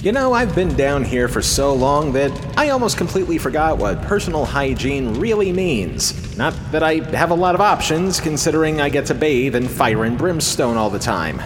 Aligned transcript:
You 0.00 0.12
know, 0.12 0.32
I've 0.32 0.54
been 0.54 0.76
down 0.76 1.02
here 1.02 1.26
for 1.26 1.42
so 1.42 1.74
long 1.74 2.12
that 2.12 2.30
I 2.56 2.68
almost 2.68 2.96
completely 2.96 3.36
forgot 3.36 3.78
what 3.78 4.00
personal 4.02 4.44
hygiene 4.44 5.18
really 5.18 5.50
means. 5.52 6.38
Not 6.38 6.54
that 6.70 6.84
I 6.84 7.00
have 7.16 7.32
a 7.32 7.34
lot 7.34 7.56
of 7.56 7.60
options, 7.60 8.20
considering 8.20 8.80
I 8.80 8.90
get 8.90 9.06
to 9.06 9.14
bathe 9.14 9.56
in 9.56 9.66
fire 9.66 10.04
and 10.04 10.16
brimstone 10.16 10.76
all 10.76 10.88
the 10.88 11.00
time. 11.00 11.42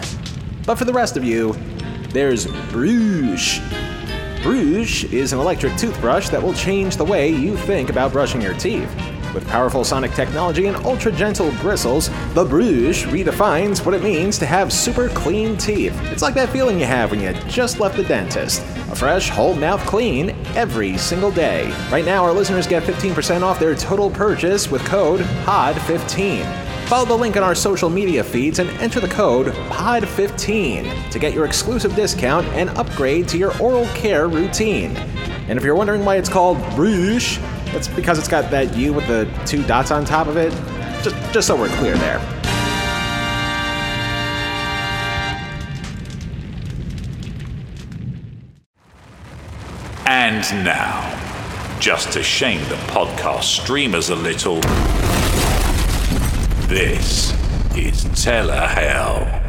But 0.67 0.75
for 0.75 0.85
the 0.85 0.93
rest 0.93 1.17
of 1.17 1.23
you, 1.23 1.53
there's 2.09 2.45
Brush. 2.69 3.59
Brush 4.43 5.03
is 5.05 5.33
an 5.33 5.39
electric 5.39 5.75
toothbrush 5.75 6.29
that 6.29 6.43
will 6.43 6.53
change 6.53 6.95
the 6.95 7.05
way 7.05 7.29
you 7.29 7.57
think 7.57 7.89
about 7.89 8.11
brushing 8.11 8.39
your 8.39 8.53
teeth. 8.53 8.87
With 9.33 9.47
powerful 9.47 9.83
sonic 9.83 10.11
technology 10.11 10.67
and 10.67 10.77
ultra 10.77 11.11
gentle 11.11 11.51
bristles, 11.53 12.09
the 12.33 12.45
Brush 12.45 13.05
redefines 13.05 13.83
what 13.83 13.95
it 13.95 14.03
means 14.03 14.37
to 14.37 14.45
have 14.45 14.71
super 14.71 15.09
clean 15.09 15.57
teeth. 15.57 15.99
It's 16.11 16.21
like 16.21 16.35
that 16.35 16.49
feeling 16.49 16.79
you 16.79 16.85
have 16.85 17.09
when 17.09 17.19
you 17.19 17.33
just 17.47 17.79
left 17.79 17.97
the 17.97 18.03
dentist. 18.03 18.61
A 18.91 18.95
fresh, 18.95 19.29
whole 19.29 19.55
mouth 19.55 19.83
clean 19.87 20.29
every 20.55 20.97
single 20.99 21.31
day. 21.31 21.71
Right 21.91 22.05
now, 22.05 22.23
our 22.23 22.31
listeners 22.31 22.67
get 22.67 22.83
15% 22.83 23.41
off 23.41 23.59
their 23.59 23.73
total 23.73 24.11
purchase 24.11 24.69
with 24.69 24.85
code 24.85 25.21
POD15. 25.45 26.87
Follow 26.87 27.05
the 27.05 27.15
link 27.15 27.35
in 27.35 27.41
our 27.41 27.55
social 27.55 27.89
media 27.89 28.23
feeds 28.23 28.59
and 28.59 28.69
enter 28.81 28.99
the 28.99 29.07
code 29.07 29.47
POD15 29.47 31.09
to 31.09 31.17
get 31.17 31.33
your 31.33 31.45
exclusive 31.45 31.95
discount 31.95 32.45
and 32.49 32.69
upgrade 32.71 33.27
to 33.29 33.37
your 33.39 33.59
oral 33.59 33.87
care 33.95 34.27
routine. 34.27 34.95
And 35.47 35.57
if 35.57 35.63
you're 35.63 35.75
wondering 35.75 36.05
why 36.05 36.17
it's 36.17 36.29
called 36.29 36.57
Brush, 36.75 37.39
it's 37.75 37.87
because 37.87 38.19
it's 38.19 38.27
got 38.27 38.51
that 38.51 38.75
U 38.75 38.93
with 38.93 39.07
the 39.07 39.25
two 39.45 39.63
dots 39.63 39.91
on 39.91 40.05
top 40.05 40.27
of 40.27 40.37
it. 40.37 40.51
Just, 41.03 41.33
just 41.33 41.47
so 41.47 41.55
we're 41.55 41.69
clear 41.77 41.97
there. 41.97 42.19
And 50.05 50.65
now, 50.65 51.77
just 51.79 52.11
to 52.13 52.23
shame 52.23 52.61
the 52.69 52.75
podcast 52.87 53.43
streamers 53.43 54.09
a 54.09 54.15
little, 54.15 54.61
this 56.67 57.31
is 57.75 58.05
Telehell. 58.05 59.41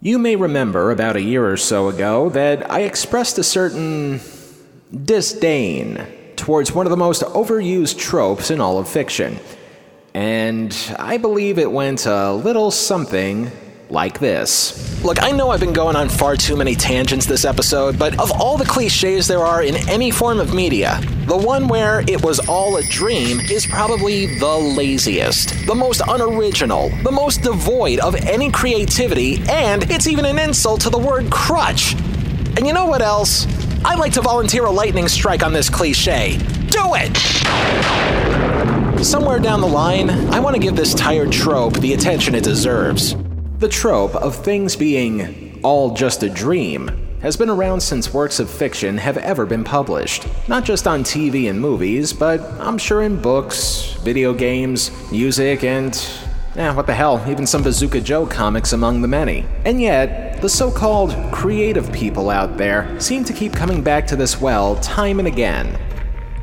You 0.00 0.18
may 0.18 0.36
remember 0.36 0.90
about 0.90 1.16
a 1.16 1.20
year 1.20 1.50
or 1.50 1.56
so 1.56 1.88
ago 1.88 2.28
that 2.30 2.70
I 2.70 2.80
expressed 2.80 3.38
a 3.38 3.42
certain 3.42 4.20
disdain 5.04 6.06
towards 6.36 6.72
one 6.72 6.86
of 6.86 6.90
the 6.90 6.96
most 6.96 7.22
overused 7.22 7.98
tropes 7.98 8.50
in 8.50 8.60
all 8.60 8.78
of 8.78 8.88
fiction. 8.88 9.38
And 10.14 10.76
I 10.98 11.18
believe 11.18 11.58
it 11.58 11.70
went 11.70 12.06
a 12.06 12.32
little 12.32 12.70
something 12.70 13.50
like 13.90 14.18
this. 14.18 15.04
Look, 15.04 15.22
I 15.22 15.30
know 15.30 15.50
I've 15.50 15.60
been 15.60 15.72
going 15.72 15.94
on 15.94 16.08
far 16.08 16.36
too 16.36 16.56
many 16.56 16.74
tangents 16.74 17.26
this 17.26 17.44
episode, 17.44 17.98
but 17.98 18.18
of 18.18 18.32
all 18.32 18.56
the 18.56 18.64
cliches 18.64 19.28
there 19.28 19.40
are 19.40 19.62
in 19.62 19.76
any 19.88 20.10
form 20.10 20.40
of 20.40 20.54
media, 20.54 21.00
the 21.26 21.36
one 21.36 21.68
where 21.68 22.00
it 22.08 22.22
was 22.24 22.40
all 22.48 22.76
a 22.76 22.82
dream 22.84 23.38
is 23.40 23.66
probably 23.66 24.26
the 24.38 24.56
laziest, 24.56 25.66
the 25.66 25.74
most 25.74 26.02
unoriginal, 26.08 26.90
the 27.04 27.12
most 27.12 27.42
devoid 27.42 28.00
of 28.00 28.14
any 28.14 28.50
creativity, 28.50 29.42
and 29.48 29.88
it's 29.90 30.06
even 30.06 30.24
an 30.24 30.38
insult 30.38 30.80
to 30.80 30.90
the 30.90 30.98
word 30.98 31.30
crutch. 31.30 31.94
And 32.56 32.66
you 32.66 32.72
know 32.72 32.86
what 32.86 33.02
else? 33.02 33.46
I'd 33.88 34.00
like 34.00 34.14
to 34.14 34.20
volunteer 34.20 34.64
a 34.64 34.70
lightning 34.70 35.06
strike 35.06 35.44
on 35.44 35.52
this 35.52 35.70
cliche. 35.70 36.38
Do 36.70 36.94
it! 36.96 37.16
Somewhere 39.04 39.38
down 39.38 39.60
the 39.60 39.68
line, 39.68 40.10
I 40.10 40.40
want 40.40 40.56
to 40.56 40.60
give 40.60 40.74
this 40.74 40.92
tired 40.92 41.30
trope 41.30 41.74
the 41.74 41.94
attention 41.94 42.34
it 42.34 42.42
deserves. 42.42 43.14
The 43.58 43.68
trope 43.68 44.16
of 44.16 44.34
things 44.34 44.74
being 44.74 45.60
all 45.62 45.94
just 45.94 46.24
a 46.24 46.28
dream 46.28 46.90
has 47.22 47.36
been 47.36 47.48
around 47.48 47.80
since 47.80 48.12
works 48.12 48.40
of 48.40 48.50
fiction 48.50 48.98
have 48.98 49.18
ever 49.18 49.46
been 49.46 49.62
published. 49.62 50.26
Not 50.48 50.64
just 50.64 50.88
on 50.88 51.04
TV 51.04 51.48
and 51.48 51.60
movies, 51.60 52.12
but 52.12 52.40
I'm 52.58 52.78
sure 52.78 53.02
in 53.02 53.22
books, 53.22 53.92
video 54.02 54.34
games, 54.34 54.90
music, 55.12 55.62
and 55.62 55.94
eh, 56.56 56.72
what 56.72 56.88
the 56.88 56.94
hell, 56.94 57.24
even 57.28 57.46
some 57.46 57.62
Bazooka 57.62 58.00
Joe 58.00 58.26
comics 58.26 58.72
among 58.72 59.02
the 59.02 59.08
many. 59.08 59.46
And 59.64 59.80
yet, 59.80 60.35
the 60.40 60.48
so 60.48 60.70
called 60.70 61.14
creative 61.32 61.90
people 61.92 62.30
out 62.30 62.56
there 62.56 62.98
seem 63.00 63.24
to 63.24 63.32
keep 63.32 63.52
coming 63.52 63.82
back 63.82 64.06
to 64.06 64.16
this 64.16 64.40
well 64.40 64.76
time 64.76 65.18
and 65.18 65.26
again. 65.26 65.78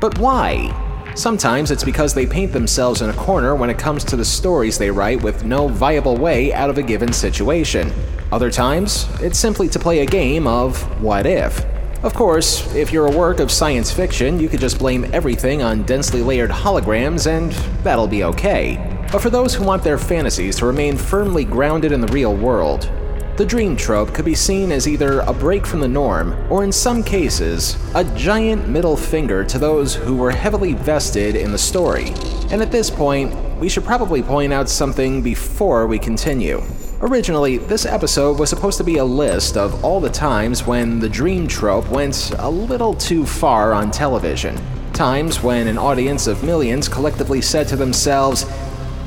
But 0.00 0.18
why? 0.18 0.80
Sometimes 1.14 1.70
it's 1.70 1.84
because 1.84 2.12
they 2.12 2.26
paint 2.26 2.52
themselves 2.52 3.00
in 3.00 3.08
a 3.08 3.14
corner 3.14 3.54
when 3.54 3.70
it 3.70 3.78
comes 3.78 4.02
to 4.04 4.16
the 4.16 4.24
stories 4.24 4.78
they 4.78 4.90
write 4.90 5.22
with 5.22 5.44
no 5.44 5.68
viable 5.68 6.16
way 6.16 6.52
out 6.52 6.70
of 6.70 6.76
a 6.76 6.82
given 6.82 7.12
situation. 7.12 7.92
Other 8.32 8.50
times, 8.50 9.06
it's 9.20 9.38
simply 9.38 9.68
to 9.68 9.78
play 9.78 10.00
a 10.00 10.06
game 10.06 10.48
of 10.48 10.82
what 11.00 11.24
if. 11.24 11.64
Of 12.02 12.14
course, 12.14 12.74
if 12.74 12.92
you're 12.92 13.06
a 13.06 13.16
work 13.16 13.38
of 13.38 13.50
science 13.50 13.92
fiction, 13.92 14.40
you 14.40 14.48
could 14.48 14.60
just 14.60 14.78
blame 14.78 15.06
everything 15.14 15.62
on 15.62 15.84
densely 15.84 16.20
layered 16.20 16.50
holograms 16.50 17.28
and 17.28 17.52
that'll 17.84 18.08
be 18.08 18.24
okay. 18.24 19.06
But 19.12 19.22
for 19.22 19.30
those 19.30 19.54
who 19.54 19.64
want 19.64 19.84
their 19.84 19.98
fantasies 19.98 20.56
to 20.56 20.66
remain 20.66 20.96
firmly 20.96 21.44
grounded 21.44 21.92
in 21.92 22.00
the 22.00 22.12
real 22.12 22.36
world, 22.36 22.90
the 23.36 23.44
dream 23.44 23.76
trope 23.76 24.14
could 24.14 24.24
be 24.24 24.34
seen 24.36 24.70
as 24.70 24.86
either 24.86 25.18
a 25.20 25.32
break 25.32 25.66
from 25.66 25.80
the 25.80 25.88
norm, 25.88 26.36
or 26.52 26.62
in 26.62 26.70
some 26.70 27.02
cases, 27.02 27.76
a 27.96 28.04
giant 28.14 28.68
middle 28.68 28.96
finger 28.96 29.42
to 29.42 29.58
those 29.58 29.92
who 29.92 30.16
were 30.16 30.30
heavily 30.30 30.74
vested 30.74 31.34
in 31.34 31.50
the 31.50 31.58
story. 31.58 32.12
And 32.52 32.62
at 32.62 32.70
this 32.70 32.90
point, 32.90 33.34
we 33.58 33.68
should 33.68 33.84
probably 33.84 34.22
point 34.22 34.52
out 34.52 34.68
something 34.68 35.20
before 35.20 35.88
we 35.88 35.98
continue. 35.98 36.62
Originally, 37.00 37.58
this 37.58 37.84
episode 37.84 38.38
was 38.38 38.50
supposed 38.50 38.78
to 38.78 38.84
be 38.84 38.98
a 38.98 39.04
list 39.04 39.56
of 39.56 39.84
all 39.84 40.00
the 40.00 40.08
times 40.08 40.64
when 40.64 41.00
the 41.00 41.08
dream 41.08 41.48
trope 41.48 41.88
went 41.88 42.30
a 42.38 42.48
little 42.48 42.94
too 42.94 43.26
far 43.26 43.74
on 43.74 43.90
television. 43.90 44.56
Times 44.92 45.42
when 45.42 45.66
an 45.66 45.76
audience 45.76 46.28
of 46.28 46.44
millions 46.44 46.88
collectively 46.88 47.42
said 47.42 47.66
to 47.66 47.74
themselves, 47.74 48.46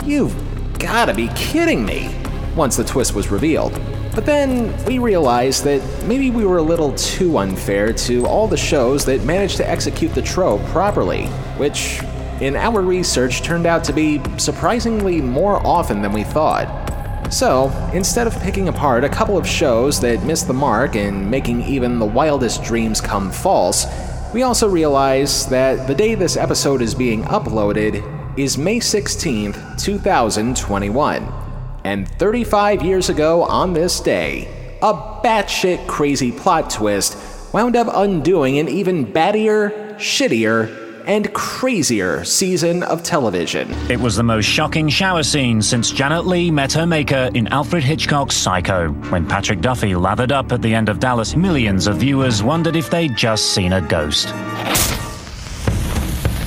You've 0.04 0.36
gotta 0.80 1.14
be 1.14 1.30
kidding 1.30 1.86
me, 1.86 2.14
once 2.58 2.76
the 2.76 2.84
twist 2.84 3.16
was 3.16 3.32
revealed. 3.32 3.80
But 4.18 4.26
then 4.26 4.76
we 4.86 4.98
realized 4.98 5.64
that 5.66 5.80
maybe 6.08 6.32
we 6.32 6.44
were 6.44 6.58
a 6.58 6.64
little 6.64 6.92
too 6.94 7.38
unfair 7.38 7.94
to 7.94 8.26
all 8.26 8.48
the 8.48 8.58
shows 8.58 9.06
that 9.06 9.24
managed 9.24 9.58
to 9.58 9.70
execute 9.70 10.16
the 10.16 10.24
trope 10.24 10.66
properly, 10.70 11.28
which, 11.60 12.02
in 12.42 12.56
our 12.56 12.82
research, 12.82 13.44
turned 13.44 13.68
out 13.68 13.84
to 13.84 13.94
be 13.94 14.20
surprisingly 14.40 15.22
more 15.22 15.64
often 15.64 16.02
than 16.02 16.14
we 16.14 16.24
thought. 16.24 17.32
So, 17.32 17.70
instead 17.94 18.26
of 18.26 18.34
picking 18.42 18.70
apart 18.70 19.04
a 19.04 19.10
couple 19.10 19.38
of 19.38 19.48
shows 19.48 20.02
that 20.02 20.24
missed 20.24 20.48
the 20.48 20.54
mark 20.54 20.96
and 20.96 21.30
making 21.30 21.62
even 21.62 22.00
the 22.00 22.06
wildest 22.08 22.64
dreams 22.64 23.00
come 23.00 23.30
false, 23.30 23.86
we 24.34 24.42
also 24.42 24.68
realized 24.68 25.52
that 25.52 25.86
the 25.86 25.94
day 25.94 26.16
this 26.16 26.38
episode 26.38 26.82
is 26.82 26.96
being 26.96 27.22
uploaded 27.26 28.02
is 28.36 28.58
May 28.58 28.80
16th, 28.80 29.80
2021. 29.80 31.47
And 31.88 32.06
35 32.06 32.82
years 32.82 33.08
ago 33.08 33.44
on 33.44 33.72
this 33.72 34.02
day, 34.02 34.50
a 34.82 34.94
batshit 34.94 35.88
crazy 35.88 36.34
plot 36.34 36.70
twist 36.70 37.18
wound 37.54 37.78
up 37.78 37.88
undoing 37.90 38.60
an 38.60 38.68
even 38.68 39.06
battier, 39.06 39.96
shittier, 39.96 41.06
and 41.08 41.34
crazier 41.34 42.26
season 42.26 42.84
of 42.84 43.04
television. 43.04 43.72
It 43.90 44.02
was 44.02 44.18
the 44.18 44.24
most 44.24 44.44
shocking 44.44 44.90
shower 44.90 45.24
scene 45.24 45.62
since 45.62 45.90
Janet 45.90 46.26
Leigh 46.26 46.52
met 46.52 46.74
her 46.74 46.86
maker 46.86 47.32
in 47.34 47.48
Alfred 47.48 47.86
Hitchcock's 47.86 48.36
Psycho. 48.36 48.90
When 49.10 49.26
Patrick 49.26 49.62
Duffy 49.62 49.96
lathered 49.96 50.34
up 50.34 50.52
at 50.52 50.62
the 50.62 50.74
end 50.74 50.90
of 50.90 51.00
Dallas, 51.00 51.38
millions 51.38 51.88
of 51.88 52.00
viewers 52.00 52.44
wondered 52.44 52.76
if 52.76 52.90
they'd 52.90 53.16
just 53.16 53.54
seen 53.54 53.72
a 53.72 53.80
ghost. 53.80 54.28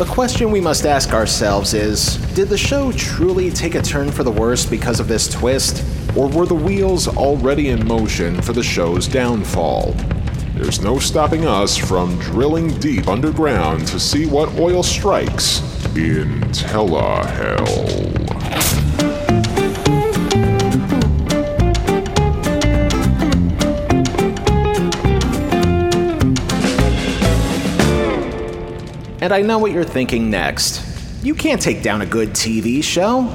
The 0.00 0.06
question 0.06 0.50
we 0.50 0.62
must 0.62 0.86
ask 0.86 1.12
ourselves 1.12 1.74
is 1.74 2.16
Did 2.32 2.48
the 2.48 2.56
show 2.56 2.90
truly 2.90 3.50
take 3.50 3.74
a 3.74 3.82
turn 3.82 4.10
for 4.10 4.24
the 4.24 4.30
worse 4.30 4.64
because 4.64 4.98
of 4.98 5.08
this 5.08 5.28
twist? 5.28 5.84
Or 6.16 6.26
were 6.26 6.46
the 6.46 6.54
wheels 6.54 7.06
already 7.06 7.68
in 7.68 7.86
motion 7.86 8.40
for 8.40 8.54
the 8.54 8.62
show's 8.62 9.06
downfall? 9.06 9.92
There's 10.54 10.80
no 10.80 10.98
stopping 10.98 11.44
us 11.44 11.76
from 11.76 12.18
drilling 12.18 12.68
deep 12.78 13.08
underground 13.08 13.86
to 13.88 14.00
see 14.00 14.24
what 14.24 14.58
oil 14.58 14.82
strikes 14.82 15.60
in 15.94 16.40
Telehell. 16.50 18.19
And 29.20 29.34
I 29.34 29.42
know 29.42 29.58
what 29.58 29.72
you're 29.72 29.84
thinking 29.84 30.30
next. 30.30 30.82
You 31.22 31.34
can't 31.34 31.60
take 31.60 31.82
down 31.82 32.00
a 32.00 32.06
good 32.06 32.30
TV 32.30 32.82
show. 32.82 33.28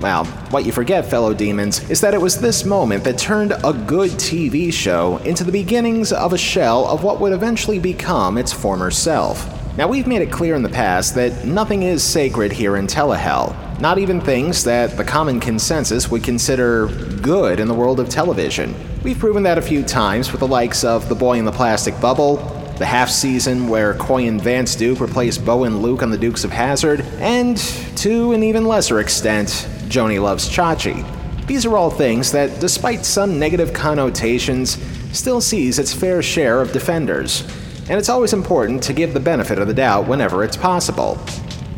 Well, 0.00 0.26
what 0.50 0.66
you 0.66 0.72
forget, 0.72 1.06
fellow 1.06 1.32
demons, 1.32 1.88
is 1.88 2.02
that 2.02 2.12
it 2.12 2.20
was 2.20 2.38
this 2.38 2.66
moment 2.66 3.04
that 3.04 3.16
turned 3.16 3.52
a 3.52 3.72
good 3.72 4.10
TV 4.12 4.70
show 4.70 5.16
into 5.18 5.42
the 5.42 5.52
beginnings 5.52 6.12
of 6.12 6.34
a 6.34 6.38
shell 6.38 6.86
of 6.86 7.02
what 7.02 7.20
would 7.20 7.32
eventually 7.32 7.78
become 7.78 8.36
its 8.36 8.52
former 8.52 8.90
self. 8.90 9.48
Now, 9.78 9.88
we've 9.88 10.06
made 10.06 10.20
it 10.20 10.30
clear 10.30 10.56
in 10.56 10.62
the 10.62 10.68
past 10.68 11.14
that 11.14 11.46
nothing 11.46 11.84
is 11.84 12.02
sacred 12.02 12.52
here 12.52 12.76
in 12.76 12.86
Telehell, 12.86 13.80
Not 13.80 13.98
even 13.98 14.20
things 14.20 14.62
that 14.64 14.98
the 14.98 15.04
common 15.04 15.40
consensus 15.40 16.10
would 16.10 16.22
consider 16.22 16.88
good 17.22 17.60
in 17.60 17.66
the 17.66 17.74
world 17.74 17.98
of 17.98 18.10
television. 18.10 18.74
We've 19.02 19.18
proven 19.18 19.42
that 19.44 19.56
a 19.56 19.62
few 19.62 19.82
times 19.82 20.30
with 20.30 20.40
the 20.40 20.46
likes 20.46 20.84
of 20.84 21.08
The 21.08 21.14
Boy 21.14 21.38
in 21.38 21.44
the 21.44 21.52
Plastic 21.52 21.98
Bubble, 21.98 22.53
the 22.76 22.86
half 22.86 23.08
season 23.08 23.68
where 23.68 23.94
Coy 23.94 24.26
and 24.26 24.40
Vance 24.40 24.74
Duke 24.74 25.00
replaced 25.00 25.44
Bo 25.44 25.64
and 25.64 25.80
Luke 25.80 26.02
on 26.02 26.10
the 26.10 26.18
Dukes 26.18 26.44
of 26.44 26.50
Hazzard, 26.50 27.02
and 27.20 27.56
to 27.96 28.32
an 28.32 28.42
even 28.42 28.64
lesser 28.64 29.00
extent, 29.00 29.48
Joni 29.88 30.20
Loves 30.20 30.48
Chachi. 30.48 31.06
These 31.46 31.66
are 31.66 31.76
all 31.76 31.90
things 31.90 32.32
that, 32.32 32.58
despite 32.58 33.04
some 33.04 33.38
negative 33.38 33.72
connotations, 33.72 34.82
still 35.16 35.40
sees 35.40 35.78
its 35.78 35.92
fair 35.92 36.22
share 36.22 36.60
of 36.60 36.72
defenders, 36.72 37.42
and 37.88 37.92
it's 37.92 38.08
always 38.08 38.32
important 38.32 38.82
to 38.84 38.92
give 38.92 39.14
the 39.14 39.20
benefit 39.20 39.58
of 39.58 39.68
the 39.68 39.74
doubt 39.74 40.08
whenever 40.08 40.42
it's 40.42 40.56
possible. 40.56 41.18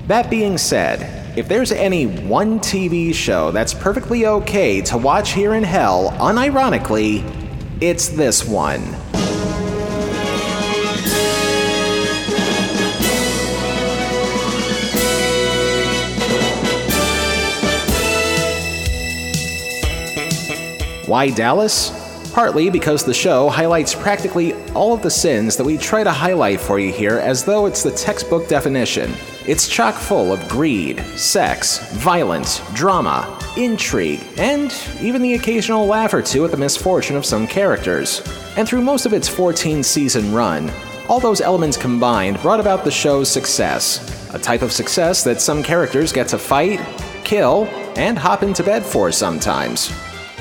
That 0.07 0.31
being 0.31 0.57
said, 0.57 1.37
if 1.37 1.49
there's 1.49 1.73
any 1.73 2.07
one 2.07 2.61
TV 2.61 3.13
show 3.13 3.51
that's 3.51 3.75
perfectly 3.75 4.25
okay 4.25 4.81
to 4.83 4.97
watch 4.97 5.33
here 5.33 5.53
in 5.53 5.65
hell, 5.65 6.13
unironically, 6.13 7.23
it's 7.83 8.09
this 8.09 8.43
one. 8.47 8.97
Why 21.07 21.31
Dallas? 21.31 21.93
Partly 22.33 22.69
because 22.69 23.05
the 23.05 23.15
show 23.15 23.49
highlights 23.49 23.95
practically 23.95 24.55
all 24.73 24.93
of 24.93 25.03
the 25.03 25.11
sins 25.11 25.57
that 25.57 25.65
we 25.65 25.79
try 25.79 26.03
to 26.03 26.11
highlight 26.11 26.61
for 26.61 26.81
you 26.81 26.93
here 26.93 27.19
as 27.19 27.45
though 27.45 27.67
it's 27.67 27.85
the 27.85 27.93
textbook 27.93 28.49
definition. 28.49 29.15
It's 29.47 29.69
chock 29.69 29.95
full 29.95 30.33
of 30.33 30.49
greed, 30.49 30.99
sex, 31.15 31.93
violence, 31.95 32.61
drama, 32.75 33.39
intrigue, 33.57 34.21
and 34.37 34.75
even 35.01 35.23
the 35.23 35.35
occasional 35.35 35.87
laugh 35.87 36.13
or 36.13 36.23
two 36.23 36.45
at 36.45 36.51
the 36.51 36.57
misfortune 36.57 37.15
of 37.15 37.25
some 37.25 37.47
characters. 37.47 38.21
And 38.57 38.69
through 38.69 38.83
most 38.83 39.07
of 39.07 39.13
its 39.13 39.29
14 39.29 39.85
season 39.85 40.35
run, 40.35 40.73
all 41.09 41.21
those 41.21 41.41
elements 41.41 41.77
combined 41.77 42.43
brought 42.43 42.59
about 42.59 42.83
the 42.83 42.91
show's 42.91 43.31
success. 43.31 44.35
A 44.35 44.41
type 44.41 44.63
of 44.63 44.73
success 44.73 45.23
that 45.23 45.41
some 45.41 45.63
characters 45.63 46.13
get 46.13 46.27
to 46.29 46.39
fight, 46.39 46.81
kill, 47.23 47.67
and 47.95 48.19
hop 48.19 48.43
into 48.43 48.65
bed 48.65 48.85
for 48.85 49.13
sometimes. 49.13 49.93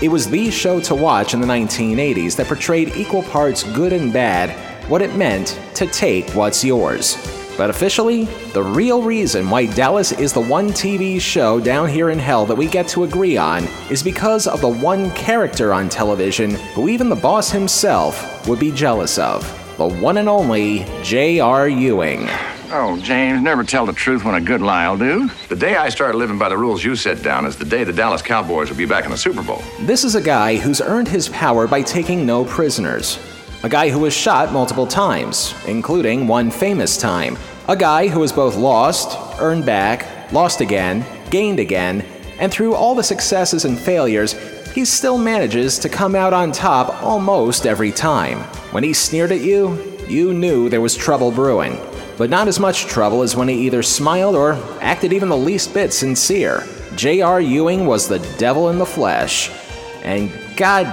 It 0.01 0.09
was 0.09 0.29
the 0.29 0.51
show 0.51 0.81
to 0.81 0.95
watch 0.95 1.33
in 1.33 1.39
the 1.39 1.47
1980s 1.47 2.35
that 2.35 2.47
portrayed 2.47 2.97
equal 2.97 3.23
parts 3.23 3.63
good 3.63 3.93
and 3.93 4.11
bad 4.11 4.49
what 4.89 5.01
it 5.01 5.15
meant 5.15 5.57
to 5.75 5.87
take 5.87 6.29
what's 6.31 6.65
yours. 6.65 7.15
But 7.57 7.69
officially, 7.69 8.25
the 8.51 8.61
real 8.61 9.01
reason 9.01 9.49
why 9.49 9.67
Dallas 9.67 10.11
is 10.11 10.33
the 10.33 10.41
one 10.41 10.71
TV 10.71 11.21
show 11.21 11.61
down 11.61 11.87
here 11.87 12.09
in 12.09 12.19
hell 12.19 12.45
that 12.45 12.55
we 12.55 12.67
get 12.67 12.89
to 12.89 13.05
agree 13.05 13.37
on 13.37 13.63
is 13.89 14.03
because 14.03 14.47
of 14.47 14.59
the 14.59 14.67
one 14.67 15.11
character 15.11 15.73
on 15.73 15.87
television 15.87 16.55
who 16.73 16.89
even 16.89 17.07
the 17.07 17.15
boss 17.15 17.49
himself 17.49 18.45
would 18.49 18.59
be 18.59 18.71
jealous 18.71 19.17
of 19.17 19.43
the 19.77 19.87
one 19.87 20.17
and 20.17 20.27
only 20.27 20.85
J.R. 21.03 21.69
Ewing. 21.69 22.29
Oh, 22.71 22.99
James, 22.99 23.43
never 23.43 23.63
tell 23.63 23.85
the 23.85 23.93
truth 23.93 24.23
when 24.23 24.33
a 24.35 24.41
good 24.41 24.59
lie'll 24.59 24.97
do. 24.97 25.29
The 25.49 25.55
day 25.55 25.75
I 25.75 25.89
started 25.89 26.17
living 26.17 26.39
by 26.39 26.49
the 26.49 26.57
rules 26.57 26.83
you 26.83 26.95
set 26.95 27.21
down 27.21 27.45
is 27.45 27.55
the 27.55 27.65
day 27.65 27.83
the 27.83 27.93
Dallas 27.93 28.23
Cowboys 28.23 28.69
will 28.69 28.77
be 28.77 28.87
back 28.87 29.05
in 29.05 29.11
the 29.11 29.17
Super 29.17 29.43
Bowl. 29.43 29.61
This 29.81 30.03
is 30.03 30.15
a 30.15 30.21
guy 30.21 30.57
who's 30.57 30.81
earned 30.81 31.07
his 31.07 31.29
power 31.29 31.67
by 31.67 31.83
taking 31.83 32.25
no 32.25 32.43
prisoners. 32.43 33.19
A 33.63 33.69
guy 33.69 33.89
who 33.89 33.99
was 33.99 34.15
shot 34.15 34.51
multiple 34.51 34.87
times, 34.87 35.53
including 35.67 36.27
one 36.27 36.49
famous 36.49 36.97
time. 36.97 37.37
A 37.67 37.75
guy 37.75 38.07
who 38.07 38.21
has 38.21 38.31
both 38.31 38.55
lost, 38.55 39.15
earned 39.39 39.65
back, 39.65 40.31
lost 40.31 40.59
again, 40.59 41.05
gained 41.29 41.59
again, 41.59 42.03
and 42.39 42.51
through 42.51 42.73
all 42.73 42.95
the 42.95 43.03
successes 43.03 43.65
and 43.65 43.77
failures, 43.77 44.33
he 44.73 44.85
still 44.85 45.19
manages 45.19 45.77
to 45.79 45.87
come 45.87 46.15
out 46.15 46.33
on 46.33 46.51
top 46.51 47.03
almost 47.03 47.67
every 47.67 47.91
time. 47.91 48.39
When 48.71 48.83
he 48.83 48.91
sneered 48.91 49.31
at 49.31 49.41
you, 49.41 49.97
you 50.07 50.33
knew 50.33 50.67
there 50.67 50.81
was 50.81 50.95
trouble 50.95 51.31
brewing 51.31 51.79
but 52.17 52.29
not 52.29 52.47
as 52.47 52.59
much 52.59 52.85
trouble 52.85 53.21
as 53.21 53.35
when 53.35 53.47
he 53.47 53.65
either 53.65 53.83
smiled 53.83 54.35
or 54.35 54.53
acted 54.81 55.13
even 55.13 55.29
the 55.29 55.37
least 55.37 55.73
bit 55.73 55.93
sincere. 55.93 56.63
J.R. 56.95 57.41
Ewing 57.41 57.85
was 57.85 58.07
the 58.07 58.19
devil 58.37 58.69
in 58.69 58.77
the 58.77 58.85
flesh. 58.85 59.51
And 60.03 60.31
god 60.55 60.85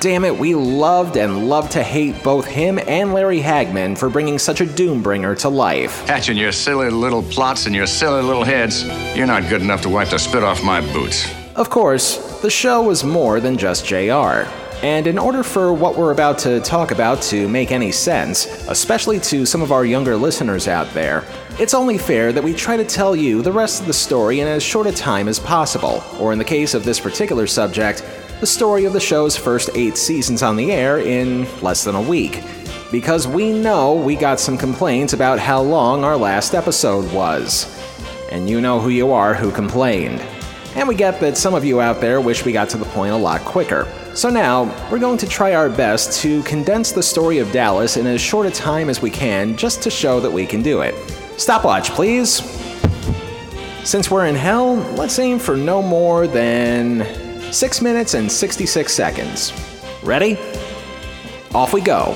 damn 0.00 0.24
it, 0.24 0.38
we 0.38 0.54
loved 0.54 1.16
and 1.16 1.48
loved 1.48 1.72
to 1.72 1.82
hate 1.82 2.22
both 2.22 2.46
him 2.46 2.78
and 2.86 3.12
Larry 3.12 3.40
Hagman 3.40 3.96
for 3.96 4.08
bringing 4.08 4.38
such 4.38 4.60
a 4.60 4.66
Doombringer 4.66 5.38
to 5.40 5.48
life. 5.48 6.06
Hatching 6.06 6.36
your 6.36 6.52
silly 6.52 6.90
little 6.90 7.22
plots 7.22 7.66
in 7.66 7.74
your 7.74 7.86
silly 7.86 8.22
little 8.22 8.44
heads, 8.44 8.84
you're 9.16 9.26
not 9.26 9.48
good 9.48 9.62
enough 9.62 9.82
to 9.82 9.88
wipe 9.88 10.10
the 10.10 10.18
spit 10.18 10.42
off 10.42 10.62
my 10.62 10.80
boots. 10.92 11.32
Of 11.56 11.70
course, 11.70 12.40
the 12.40 12.50
show 12.50 12.82
was 12.82 13.02
more 13.02 13.40
than 13.40 13.56
just 13.56 13.86
JR. 13.86 14.46
And 14.82 15.08
in 15.08 15.18
order 15.18 15.42
for 15.42 15.72
what 15.72 15.96
we're 15.96 16.12
about 16.12 16.38
to 16.40 16.60
talk 16.60 16.92
about 16.92 17.20
to 17.22 17.48
make 17.48 17.72
any 17.72 17.90
sense, 17.90 18.46
especially 18.68 19.18
to 19.20 19.44
some 19.44 19.60
of 19.60 19.72
our 19.72 19.84
younger 19.84 20.16
listeners 20.16 20.68
out 20.68 20.88
there, 20.94 21.24
it's 21.58 21.74
only 21.74 21.98
fair 21.98 22.32
that 22.32 22.44
we 22.44 22.54
try 22.54 22.76
to 22.76 22.84
tell 22.84 23.16
you 23.16 23.42
the 23.42 23.50
rest 23.50 23.80
of 23.80 23.88
the 23.88 23.92
story 23.92 24.38
in 24.38 24.46
as 24.46 24.62
short 24.62 24.86
a 24.86 24.92
time 24.92 25.26
as 25.26 25.40
possible, 25.40 26.04
or 26.20 26.32
in 26.32 26.38
the 26.38 26.44
case 26.44 26.74
of 26.74 26.84
this 26.84 27.00
particular 27.00 27.48
subject, 27.48 28.04
the 28.38 28.46
story 28.46 28.84
of 28.84 28.92
the 28.92 29.00
show's 29.00 29.36
first 29.36 29.68
eight 29.74 29.96
seasons 29.96 30.44
on 30.44 30.54
the 30.54 30.70
air 30.70 31.00
in 31.00 31.44
less 31.60 31.82
than 31.82 31.96
a 31.96 32.00
week. 32.00 32.44
Because 32.92 33.26
we 33.26 33.52
know 33.52 33.94
we 33.94 34.14
got 34.14 34.38
some 34.38 34.56
complaints 34.56 35.12
about 35.12 35.40
how 35.40 35.60
long 35.60 36.04
our 36.04 36.16
last 36.16 36.54
episode 36.54 37.12
was. 37.12 37.66
And 38.30 38.48
you 38.48 38.60
know 38.60 38.78
who 38.78 38.90
you 38.90 39.10
are 39.10 39.34
who 39.34 39.50
complained. 39.50 40.24
And 40.78 40.86
we 40.86 40.94
get 40.94 41.18
that 41.18 41.36
some 41.36 41.54
of 41.54 41.64
you 41.64 41.80
out 41.80 42.00
there 42.00 42.20
wish 42.20 42.44
we 42.44 42.52
got 42.52 42.68
to 42.68 42.76
the 42.76 42.84
point 42.84 43.12
a 43.12 43.16
lot 43.16 43.40
quicker. 43.40 43.92
So 44.14 44.30
now, 44.30 44.62
we're 44.92 45.00
going 45.00 45.18
to 45.18 45.26
try 45.26 45.54
our 45.54 45.68
best 45.68 46.20
to 46.22 46.40
condense 46.44 46.92
the 46.92 47.02
story 47.02 47.38
of 47.38 47.50
Dallas 47.50 47.96
in 47.96 48.06
as 48.06 48.20
short 48.20 48.46
a 48.46 48.50
time 48.52 48.88
as 48.88 49.02
we 49.02 49.10
can 49.10 49.56
just 49.56 49.82
to 49.82 49.90
show 49.90 50.20
that 50.20 50.30
we 50.30 50.46
can 50.46 50.62
do 50.62 50.82
it. 50.82 50.94
Stopwatch, 51.36 51.90
please. 51.90 52.42
Since 53.82 54.08
we're 54.08 54.26
in 54.26 54.36
hell, 54.36 54.76
let's 54.94 55.18
aim 55.18 55.40
for 55.40 55.56
no 55.56 55.82
more 55.82 56.28
than 56.28 57.52
6 57.52 57.82
minutes 57.82 58.14
and 58.14 58.30
66 58.30 58.92
seconds. 58.92 59.52
Ready? 60.04 60.38
Off 61.56 61.72
we 61.72 61.80
go. 61.80 62.14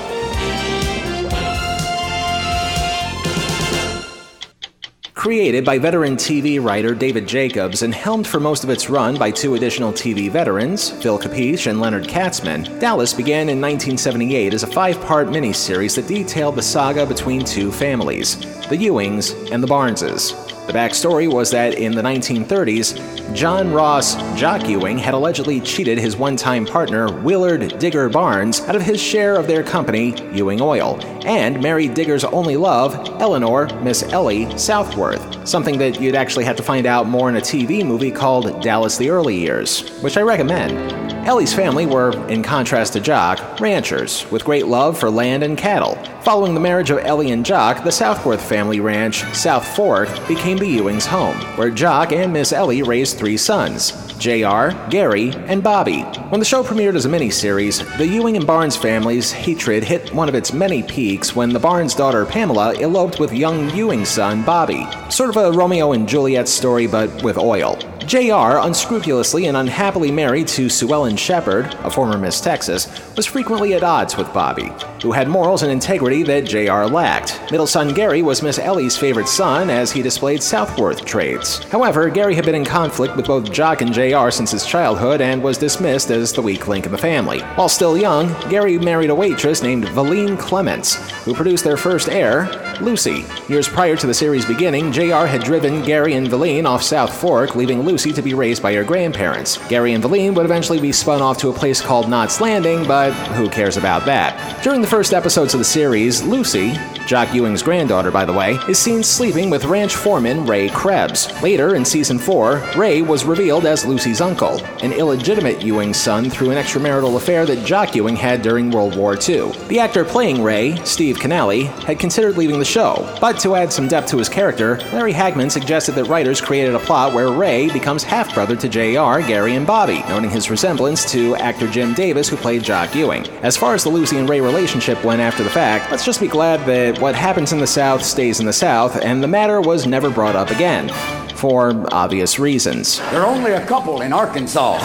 Created 5.23 5.63
by 5.63 5.77
veteran 5.77 6.17
TV 6.17 6.61
writer 6.61 6.93
David 6.93 7.25
Jacobs 7.25 7.81
and 7.81 7.95
helmed 7.95 8.27
for 8.27 8.41
most 8.41 8.65
of 8.65 8.69
its 8.69 8.89
run 8.89 9.17
by 9.17 9.31
two 9.31 9.55
additional 9.55 9.93
TV 9.93 10.29
veterans, 10.29 10.89
Phil 11.01 11.17
Capice 11.17 11.67
and 11.67 11.79
Leonard 11.79 12.03
Katzman, 12.03 12.77
Dallas 12.81 13.13
began 13.13 13.47
in 13.47 13.61
1978 13.61 14.53
as 14.53 14.63
a 14.63 14.67
five 14.67 14.99
part 14.99 15.29
miniseries 15.29 15.95
that 15.95 16.09
detailed 16.09 16.57
the 16.57 16.61
saga 16.61 17.05
between 17.05 17.45
two 17.45 17.71
families, 17.71 18.37
the 18.67 18.75
Ewings 18.75 19.49
and 19.49 19.63
the 19.63 19.67
Barneses. 19.67 20.42
The 20.67 20.71
backstory 20.71 21.29
was 21.29 21.51
that 21.51 21.73
in 21.73 21.93
the 21.93 22.01
1930s, 22.01 23.35
John 23.35 23.73
Ross 23.73 24.15
Jock 24.39 24.69
Ewing 24.69 24.97
had 24.97 25.13
allegedly 25.13 25.59
cheated 25.59 25.97
his 25.97 26.15
one 26.15 26.37
time 26.37 26.65
partner, 26.65 27.11
Willard 27.21 27.79
Digger 27.79 28.07
Barnes, 28.07 28.61
out 28.61 28.75
of 28.75 28.81
his 28.81 29.01
share 29.01 29.35
of 29.35 29.47
their 29.47 29.61
company, 29.61 30.15
Ewing 30.31 30.61
Oil, 30.61 30.99
and 31.25 31.61
married 31.61 31.95
Digger's 31.95 32.23
only 32.23 32.55
love, 32.55 32.95
Eleanor, 33.21 33.67
Miss 33.81 34.03
Ellie, 34.03 34.57
Southworth, 34.57 35.45
something 35.45 35.77
that 35.79 35.99
you'd 35.99 36.15
actually 36.15 36.45
have 36.45 36.55
to 36.55 36.63
find 36.63 36.85
out 36.85 37.07
more 37.07 37.27
in 37.27 37.35
a 37.35 37.41
TV 37.41 37.85
movie 37.85 38.11
called 38.11 38.61
Dallas 38.61 38.97
the 38.97 39.09
Early 39.09 39.35
Years, 39.35 39.89
which 40.01 40.15
I 40.15 40.21
recommend. 40.21 41.03
Ellie's 41.27 41.53
family 41.53 41.85
were, 41.85 42.11
in 42.27 42.43
contrast 42.43 42.93
to 42.93 42.99
Jock, 42.99 43.61
ranchers, 43.61 44.29
with 44.29 44.43
great 44.43 44.67
love 44.67 44.97
for 44.97 45.09
land 45.09 45.41
and 45.41 45.57
cattle. 45.57 45.95
Following 46.23 46.53
the 46.53 46.59
marriage 46.59 46.89
of 46.89 46.97
Ellie 46.97 47.31
and 47.31 47.45
Jock, 47.45 47.85
the 47.85 47.91
Southworth 47.93 48.41
family 48.41 48.81
ranch, 48.81 49.23
South 49.33 49.65
Fork, 49.73 50.09
became 50.27 50.52
the 50.57 50.77
Ewings' 50.77 51.05
home, 51.05 51.37
where 51.57 51.69
Jock 51.69 52.11
and 52.11 52.33
Miss 52.33 52.51
Ellie 52.53 52.83
raised 52.83 53.17
three 53.17 53.37
sons 53.37 53.91
JR, 54.17 54.69
Gary, 54.89 55.31
and 55.47 55.61
Bobby. 55.61 56.01
When 56.29 56.39
the 56.39 56.45
show 56.45 56.63
premiered 56.63 56.95
as 56.95 57.05
a 57.05 57.09
miniseries, 57.09 57.85
the 57.97 58.07
Ewing 58.07 58.37
and 58.37 58.47
Barnes 58.47 58.77
families' 58.77 59.31
hatred 59.31 59.83
hit 59.83 60.13
one 60.13 60.29
of 60.29 60.35
its 60.35 60.53
many 60.53 60.81
peaks 60.83 61.35
when 61.35 61.49
the 61.49 61.59
Barnes 61.59 61.95
daughter 61.95 62.25
Pamela 62.25 62.73
eloped 62.75 63.19
with 63.19 63.33
young 63.33 63.69
Ewing's 63.71 64.09
son 64.09 64.43
Bobby. 64.43 64.87
Sort 65.09 65.29
of 65.29 65.37
a 65.37 65.51
Romeo 65.51 65.91
and 65.91 66.07
Juliet 66.07 66.47
story, 66.47 66.87
but 66.87 67.23
with 67.23 67.37
oil. 67.37 67.77
JR, 68.05 68.59
unscrupulously 68.59 69.45
and 69.45 69.55
unhappily 69.55 70.11
married 70.11 70.47
to 70.49 70.69
Sue 70.69 70.91
Ellen 70.93 71.15
Shepard, 71.15 71.65
a 71.83 71.89
former 71.89 72.17
Miss 72.17 72.41
Texas, 72.41 72.87
was 73.15 73.25
frequently 73.25 73.73
at 73.73 73.83
odds 73.83 74.17
with 74.17 74.31
Bobby, 74.33 74.71
who 75.01 75.11
had 75.11 75.27
morals 75.27 75.63
and 75.63 75.71
integrity 75.71 76.21
that 76.23 76.45
JR 76.45 76.83
lacked. 76.83 77.39
Middle 77.49 77.65
son 77.65 77.93
Gary 77.93 78.21
was 78.21 78.43
Miss 78.43 78.59
Ellie's 78.59 78.97
favorite 78.97 79.27
son 79.27 79.69
as 79.69 79.91
he 79.91 80.01
displayed 80.01 80.43
Southworth 80.43 81.05
traits. 81.05 81.63
However, 81.65 82.09
Gary 82.09 82.35
had 82.35 82.45
been 82.45 82.55
in 82.55 82.65
conflict 82.65 83.15
with 83.15 83.25
both 83.25 83.51
Jock 83.51 83.81
and 83.81 83.93
JR 83.93 84.29
since 84.29 84.51
his 84.51 84.65
childhood 84.65 85.21
and 85.21 85.41
was 85.41 85.57
dismissed 85.57 86.11
as 86.11 86.33
the 86.33 86.41
weak 86.41 86.67
link 86.67 86.85
in 86.85 86.91
the 86.91 86.97
family. 86.97 87.39
While 87.55 87.69
still 87.69 87.97
young, 87.97 88.27
Gary 88.49 88.77
married 88.77 89.11
a 89.11 89.15
waitress 89.15 89.63
named 89.63 89.85
Valene 89.85 90.37
Clements, 90.37 90.95
who 91.23 91.33
produced 91.33 91.63
their 91.63 91.77
first 91.77 92.09
heir, 92.09 92.49
Lucy. 92.81 93.25
Years 93.47 93.69
prior 93.69 93.95
to 93.95 94.07
the 94.07 94.13
series 94.13 94.45
beginning, 94.45 94.91
JR 94.91 95.25
had 95.25 95.43
driven 95.43 95.83
Gary 95.83 96.15
and 96.15 96.27
Valene 96.27 96.65
off 96.65 96.83
South 96.83 97.13
Fork, 97.15 97.55
leaving 97.55 97.81
Lucy 97.81 97.92
to 97.97 98.21
be 98.21 98.33
raised 98.33 98.61
by 98.63 98.73
her 98.73 98.83
grandparents. 98.83 99.57
Gary 99.67 99.93
and 99.93 100.03
Valene 100.03 100.33
would 100.35 100.45
eventually 100.45 100.79
be 100.79 100.91
spun 100.91 101.21
off 101.21 101.37
to 101.37 101.49
a 101.49 101.53
place 101.53 101.79
called 101.79 102.09
Knots 102.09 102.41
Landing, 102.41 102.87
but 102.87 103.13
who 103.35 103.47
cares 103.49 103.77
about 103.77 104.05
that? 104.05 104.63
During 104.63 104.81
the 104.81 104.87
first 104.87 105.13
episodes 105.13 105.53
of 105.53 105.59
the 105.59 105.65
series, 105.65 106.23
Lucy, 106.23 106.73
Jock 107.07 107.33
Ewing's 107.33 107.61
granddaughter, 107.61 108.11
by 108.11 108.25
the 108.25 108.33
way, 108.33 108.57
is 108.69 108.79
seen 108.79 109.03
sleeping 109.03 109.49
with 109.49 109.65
ranch 109.65 109.95
foreman 109.95 110.45
Ray 110.45 110.69
Krebs. 110.69 111.29
Later, 111.41 111.75
in 111.75 111.83
season 111.83 112.17
4, 112.17 112.71
Ray 112.75 113.01
was 113.01 113.25
revealed 113.25 113.65
as 113.65 113.85
Lucy's 113.85 114.21
uncle, 114.21 114.63
an 114.81 114.93
illegitimate 114.93 115.61
Ewing 115.61 115.93
son 115.93 116.29
through 116.29 116.51
an 116.51 116.57
extramarital 116.57 117.15
affair 117.15 117.45
that 117.45 117.65
Jock 117.65 117.95
Ewing 117.95 118.15
had 118.15 118.41
during 118.41 118.71
World 118.71 118.95
War 118.95 119.13
II. 119.13 119.51
The 119.67 119.79
actor 119.79 120.05
playing 120.05 120.41
Ray, 120.43 120.75
Steve 120.85 121.17
Kanaly, 121.17 121.65
had 121.83 121.99
considered 121.99 122.37
leaving 122.37 122.59
the 122.59 122.65
show, 122.65 123.15
but 123.19 123.39
to 123.39 123.55
add 123.55 123.73
some 123.73 123.87
depth 123.87 124.09
to 124.09 124.17
his 124.17 124.29
character, 124.29 124.77
Larry 124.93 125.13
Hagman 125.13 125.51
suggested 125.51 125.93
that 125.93 126.05
writers 126.05 126.41
created 126.41 126.75
a 126.75 126.79
plot 126.79 127.13
where 127.13 127.31
Ray 127.31 127.69
becomes 127.69 128.03
half 128.03 128.33
brother 128.33 128.55
to 128.55 128.69
JR, 128.69 129.25
Gary, 129.27 129.55
and 129.55 129.67
Bobby, 129.67 130.03
noting 130.09 130.29
his 130.29 130.49
resemblance 130.49 131.09
to 131.11 131.35
actor 131.35 131.67
Jim 131.67 131.93
Davis, 131.93 132.29
who 132.29 132.37
played 132.37 132.63
Jock 132.63 132.95
Ewing. 132.95 133.27
As 133.41 133.57
far 133.57 133.73
as 133.73 133.83
the 133.83 133.89
Lucy 133.89 134.17
and 134.17 134.29
Ray 134.29 134.41
relationship 134.41 135.03
went 135.03 135.21
after 135.21 135.43
the 135.43 135.49
fact, 135.49 135.91
let's 135.91 136.05
just 136.05 136.19
be 136.19 136.27
glad 136.27 136.65
that 136.65 136.92
what 136.99 137.15
happens 137.15 137.53
in 137.53 137.59
the 137.59 137.67
South 137.67 138.03
stays 138.03 138.39
in 138.39 138.45
the 138.45 138.53
South, 138.53 138.95
and 139.01 139.23
the 139.23 139.27
matter 139.27 139.61
was 139.61 139.85
never 139.85 140.09
brought 140.09 140.35
up 140.35 140.49
again. 140.49 140.89
For 141.35 141.85
obvious 141.93 142.39
reasons. 142.39 142.99
They're 143.11 143.25
only 143.25 143.51
a 143.51 143.65
couple 143.65 144.01
in 144.01 144.13
Arkansas. 144.13 144.77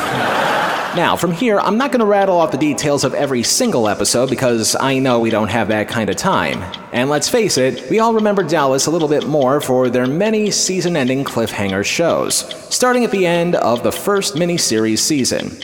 Now, 0.96 1.16
from 1.16 1.30
here, 1.32 1.60
I'm 1.60 1.78
not 1.78 1.92
going 1.92 2.00
to 2.00 2.06
rattle 2.06 2.38
off 2.38 2.50
the 2.50 2.58
details 2.58 3.04
of 3.04 3.14
every 3.14 3.42
single 3.44 3.86
episode 3.86 4.30
because 4.30 4.74
I 4.74 4.98
know 4.98 5.20
we 5.20 5.30
don't 5.30 5.50
have 5.50 5.68
that 5.68 5.88
kind 5.88 6.10
of 6.10 6.16
time. 6.16 6.62
And 6.92 7.08
let's 7.10 7.28
face 7.28 7.58
it, 7.58 7.88
we 7.90 8.00
all 8.00 8.14
remember 8.14 8.42
Dallas 8.42 8.86
a 8.86 8.90
little 8.90 9.06
bit 9.06 9.26
more 9.26 9.60
for 9.60 9.88
their 9.88 10.06
many 10.06 10.50
season 10.50 10.96
ending 10.96 11.24
cliffhanger 11.24 11.84
shows, 11.84 12.38
starting 12.74 13.04
at 13.04 13.12
the 13.12 13.26
end 13.26 13.54
of 13.54 13.82
the 13.82 13.92
first 13.92 14.34
miniseries 14.34 14.98
season. 14.98 15.56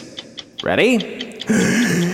Ready? 0.63 1.41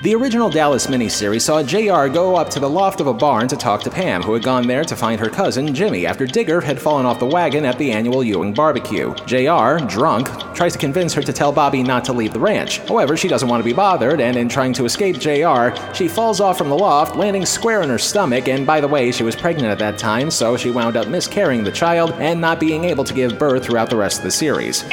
The 0.00 0.14
original 0.14 0.48
Dallas 0.48 0.86
miniseries 0.86 1.40
saw 1.40 1.60
JR 1.60 2.06
go 2.06 2.36
up 2.36 2.48
to 2.50 2.60
the 2.60 2.70
loft 2.70 3.00
of 3.00 3.08
a 3.08 3.12
barn 3.12 3.48
to 3.48 3.56
talk 3.56 3.82
to 3.82 3.90
Pam, 3.90 4.22
who 4.22 4.32
had 4.32 4.44
gone 4.44 4.64
there 4.64 4.84
to 4.84 4.94
find 4.94 5.18
her 5.18 5.28
cousin, 5.28 5.74
Jimmy, 5.74 6.06
after 6.06 6.24
Digger 6.24 6.60
had 6.60 6.80
fallen 6.80 7.04
off 7.04 7.18
the 7.18 7.26
wagon 7.26 7.64
at 7.64 7.78
the 7.78 7.90
annual 7.90 8.22
Ewing 8.22 8.54
barbecue. 8.54 9.12
JR, 9.26 9.84
drunk, 9.88 10.28
tries 10.54 10.74
to 10.74 10.78
convince 10.78 11.12
her 11.14 11.22
to 11.22 11.32
tell 11.32 11.50
Bobby 11.50 11.82
not 11.82 12.04
to 12.04 12.12
leave 12.12 12.32
the 12.32 12.38
ranch. 12.38 12.78
However, 12.86 13.16
she 13.16 13.26
doesn't 13.26 13.48
want 13.48 13.60
to 13.60 13.68
be 13.68 13.72
bothered, 13.72 14.20
and 14.20 14.36
in 14.36 14.48
trying 14.48 14.72
to 14.74 14.84
escape 14.84 15.18
JR, 15.18 15.70
she 15.92 16.06
falls 16.06 16.40
off 16.40 16.58
from 16.58 16.68
the 16.68 16.78
loft, 16.78 17.16
landing 17.16 17.44
square 17.44 17.82
in 17.82 17.88
her 17.88 17.98
stomach, 17.98 18.46
and 18.46 18.64
by 18.64 18.80
the 18.80 18.86
way, 18.86 19.10
she 19.10 19.24
was 19.24 19.34
pregnant 19.34 19.66
at 19.66 19.80
that 19.80 19.98
time, 19.98 20.30
so 20.30 20.56
she 20.56 20.70
wound 20.70 20.96
up 20.96 21.08
miscarrying 21.08 21.64
the 21.64 21.72
child 21.72 22.12
and 22.20 22.40
not 22.40 22.60
being 22.60 22.84
able 22.84 23.02
to 23.02 23.14
give 23.14 23.36
birth 23.36 23.64
throughout 23.64 23.90
the 23.90 23.96
rest 23.96 24.18
of 24.18 24.24
the 24.24 24.30
series. 24.30 24.84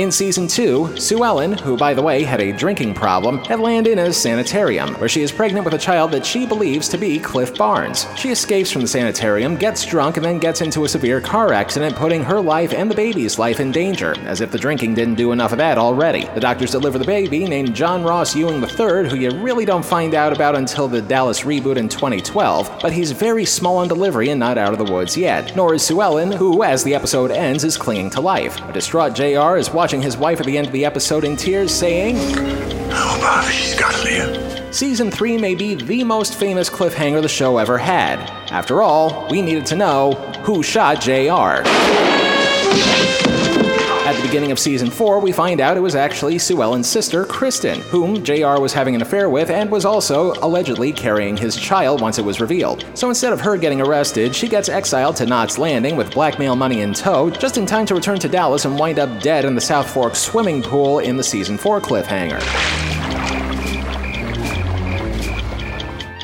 In 0.00 0.10
season 0.10 0.48
2, 0.48 0.96
Sue 0.96 1.22
Ellen, 1.22 1.52
who 1.52 1.76
by 1.76 1.92
the 1.92 2.00
way 2.00 2.22
had 2.22 2.40
a 2.40 2.56
drinking 2.56 2.94
problem, 2.94 3.36
had 3.44 3.60
landed 3.60 3.98
in 3.98 3.98
a 3.98 4.14
sanitarium, 4.14 4.94
where 4.94 5.10
she 5.10 5.20
is 5.20 5.30
pregnant 5.30 5.66
with 5.66 5.74
a 5.74 5.78
child 5.78 6.10
that 6.12 6.24
she 6.24 6.46
believes 6.46 6.88
to 6.88 6.96
be 6.96 7.18
Cliff 7.18 7.54
Barnes. 7.54 8.06
She 8.16 8.30
escapes 8.30 8.70
from 8.70 8.80
the 8.80 8.88
sanitarium, 8.88 9.56
gets 9.56 9.84
drunk, 9.84 10.16
and 10.16 10.24
then 10.24 10.38
gets 10.38 10.62
into 10.62 10.84
a 10.84 10.88
severe 10.88 11.20
car 11.20 11.52
accident, 11.52 11.96
putting 11.96 12.24
her 12.24 12.40
life 12.40 12.72
and 12.72 12.90
the 12.90 12.94
baby's 12.94 13.38
life 13.38 13.60
in 13.60 13.72
danger, 13.72 14.18
as 14.20 14.40
if 14.40 14.50
the 14.50 14.58
drinking 14.58 14.94
didn't 14.94 15.16
do 15.16 15.32
enough 15.32 15.52
of 15.52 15.58
that 15.58 15.76
already. 15.76 16.24
The 16.32 16.40
doctors 16.40 16.70
deliver 16.70 16.96
the 16.96 17.04
baby, 17.04 17.44
named 17.44 17.74
John 17.74 18.02
Ross 18.02 18.34
Ewing 18.34 18.62
III, 18.62 19.10
who 19.10 19.16
you 19.16 19.32
really 19.42 19.66
don't 19.66 19.84
find 19.84 20.14
out 20.14 20.32
about 20.32 20.56
until 20.56 20.88
the 20.88 21.02
Dallas 21.02 21.42
reboot 21.42 21.76
in 21.76 21.90
2012, 21.90 22.78
but 22.80 22.94
he's 22.94 23.12
very 23.12 23.44
small 23.44 23.76
on 23.76 23.88
delivery 23.88 24.30
and 24.30 24.40
not 24.40 24.56
out 24.56 24.72
of 24.72 24.78
the 24.78 24.90
woods 24.90 25.14
yet. 25.14 25.54
Nor 25.54 25.74
is 25.74 25.82
Sue 25.82 26.00
Ellen, 26.00 26.32
who, 26.32 26.62
as 26.62 26.82
the 26.82 26.94
episode 26.94 27.30
ends, 27.30 27.64
is 27.64 27.76
clinging 27.76 28.08
to 28.08 28.22
life. 28.22 28.58
A 28.66 28.72
distraught 28.72 29.14
JR 29.14 29.58
is 29.58 29.68
watching 29.68 29.89
his 29.98 30.18
wife 30.18 30.40
at 30.40 30.46
the 30.46 30.58
end 30.58 30.66
of 30.66 30.72
the 30.74 30.84
episode 30.84 31.24
in 31.24 31.36
tears, 31.36 31.72
saying, 31.74 32.16
Oh, 32.92 33.18
Bobby, 33.20 33.50
she's 33.50 33.74
gotta 33.74 34.02
live. 34.04 34.74
Season 34.74 35.10
3 35.10 35.38
may 35.38 35.54
be 35.54 35.74
the 35.74 36.04
most 36.04 36.34
famous 36.34 36.68
cliffhanger 36.68 37.22
the 37.22 37.28
show 37.28 37.56
ever 37.56 37.78
had. 37.78 38.18
After 38.52 38.82
all, 38.82 39.26
we 39.30 39.40
needed 39.40 39.64
to 39.66 39.76
know 39.76 40.12
who 40.44 40.62
shot 40.62 41.00
JR. 41.00 41.66
At 44.10 44.16
the 44.16 44.26
beginning 44.26 44.50
of 44.50 44.58
season 44.58 44.90
4, 44.90 45.20
we 45.20 45.30
find 45.30 45.60
out 45.60 45.76
it 45.76 45.80
was 45.80 45.94
actually 45.94 46.36
Sue 46.36 46.62
Ellen's 46.62 46.88
sister, 46.88 47.24
Kristin, 47.26 47.76
whom 47.76 48.24
JR 48.24 48.60
was 48.60 48.72
having 48.72 48.96
an 48.96 49.02
affair 49.02 49.30
with 49.30 49.50
and 49.50 49.70
was 49.70 49.84
also 49.84 50.32
allegedly 50.42 50.90
carrying 50.90 51.36
his 51.36 51.54
child 51.54 52.00
once 52.00 52.18
it 52.18 52.24
was 52.24 52.40
revealed. 52.40 52.84
So 52.94 53.08
instead 53.08 53.32
of 53.32 53.40
her 53.40 53.56
getting 53.56 53.80
arrested, 53.80 54.34
she 54.34 54.48
gets 54.48 54.68
exiled 54.68 55.14
to 55.18 55.26
Knots 55.26 55.58
Landing 55.58 55.94
with 55.94 56.10
blackmail 56.10 56.56
money 56.56 56.80
in 56.80 56.92
tow, 56.92 57.30
just 57.30 57.56
in 57.56 57.66
time 57.66 57.86
to 57.86 57.94
return 57.94 58.18
to 58.18 58.28
Dallas 58.28 58.64
and 58.64 58.76
wind 58.76 58.98
up 58.98 59.22
dead 59.22 59.44
in 59.44 59.54
the 59.54 59.60
South 59.60 59.88
Fork 59.88 60.16
swimming 60.16 60.60
pool 60.60 60.98
in 60.98 61.16
the 61.16 61.22
season 61.22 61.56
4 61.56 61.80
cliffhanger. 61.80 62.40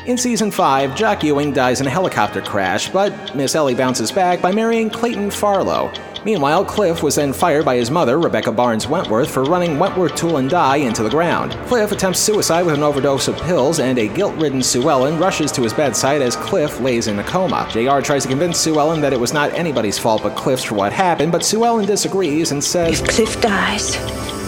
In 0.07 0.17
season 0.17 0.51
5, 0.51 0.93
Jock 0.93 1.23
Ewing 1.23 1.53
dies 1.53 1.79
in 1.79 1.87
a 1.87 1.89
helicopter 1.89 2.41
crash, 2.41 2.89
but 2.89 3.33
Miss 3.33 3.55
Ellie 3.55 3.75
bounces 3.75 4.11
back 4.11 4.41
by 4.41 4.51
marrying 4.51 4.89
Clayton 4.89 5.31
Farlow. 5.31 5.89
Meanwhile, 6.27 6.65
Cliff 6.65 7.03
was 7.03 7.15
then 7.15 7.31
fired 7.31 7.63
by 7.63 7.77
his 7.77 7.89
mother, 7.89 8.19
Rebecca 8.19 8.51
Barnes 8.51 8.85
Wentworth, 8.85 9.31
for 9.31 9.45
running 9.45 9.79
Wentworth 9.79 10.13
Tool 10.13 10.35
and 10.35 10.49
Die 10.49 10.75
into 10.75 11.01
the 11.01 11.09
ground. 11.09 11.53
Cliff 11.67 11.93
attempts 11.93 12.19
suicide 12.19 12.65
with 12.65 12.75
an 12.75 12.83
overdose 12.83 13.29
of 13.29 13.37
pills, 13.43 13.79
and 13.79 13.97
a 13.97 14.09
guilt 14.09 14.35
ridden 14.35 14.61
Sue 14.61 14.89
Ellen 14.89 15.17
rushes 15.17 15.53
to 15.53 15.61
his 15.61 15.71
bedside 15.71 16.21
as 16.21 16.35
Cliff 16.35 16.81
lays 16.81 17.07
in 17.07 17.17
a 17.19 17.23
coma. 17.23 17.65
JR 17.71 18.01
tries 18.01 18.23
to 18.23 18.27
convince 18.27 18.59
Sue 18.59 18.77
Ellen 18.77 18.99
that 18.99 19.13
it 19.13 19.19
was 19.21 19.31
not 19.31 19.53
anybody's 19.53 19.97
fault 19.97 20.21
but 20.21 20.35
Cliff's 20.35 20.65
for 20.65 20.75
what 20.75 20.91
happened, 20.91 21.31
but 21.31 21.45
Sue 21.45 21.63
Ellen 21.63 21.85
disagrees 21.85 22.51
and 22.51 22.61
says, 22.61 22.99
If 22.99 23.07
Cliff 23.07 23.39
dies, 23.39 23.95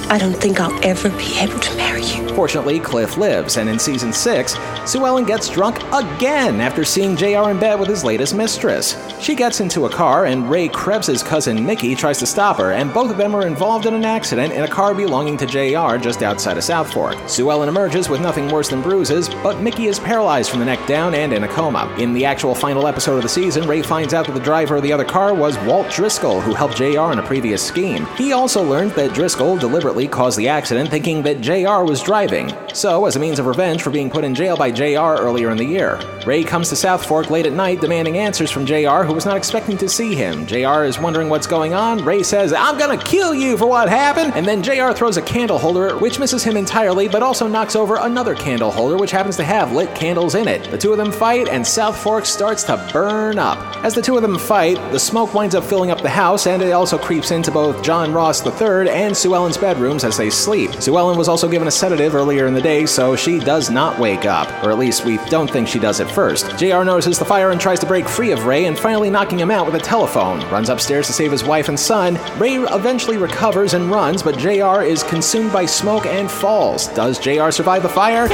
I 0.10 0.18
don't 0.18 0.34
think 0.34 0.60
I'll 0.60 0.78
ever 0.84 1.08
be 1.08 1.40
able 1.40 1.60
to 1.60 1.78
marry 1.78 1.89
you. 2.04 2.28
Fortunately, 2.30 2.80
Cliff 2.80 3.18
lives, 3.18 3.58
and 3.58 3.70
in 3.70 3.80
season 3.80 4.14
6, 4.14 4.56
Sue 4.86 5.06
Ellen 5.06 5.26
gets 5.26 5.50
drunk 5.50 5.78
again 5.94 6.62
after 6.62 6.84
seeing 6.84 7.16
JR 7.16 7.50
in 7.50 7.60
bed 7.60 7.80
with 7.80 7.90
his 7.90 8.04
latest 8.04 8.34
mistress. 8.34 8.96
She 9.20 9.36
gets 9.36 9.60
into 9.60 9.86
a 9.86 9.90
car, 9.90 10.26
and 10.26 10.50
Ray 10.50 10.68
Krebs' 10.68 11.22
cousin 11.24 11.66
Mickey 11.66 11.96
tries 11.96 12.18
to 12.20 12.26
stop 12.26 12.58
her, 12.58 12.72
and 12.72 12.94
both 12.94 13.12
of 13.12 13.18
them 13.18 13.36
are 13.36 13.46
involved 13.46 13.86
in 13.86 13.94
an 13.94 14.06
accident 14.06 14.54
in 14.54 14.64
a 14.64 14.68
car 14.68 14.94
belonging 14.94 15.38
to 15.38 15.46
JR 15.46 15.98
just 15.98 16.24
outside 16.24 16.58
of 16.58 16.64
South 16.64 16.92
Fork. 16.94 17.18
Sue 17.28 17.52
Ellen 17.52 17.70
emerges 17.70 18.10
with 18.10 18.22
nothing 18.22 18.48
worse 18.50 18.70
than 18.70 18.82
bruises, 18.82 19.30
but 19.44 19.60
Mickey 19.60 19.88
is 19.88 20.00
paralyzed 20.00 20.50
from 20.50 20.60
the 20.60 20.66
neck 20.66 20.86
down 20.88 21.14
and 21.14 21.34
in 21.34 21.44
a 21.44 21.48
coma. 21.48 21.94
In 21.98 22.14
the 22.14 22.26
actual 22.26 22.56
final 22.56 22.88
episode 22.88 23.18
of 23.18 23.24
the 23.24 23.30
season, 23.30 23.68
Ray 23.68 23.82
finds 23.82 24.14
out 24.14 24.26
that 24.26 24.34
the 24.34 24.40
driver 24.40 24.78
of 24.78 24.84
the 24.84 24.94
other 24.94 25.06
car 25.06 25.34
was 25.34 25.58
Walt 25.60 25.90
Driscoll, 25.90 26.42
who 26.42 26.54
helped 26.54 26.78
JR 26.78 27.12
in 27.12 27.20
a 27.20 27.26
previous 27.26 27.66
scheme. 27.66 28.06
He 28.16 28.34
also 28.34 28.64
learned 28.64 28.92
that 28.92 29.14
Driscoll 29.14 29.58
deliberately 29.58 30.08
caused 30.08 30.38
the 30.38 30.48
accident, 30.48 30.90
thinking 30.90 31.22
that 31.24 31.42
JR 31.42 31.84
was 31.90 32.04
driving. 32.04 32.54
So, 32.74 33.06
as 33.06 33.16
a 33.16 33.20
means 33.20 33.40
of 33.40 33.48
revenge 33.48 33.82
for 33.82 33.90
being 33.90 34.12
put 34.12 34.24
in 34.24 34.36
jail 34.36 34.56
by 34.56 34.70
JR 34.70 35.20
earlier 35.20 35.50
in 35.50 35.58
the 35.58 35.66
year, 35.66 36.00
Ray 36.26 36.44
comes 36.44 36.70
to 36.70 36.76
South 36.76 37.04
Fork 37.04 37.32
late 37.32 37.48
at 37.48 37.54
night 37.54 37.82
demanding 37.82 38.18
answers 38.18 38.52
from 38.52 38.66
JR, 38.66 39.04
who 39.04 39.14
was 39.14 39.26
not 39.26 39.36
expecting 39.36 39.76
to 39.80 39.90
see 39.90 40.14
him. 40.14 40.46
JR 40.46 40.84
is 40.84 41.00
wondering 41.00 41.30
what's 41.30 41.48
going 41.48 41.74
on. 41.74 42.06
Ray 42.06 42.22
says, 42.22 42.54
I'm 42.54 42.78
gonna 42.78 42.98
kill 42.98 43.34
you 43.34 43.58
for 43.58 43.66
what 43.66 43.90
happened! 43.90 44.34
And 44.36 44.46
then 44.46 44.62
JR 44.62 44.92
throws 44.92 45.18
a 45.18 45.22
candle 45.24 45.58
holder, 45.58 45.98
which 45.98 46.20
misses 46.20 46.44
him 46.44 46.56
entirely, 46.56 47.08
but 47.08 47.24
also 47.24 47.48
knocks 47.48 47.76
over 47.76 47.98
another 47.98 48.36
candle 48.36 48.72
holder, 48.72 48.96
which 48.96 49.12
happens 49.12 49.36
to 49.38 49.44
have 49.44 49.72
lit 49.72 49.94
candles 49.96 50.36
in 50.36 50.48
it. 50.48 50.70
The 50.70 50.78
two 50.78 50.92
of 50.92 51.00
them 51.00 51.12
fight, 51.12 51.48
and 51.50 51.66
South 51.66 51.98
Fork 51.98 52.28
starts 52.28 52.64
to 52.66 52.90
burn 52.94 53.40
up. 53.40 53.58
As 53.84 53.96
the 53.96 54.02
two 54.02 54.16
of 54.16 54.22
them 54.22 54.38
fight, 54.38 54.76
the 54.92 55.00
smoke 55.00 55.34
winds 55.34 55.56
up 55.56 55.64
filling 55.64 55.90
up 55.90 56.02
the 56.02 56.10
house, 56.10 56.46
and 56.46 56.62
it 56.62 56.72
also 56.72 57.00
creeps 57.00 57.32
into 57.32 57.50
both 57.50 57.82
John 57.82 58.14
Ross 58.14 58.46
III 58.46 58.90
and 58.90 59.18
Sue 59.18 59.34
Ellen's 59.34 59.58
bedrooms 59.58 60.04
as 60.04 60.18
they 60.18 60.30
sleep. 60.30 60.72
Sue 60.76 60.98
Ellen 60.98 61.18
was 61.18 61.28
also 61.28 61.50
given 61.50 61.68
a 61.68 61.72
sedative 61.80 62.14
earlier 62.14 62.46
in 62.46 62.54
the 62.54 62.62
day, 62.62 62.86
so 62.86 63.16
she 63.16 63.40
does 63.40 63.70
not 63.70 63.98
wake 63.98 64.26
up. 64.26 64.50
Or 64.64 64.72
at 64.72 64.78
least 64.78 65.06
we 65.06 65.18
don't 65.30 65.50
think 65.50 65.66
she 65.68 65.80
does 65.80 66.02
at 66.02 66.12
first. 66.12 66.58
JR 66.60 66.84
notices 66.84 67.18
the 67.18 67.24
fire 67.24 67.52
and 67.52 67.62
tries 67.62 67.80
to 67.80 67.86
break 67.86 68.08
free 68.08 68.32
of 68.32 68.46
Ray, 68.46 68.66
and 68.66 68.78
finally 68.78 69.10
knocking 69.10 69.40
him 69.40 69.50
out 69.50 69.66
with 69.66 69.76
a 69.76 69.80
telephone. 69.80 70.42
Runs 70.50 70.68
upstairs 70.68 71.08
to 71.08 71.14
save 71.14 71.32
his 71.32 71.46
wife 71.46 71.70
and 71.70 71.80
son. 71.80 72.20
Ray 72.38 72.56
eventually 72.56 73.16
recovers 73.16 73.74
and 73.74 73.90
runs, 73.90 74.22
but 74.22 74.38
JR 74.38 74.82
is 74.82 75.04
consumed 75.04 75.54
by 75.54 75.66
smoke 75.66 76.06
and 76.06 76.30
falls. 76.30 76.88
Does 76.90 77.18
JR 77.18 77.50
survive 77.50 77.84
the 77.84 77.90
fire? 77.90 78.28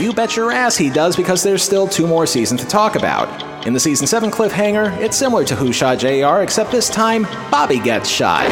You 0.00 0.12
bet 0.12 0.36
your 0.36 0.52
ass 0.52 0.76
he 0.76 0.90
does 0.90 1.16
because 1.16 1.42
there's 1.42 1.62
still 1.62 1.88
two 1.88 2.06
more 2.06 2.26
seasons 2.26 2.60
to 2.60 2.66
talk 2.66 2.96
about. 2.96 3.49
In 3.66 3.74
the 3.74 3.80
season 3.80 4.06
7 4.06 4.30
cliffhanger, 4.30 4.96
it's 5.00 5.18
similar 5.18 5.44
to 5.44 5.54
Who 5.54 5.70
Shot 5.70 5.98
JR, 5.98 6.40
except 6.40 6.72
this 6.72 6.88
time, 6.88 7.24
Bobby 7.50 7.78
gets 7.78 8.08
shot 8.08 8.46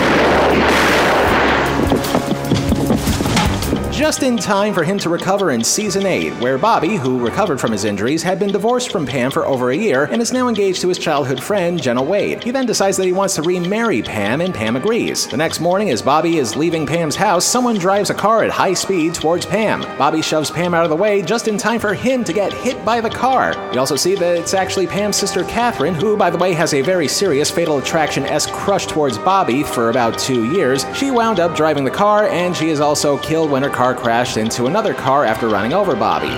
just 3.98 4.22
in 4.22 4.36
time 4.36 4.72
for 4.72 4.84
him 4.84 4.96
to 4.96 5.08
recover 5.08 5.50
in 5.50 5.64
season 5.64 6.06
8, 6.06 6.32
where 6.34 6.56
Bobby, 6.56 6.94
who 6.94 7.18
recovered 7.18 7.60
from 7.60 7.72
his 7.72 7.84
injuries, 7.84 8.22
had 8.22 8.38
been 8.38 8.52
divorced 8.52 8.92
from 8.92 9.04
Pam 9.04 9.28
for 9.32 9.44
over 9.44 9.72
a 9.72 9.76
year 9.76 10.04
and 10.04 10.22
is 10.22 10.32
now 10.32 10.46
engaged 10.46 10.80
to 10.82 10.88
his 10.88 10.98
childhood 10.98 11.42
friend, 11.42 11.82
Jenna 11.82 12.00
Wade. 12.00 12.44
He 12.44 12.52
then 12.52 12.64
decides 12.64 12.96
that 12.96 13.06
he 13.06 13.12
wants 13.12 13.34
to 13.34 13.42
remarry 13.42 14.00
Pam, 14.00 14.40
and 14.40 14.54
Pam 14.54 14.76
agrees. 14.76 15.26
The 15.26 15.36
next 15.36 15.58
morning, 15.58 15.90
as 15.90 16.00
Bobby 16.00 16.38
is 16.38 16.54
leaving 16.54 16.86
Pam's 16.86 17.16
house, 17.16 17.44
someone 17.44 17.76
drives 17.76 18.08
a 18.08 18.14
car 18.14 18.44
at 18.44 18.52
high 18.52 18.74
speed 18.74 19.14
towards 19.14 19.46
Pam. 19.46 19.80
Bobby 19.98 20.22
shoves 20.22 20.48
Pam 20.48 20.74
out 20.74 20.84
of 20.84 20.90
the 20.90 20.96
way 20.96 21.20
just 21.20 21.48
in 21.48 21.58
time 21.58 21.80
for 21.80 21.92
him 21.92 22.22
to 22.22 22.32
get 22.32 22.52
hit 22.52 22.84
by 22.84 23.00
the 23.00 23.10
car. 23.10 23.56
We 23.72 23.78
also 23.78 23.96
see 23.96 24.14
that 24.14 24.36
it's 24.36 24.54
actually 24.54 24.86
Pam's 24.86 25.16
sister 25.16 25.42
Catherine, 25.42 25.96
who, 25.96 26.16
by 26.16 26.30
the 26.30 26.38
way, 26.38 26.52
has 26.52 26.72
a 26.72 26.82
very 26.82 27.08
serious 27.08 27.50
fatal 27.50 27.78
attraction 27.78 28.26
esque 28.26 28.50
crush 28.50 28.86
towards 28.86 29.18
Bobby 29.18 29.64
for 29.64 29.90
about 29.90 30.16
two 30.20 30.44
years. 30.52 30.86
She 30.94 31.10
wound 31.10 31.40
up 31.40 31.56
driving 31.56 31.82
the 31.82 31.90
car, 31.90 32.28
and 32.28 32.56
she 32.56 32.68
is 32.68 32.78
also 32.78 33.18
killed 33.18 33.50
when 33.50 33.64
her 33.64 33.68
car 33.68 33.87
crashed 33.94 34.36
into 34.36 34.66
another 34.66 34.94
car 34.94 35.24
after 35.24 35.48
running 35.48 35.72
over 35.72 35.94
Bobby. 35.94 36.28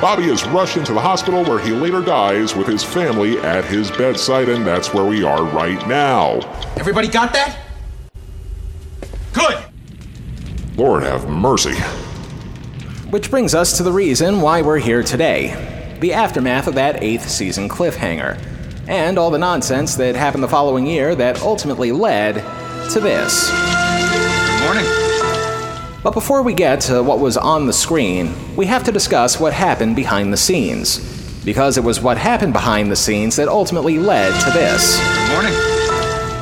Bobby 0.00 0.30
is 0.30 0.46
rushed 0.46 0.78
into 0.78 0.94
the 0.94 1.00
hospital 1.00 1.44
where 1.44 1.58
he 1.58 1.72
later 1.72 2.00
dies 2.00 2.56
with 2.56 2.66
his 2.66 2.82
family 2.82 3.38
at 3.38 3.64
his 3.66 3.90
bedside, 3.90 4.48
and 4.48 4.66
that's 4.66 4.94
where 4.94 5.04
we 5.04 5.22
are 5.22 5.44
right 5.44 5.86
now. 5.86 6.40
Everybody 6.76 7.06
got 7.06 7.34
that? 7.34 7.58
Good! 9.34 9.62
Lord 10.76 11.02
have 11.02 11.28
mercy. 11.28 11.74
Which 13.10 13.30
brings 13.30 13.54
us 13.54 13.76
to 13.76 13.82
the 13.82 13.92
reason 13.92 14.40
why 14.40 14.62
we're 14.62 14.78
here 14.78 15.02
today 15.02 15.79
the 16.00 16.14
aftermath 16.14 16.66
of 16.66 16.74
that 16.74 17.02
eighth 17.02 17.28
season 17.28 17.68
cliffhanger, 17.68 18.42
and 18.88 19.18
all 19.18 19.30
the 19.30 19.38
nonsense 19.38 19.94
that 19.96 20.16
happened 20.16 20.42
the 20.42 20.48
following 20.48 20.86
year 20.86 21.14
that 21.14 21.42
ultimately 21.42 21.92
led 21.92 22.34
to 22.90 23.00
this. 23.00 23.50
Good 23.50 24.64
morning. 24.64 25.10
But 26.02 26.12
before 26.12 26.42
we 26.42 26.54
get 26.54 26.80
to 26.82 27.02
what 27.02 27.20
was 27.20 27.36
on 27.36 27.66
the 27.66 27.72
screen, 27.72 28.34
we 28.56 28.66
have 28.66 28.84
to 28.84 28.92
discuss 28.92 29.38
what 29.38 29.52
happened 29.52 29.96
behind 29.96 30.32
the 30.32 30.38
scenes. 30.38 31.18
Because 31.44 31.78
it 31.78 31.84
was 31.84 32.00
what 32.00 32.18
happened 32.18 32.52
behind 32.52 32.90
the 32.90 32.96
scenes 32.96 33.36
that 33.36 33.48
ultimately 33.48 33.98
led 33.98 34.38
to 34.40 34.50
this. 34.50 34.98
Good 34.98 35.32
morning. 35.32 35.79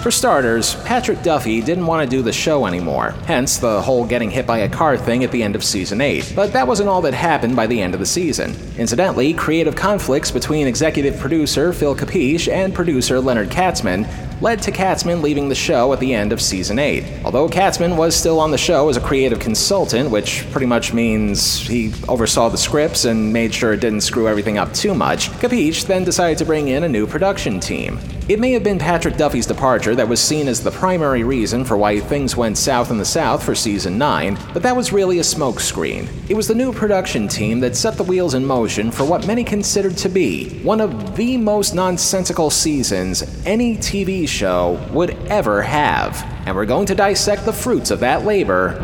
For 0.02 0.12
starters, 0.12 0.76
Patrick 0.84 1.22
Duffy 1.22 1.60
didn't 1.60 1.84
want 1.84 2.08
to 2.08 2.16
do 2.16 2.22
the 2.22 2.32
show 2.32 2.66
anymore, 2.66 3.10
hence 3.26 3.58
the 3.58 3.82
whole 3.82 4.06
getting 4.06 4.30
hit 4.30 4.46
by 4.46 4.58
a 4.58 4.68
car 4.68 4.96
thing 4.96 5.24
at 5.24 5.32
the 5.32 5.42
end 5.42 5.56
of 5.56 5.64
season 5.64 6.00
8. 6.00 6.34
But 6.36 6.52
that 6.52 6.68
wasn't 6.68 6.88
all 6.88 7.02
that 7.02 7.14
happened 7.14 7.56
by 7.56 7.66
the 7.66 7.82
end 7.82 7.94
of 7.94 8.00
the 8.00 8.06
season. 8.06 8.54
Incidentally, 8.78 9.34
creative 9.34 9.74
conflicts 9.74 10.30
between 10.30 10.68
executive 10.68 11.18
producer 11.18 11.72
Phil 11.72 11.96
Capice 11.96 12.46
and 12.46 12.72
producer 12.72 13.20
Leonard 13.20 13.50
Katzman 13.50 14.06
led 14.40 14.62
to 14.62 14.72
Katzman 14.72 15.22
leaving 15.22 15.48
the 15.48 15.54
show 15.54 15.92
at 15.92 16.00
the 16.00 16.14
end 16.14 16.32
of 16.32 16.40
season 16.40 16.78
8. 16.78 17.24
Although 17.24 17.48
Katzman 17.48 17.96
was 17.96 18.14
still 18.14 18.40
on 18.40 18.50
the 18.50 18.58
show 18.58 18.88
as 18.88 18.96
a 18.96 19.00
creative 19.00 19.40
consultant, 19.40 20.10
which 20.10 20.46
pretty 20.50 20.66
much 20.66 20.92
means 20.92 21.60
he 21.60 21.92
oversaw 22.08 22.48
the 22.48 22.58
scripts 22.58 23.04
and 23.04 23.32
made 23.32 23.52
sure 23.52 23.72
it 23.72 23.80
didn't 23.80 24.02
screw 24.02 24.28
everything 24.28 24.58
up 24.58 24.72
too 24.72 24.94
much, 24.94 25.30
Capice 25.40 25.84
then 25.84 26.04
decided 26.04 26.38
to 26.38 26.44
bring 26.44 26.68
in 26.68 26.84
a 26.84 26.88
new 26.88 27.06
production 27.06 27.58
team. 27.58 27.98
It 28.28 28.40
may 28.40 28.52
have 28.52 28.62
been 28.62 28.78
Patrick 28.78 29.16
Duffy's 29.16 29.46
departure 29.46 29.96
that 29.96 30.06
was 30.06 30.20
seen 30.20 30.48
as 30.48 30.62
the 30.62 30.70
primary 30.70 31.24
reason 31.24 31.64
for 31.64 31.78
why 31.78 31.98
things 31.98 32.36
went 32.36 32.58
south 32.58 32.90
in 32.90 32.98
the 32.98 33.04
South 33.06 33.42
for 33.42 33.54
season 33.54 33.96
9, 33.96 34.38
but 34.52 34.62
that 34.62 34.76
was 34.76 34.92
really 34.92 35.18
a 35.18 35.22
smokescreen. 35.22 36.06
It 36.28 36.34
was 36.34 36.46
the 36.46 36.54
new 36.54 36.70
production 36.70 37.26
team 37.26 37.58
that 37.60 37.74
set 37.74 37.96
the 37.96 38.02
wheels 38.02 38.34
in 38.34 38.44
motion 38.44 38.90
for 38.90 39.06
what 39.06 39.26
many 39.26 39.44
considered 39.44 39.96
to 39.96 40.10
be 40.10 40.60
one 40.60 40.82
of 40.82 41.16
the 41.16 41.38
most 41.38 41.74
nonsensical 41.74 42.50
seasons 42.50 43.42
any 43.46 43.78
TV 43.78 44.27
show 44.28 44.78
would 44.92 45.10
ever 45.28 45.62
have. 45.62 46.22
And 46.46 46.54
we're 46.54 46.66
going 46.66 46.86
to 46.86 46.94
dissect 46.94 47.44
the 47.44 47.52
fruits 47.52 47.90
of 47.90 48.00
that 48.00 48.24
labor 48.24 48.78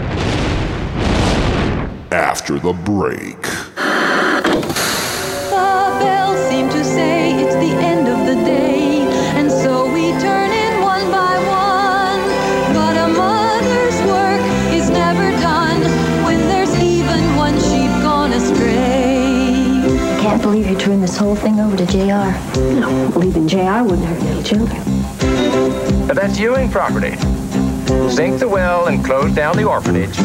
after 2.11 2.59
the 2.59 2.73
break. 2.73 3.43
The 5.51 5.97
bells 6.01 6.39
seem 6.49 6.69
to 6.71 6.85
say 6.85 7.35
it's 7.43 7.55
the 7.57 7.75
end 7.85 8.09
of 8.09 8.27
the 8.27 8.35
day, 8.45 9.03
and 9.37 9.51
so 9.51 9.87
we 9.93 10.13
turn 10.21 10.51
in 10.51 10.81
one 10.81 11.11
by 11.11 11.37
one. 11.49 12.23
But 12.73 12.97
a 12.97 13.09
mother's 13.09 14.01
work 14.07 14.41
is 14.73 14.91
never 14.91 15.31
done 15.41 15.83
when 16.25 16.39
there's 16.49 16.75
even 16.79 17.37
one 17.37 17.55
sheep 17.55 17.91
gone 18.03 18.33
astray. 18.33 19.25
I 19.85 20.19
can't 20.21 20.43
believe 20.43 20.69
you 20.69 20.77
turned 20.77 21.03
this 21.03 21.17
whole 21.17 21.35
thing 21.37 21.59
over 21.61 21.77
to 21.77 21.87
JR. 21.87 22.33
No, 22.81 23.13
leaving 23.17 23.49
JR 23.49 23.83
wouldn't 23.83 24.05
hurt 24.05 24.23
any 24.23 24.43
children. 24.43 25.04
But 26.07 26.17
that's 26.17 26.39
Ewing 26.39 26.71
property. 26.71 27.17
Sink 28.11 28.39
the 28.39 28.47
well 28.49 28.89
and 28.89 29.03
close 29.05 29.35
down 29.35 29.57
the 29.57 29.65
orphanage. 29.65 30.15
JR, 30.15 30.23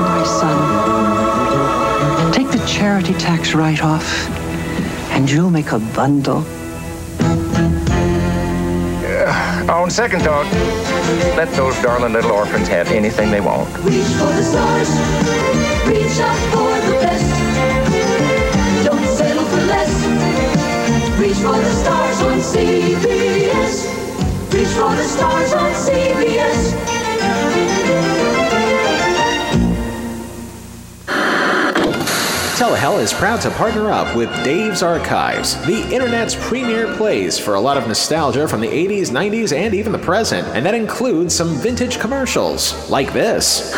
my 0.00 0.24
son, 0.24 0.56
take 2.32 2.50
the 2.50 2.64
charity 2.66 3.12
tax 3.14 3.54
write 3.54 3.82
off, 3.82 4.28
and 5.10 5.30
you'll 5.30 5.50
make 5.50 5.72
a 5.72 5.78
bundle. 5.78 6.42
Uh, 9.28 9.66
on 9.68 9.90
second 9.90 10.22
thought, 10.22 10.46
let 11.36 11.50
those 11.52 11.74
darling 11.82 12.14
little 12.14 12.32
orphans 12.32 12.68
have 12.68 12.90
anything 12.92 13.30
they 13.30 13.42
want. 13.42 13.68
Reach 13.84 14.06
for 14.16 14.32
the 14.32 14.42
stars, 14.42 14.88
reach 15.86 16.18
out 16.20 16.38
for 16.54 16.75
Reach 21.26 21.38
for 21.38 21.58
the 21.58 21.72
stars 21.72 22.20
on 22.20 22.38
CBS. 22.38 23.82
Reach 24.54 24.68
for 24.68 24.94
the 24.94 25.02
stars 25.02 25.52
on 25.54 25.72
CBS. 25.72 26.72
Telehell 32.56 33.00
is 33.00 33.12
proud 33.12 33.40
to 33.40 33.50
partner 33.50 33.90
up 33.90 34.14
with 34.14 34.30
Dave's 34.44 34.84
Archives, 34.84 35.56
the 35.66 35.92
internet's 35.92 36.36
premier 36.36 36.94
place 36.94 37.36
for 37.36 37.54
a 37.54 37.60
lot 37.60 37.76
of 37.76 37.88
nostalgia 37.88 38.46
from 38.46 38.60
the 38.60 38.68
80s, 38.68 39.10
90s, 39.10 39.52
and 39.52 39.74
even 39.74 39.90
the 39.90 39.98
present. 39.98 40.46
And 40.54 40.64
that 40.64 40.74
includes 40.74 41.34
some 41.34 41.56
vintage 41.56 41.98
commercials, 41.98 42.88
like 42.88 43.12
this. 43.12 43.74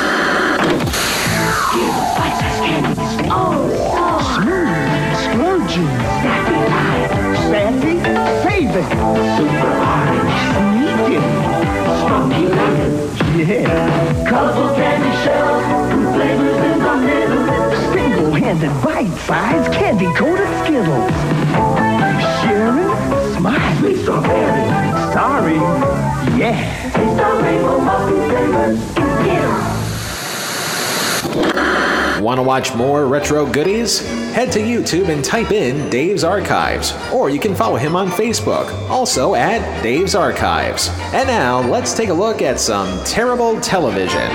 Favorite, 8.78 9.36
Super 9.36 9.72
Orange, 9.74 10.38
Meekin, 10.78 11.24
Spunky 11.98 12.46
Lemon, 12.46 12.90
yeah. 13.36 14.28
Colorful 14.28 14.68
candy 14.76 15.12
shells, 15.24 15.64
two 15.90 16.04
flavors 16.12 16.58
in 16.62 16.78
the 16.78 16.94
middle. 17.04 17.42
Single-handed 17.92 18.74
bite-sized 18.84 19.72
candy-coated 19.72 20.50
Skittles. 20.62 21.10
Sharing, 22.40 22.90
smiley, 23.34 23.94
strawberry, 23.96 24.64
sorry, 25.12 25.58
yeah. 26.38 26.58
Taste 26.92 27.16
the 27.16 27.24
rainbow 27.42 27.80
muffin 27.80 28.20
flavors, 28.30 28.78
Want 32.28 32.36
to 32.36 32.42
watch 32.42 32.74
more 32.74 33.06
retro 33.06 33.50
goodies? 33.50 34.06
Head 34.34 34.52
to 34.52 34.58
YouTube 34.58 35.08
and 35.08 35.24
type 35.24 35.50
in 35.50 35.88
Dave's 35.88 36.24
Archives, 36.24 36.92
or 37.10 37.30
you 37.30 37.40
can 37.40 37.54
follow 37.54 37.76
him 37.76 37.96
on 37.96 38.08
Facebook, 38.08 38.70
also 38.90 39.34
at 39.34 39.82
Dave's 39.82 40.14
Archives. 40.14 40.90
And 41.14 41.26
now, 41.26 41.66
let's 41.70 41.94
take 41.94 42.10
a 42.10 42.12
look 42.12 42.42
at 42.42 42.60
some 42.60 43.02
terrible 43.04 43.58
television. 43.62 44.28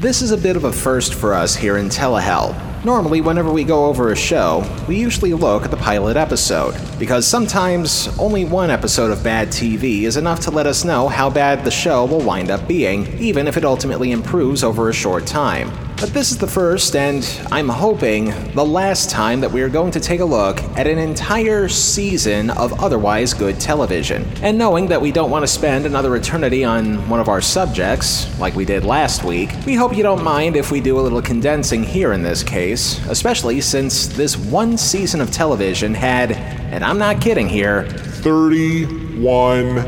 This 0.00 0.20
is 0.20 0.32
a 0.32 0.36
bit 0.36 0.56
of 0.56 0.64
a 0.64 0.72
first 0.72 1.14
for 1.14 1.32
us 1.32 1.54
here 1.54 1.76
in 1.76 1.88
Telehell. 1.88 2.73
Normally, 2.84 3.22
whenever 3.22 3.50
we 3.50 3.64
go 3.64 3.86
over 3.86 4.12
a 4.12 4.16
show, 4.16 4.62
we 4.86 4.96
usually 4.96 5.32
look 5.32 5.64
at 5.64 5.70
the 5.70 5.76
pilot 5.78 6.18
episode, 6.18 6.78
because 6.98 7.26
sometimes 7.26 8.08
only 8.18 8.44
one 8.44 8.68
episode 8.68 9.10
of 9.10 9.24
bad 9.24 9.48
TV 9.48 10.02
is 10.02 10.18
enough 10.18 10.40
to 10.40 10.50
let 10.50 10.66
us 10.66 10.84
know 10.84 11.08
how 11.08 11.30
bad 11.30 11.64
the 11.64 11.70
show 11.70 12.04
will 12.04 12.20
wind 12.20 12.50
up 12.50 12.68
being, 12.68 13.06
even 13.18 13.48
if 13.48 13.56
it 13.56 13.64
ultimately 13.64 14.12
improves 14.12 14.62
over 14.62 14.90
a 14.90 14.92
short 14.92 15.26
time. 15.26 15.83
But 15.96 16.12
this 16.12 16.32
is 16.32 16.38
the 16.38 16.46
first, 16.46 16.96
and 16.96 17.24
I'm 17.50 17.68
hoping 17.68 18.26
the 18.52 18.64
last 18.64 19.10
time 19.10 19.40
that 19.40 19.50
we 19.50 19.62
are 19.62 19.68
going 19.68 19.92
to 19.92 20.00
take 20.00 20.20
a 20.20 20.24
look 20.24 20.60
at 20.76 20.86
an 20.86 20.98
entire 20.98 21.68
season 21.68 22.50
of 22.50 22.82
otherwise 22.82 23.32
good 23.32 23.58
television. 23.60 24.24
And 24.42 24.58
knowing 24.58 24.88
that 24.88 25.00
we 25.00 25.12
don't 25.12 25.30
want 25.30 25.44
to 25.44 25.46
spend 25.46 25.86
another 25.86 26.14
eternity 26.16 26.64
on 26.64 27.08
one 27.08 27.20
of 27.20 27.28
our 27.28 27.40
subjects, 27.40 28.38
like 28.38 28.54
we 28.54 28.64
did 28.64 28.84
last 28.84 29.24
week, 29.24 29.50
we 29.64 29.76
hope 29.76 29.96
you 29.96 30.02
don't 30.02 30.22
mind 30.22 30.56
if 30.56 30.70
we 30.70 30.80
do 30.80 30.98
a 30.98 31.00
little 31.00 31.22
condensing 31.22 31.84
here 31.84 32.12
in 32.12 32.22
this 32.22 32.42
case, 32.42 32.98
especially 33.06 33.60
since 33.60 34.08
this 34.08 34.36
one 34.36 34.76
season 34.76 35.20
of 35.20 35.30
television 35.30 35.94
had, 35.94 36.32
and 36.32 36.84
I'm 36.84 36.98
not 36.98 37.20
kidding 37.20 37.48
here, 37.48 37.88
31 37.88 39.78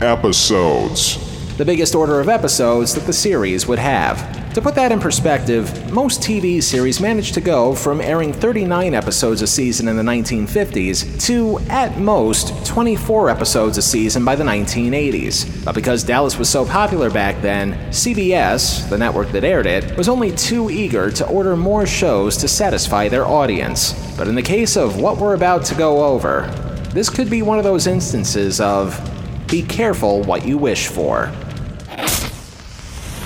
episodes. 0.00 1.18
The 1.56 1.64
biggest 1.64 1.96
order 1.96 2.20
of 2.20 2.28
episodes 2.28 2.94
that 2.94 3.04
the 3.04 3.12
series 3.12 3.66
would 3.66 3.80
have. 3.80 4.37
To 4.58 4.62
put 4.62 4.74
that 4.74 4.90
in 4.90 4.98
perspective, 4.98 5.92
most 5.92 6.20
TV 6.20 6.60
series 6.60 7.00
managed 7.00 7.34
to 7.34 7.40
go 7.40 7.76
from 7.76 8.00
airing 8.00 8.32
39 8.32 8.92
episodes 8.92 9.40
a 9.40 9.46
season 9.46 9.86
in 9.86 9.96
the 9.96 10.02
1950s 10.02 11.24
to, 11.26 11.60
at 11.70 12.00
most, 12.00 12.66
24 12.66 13.30
episodes 13.30 13.78
a 13.78 13.82
season 13.82 14.24
by 14.24 14.34
the 14.34 14.42
1980s. 14.42 15.64
But 15.64 15.76
because 15.76 16.02
Dallas 16.02 16.36
was 16.40 16.48
so 16.48 16.66
popular 16.66 17.08
back 17.08 17.40
then, 17.40 17.74
CBS, 17.92 18.90
the 18.90 18.98
network 18.98 19.28
that 19.28 19.44
aired 19.44 19.66
it, 19.66 19.96
was 19.96 20.08
only 20.08 20.32
too 20.32 20.70
eager 20.70 21.08
to 21.12 21.28
order 21.28 21.56
more 21.56 21.86
shows 21.86 22.36
to 22.38 22.48
satisfy 22.48 23.08
their 23.08 23.26
audience. 23.26 23.92
But 24.16 24.26
in 24.26 24.34
the 24.34 24.42
case 24.42 24.76
of 24.76 25.00
what 25.00 25.18
we're 25.18 25.34
about 25.34 25.64
to 25.66 25.76
go 25.76 26.04
over, 26.04 26.48
this 26.92 27.08
could 27.08 27.30
be 27.30 27.42
one 27.42 27.58
of 27.58 27.64
those 27.64 27.86
instances 27.86 28.60
of 28.60 28.98
be 29.46 29.62
careful 29.62 30.24
what 30.24 30.44
you 30.44 30.58
wish 30.58 30.88
for. 30.88 31.32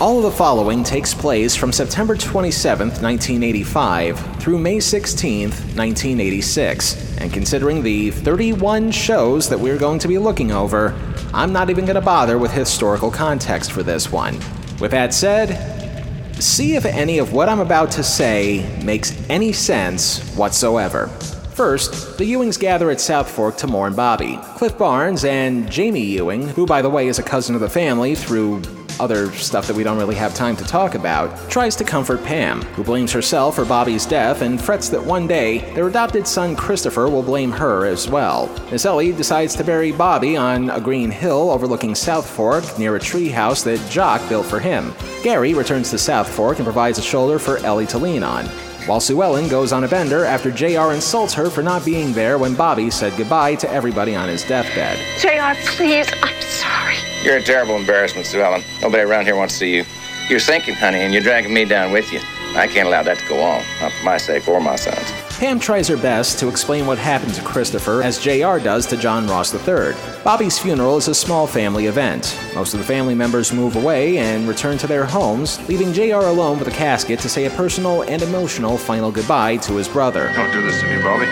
All 0.03 0.17
of 0.17 0.25
the 0.25 0.33
following 0.33 0.83
takes 0.83 1.15
place 1.15 1.55
from 1.55 1.71
September 1.71 2.17
27, 2.17 2.89
1985 2.89 4.19
through 4.41 4.59
May 4.59 4.81
16, 4.81 5.51
1986. 5.51 7.19
And 7.19 7.33
considering 7.33 7.85
the 7.85 8.11
31 8.11 8.91
shows 8.91 9.49
that 9.49 9.61
we're 9.61 9.79
going 9.79 10.01
to 10.01 10.09
be 10.09 10.19
looking 10.19 10.51
over, 10.51 11.01
I'm 11.33 11.53
not 11.53 11.71
even 11.71 11.85
going 11.85 11.95
to 11.95 12.01
bother 12.01 12.37
with 12.37 12.51
historical 12.51 13.13
context 13.13 13.71
for 13.71 13.85
this 13.85 14.11
one. 14.11 14.35
With 14.81 14.91
that 14.91 15.15
said, 15.15 16.35
see 16.43 16.75
if 16.75 16.85
any 16.85 17.19
of 17.19 17.33
what 17.33 17.49
I'm 17.49 17.61
about 17.61 17.93
to 17.93 18.03
say 18.03 18.69
makes 18.83 19.17
any 19.31 19.53
sense 19.53 20.35
whatsoever. 20.35 21.07
First, 21.55 22.19
the 22.19 22.25
Ewings 22.25 22.59
gather 22.59 22.91
at 22.91 23.01
South 23.01 23.31
Fork 23.31 23.57
to 23.59 23.69
mourn 23.69 23.95
Bobby. 23.95 24.41
Cliff 24.57 24.77
Barnes 24.77 25.25
and 25.25 25.71
Jamie 25.71 26.01
Ewing, 26.01 26.49
who 26.49 26.67
by 26.67 26.83
the 26.83 26.91
way 26.91 27.07
is 27.07 27.21
a 27.21 27.23
cousin 27.23 27.55
of 27.55 27.61
the 27.61 27.71
family 27.71 28.17
through 28.17 28.63
other 29.01 29.33
stuff 29.33 29.67
that 29.67 29.77
we 29.77 29.83
don't 29.83 29.99
really 29.99 30.15
have 30.15 30.35
time 30.35 30.57
to 30.57 30.65
talk 30.65 30.95
about, 30.95 31.51
tries 31.51 31.77
to 31.77 31.85
comfort 31.85 32.23
Pam, 32.25 32.63
who 32.75 32.85
blames 32.85 33.13
herself 33.13 33.57
for 33.57 33.65
Bobby's 33.65 34.07
death 34.07 34.43
and 34.43 34.61
frets 34.61 34.89
that 34.89 35.05
one 35.05 35.27
day 35.27 35.59
their 35.75 35.89
adopted 35.89 36.27
son 36.27 36.57
Christopher 36.57 37.09
will 37.09 37.23
blame 37.23 37.51
her 37.53 37.87
as 37.87 38.09
well. 38.09 38.49
Miss 38.71 38.85
Ellie 38.85 39.13
decides 39.13 39.55
to 39.57 39.65
bury 39.65 39.93
Bobby 39.93 40.37
on 40.37 40.71
a 40.71 40.81
green 40.81 41.11
hill 41.11 41.51
overlooking 41.51 41.95
South 41.95 42.29
Fork 42.29 42.79
near 42.79 42.97
a 42.97 43.01
treehouse 43.01 43.65
that 43.65 43.91
Jock 43.91 44.27
built 44.29 44.47
for 44.47 44.61
him. 44.61 44.95
Gary 45.23 45.55
returns 45.55 45.91
to 45.91 45.99
South 45.99 46.29
Fork 46.29 46.59
and 46.59 46.67
provides 46.67 46.99
a 46.99 47.03
shoulder 47.03 47.39
for 47.39 47.59
Ellie 47.59 47.87
to 47.87 47.99
lean 47.99 48.23
on 48.23 48.49
while 48.87 49.01
Sue 49.01 49.23
Ellen 49.23 49.49
goes 49.49 49.73
on 49.73 49.85
a 49.85 49.89
bender 49.89 50.25
after 50.25 50.51
JR 50.51 50.93
insults 50.93 51.35
her 51.35 51.49
for 51.51 51.63
not 51.63 51.85
being 51.85 52.13
there 52.13 52.39
when 52.39 52.55
Bobby 52.55 52.91
said 52.91 53.17
goodbye 53.17 53.55
to 53.57 53.71
everybody 53.71 54.15
on 54.15 54.29
his 54.29 54.45
deathbed. 54.45 54.99
JR, 55.21 55.59
please, 55.71 56.09
I'm 56.23 56.41
sorry. 56.43 56.92
You're 57.23 57.37
a 57.37 57.43
terrible 57.43 57.77
embarrassment, 57.77 58.27
Sue 58.27 58.41
Ellen. 58.41 58.65
Nobody 58.81 59.05
around 59.05 59.27
here 59.27 59.37
wants 59.37 59.55
to 59.55 59.59
see 59.61 59.77
you. 59.77 59.85
You're 60.29 60.41
sinking, 60.41 60.75
honey, 60.75 60.99
and 60.99 61.13
you're 61.13 61.23
dragging 61.23 61.55
me 61.55 61.65
down 61.65 61.93
with 61.93 62.13
you. 62.13 62.21
I 62.57 62.67
can't 62.67 62.89
allow 62.89 63.03
that 63.05 63.19
to 63.19 63.29
go 63.29 63.41
on, 63.41 63.63
not 63.81 63.93
for 63.93 64.05
my 64.05 64.19
sake 64.19 64.49
or 64.49 64.61
my 64.61 64.77
son's. 64.77 65.11
Pam 65.39 65.59
tries 65.59 65.87
her 65.89 65.97
best 65.97 66.39
to 66.41 66.49
explain 66.49 66.85
what 66.85 66.99
happened 66.99 67.33
to 67.35 67.43
Christopher, 67.43 68.03
as 68.03 68.19
JR 68.19 68.59
does 68.59 68.87
to 68.87 68.97
John 68.97 69.27
Ross 69.27 69.55
III. 69.55 69.95
Bobby's 70.25 70.59
funeral 70.59 70.97
is 70.97 71.09
a 71.09 71.15
small 71.15 71.47
family 71.47 71.87
event. 71.87 72.39
Most 72.55 72.75
of 72.75 72.81
the 72.81 72.87
family 72.87 73.15
members 73.15 73.53
move 73.53 73.77
away 73.77 74.19
and 74.19 74.49
return 74.49 74.77
to 74.79 74.87
their 74.89 75.07
homes, 75.07 75.67
leaving 75.69 75.93
JR 75.93 76.27
alone 76.27 76.59
with 76.59 76.69
a 76.69 76.73
casket 76.73 77.21
to 77.21 77.29
say 77.29 77.47
a 77.47 77.51
personal 77.51 78.03
and 78.03 78.23
emotional 78.23 78.77
final 78.77 79.13
goodbye 79.13 79.57
to 79.59 79.75
his 79.75 79.89
brother. 79.89 80.33
Don't 80.35 80.53
do 80.53 80.61
this 80.61 80.81
to 80.81 80.87
me, 80.89 81.03
Bobby. 81.03 81.27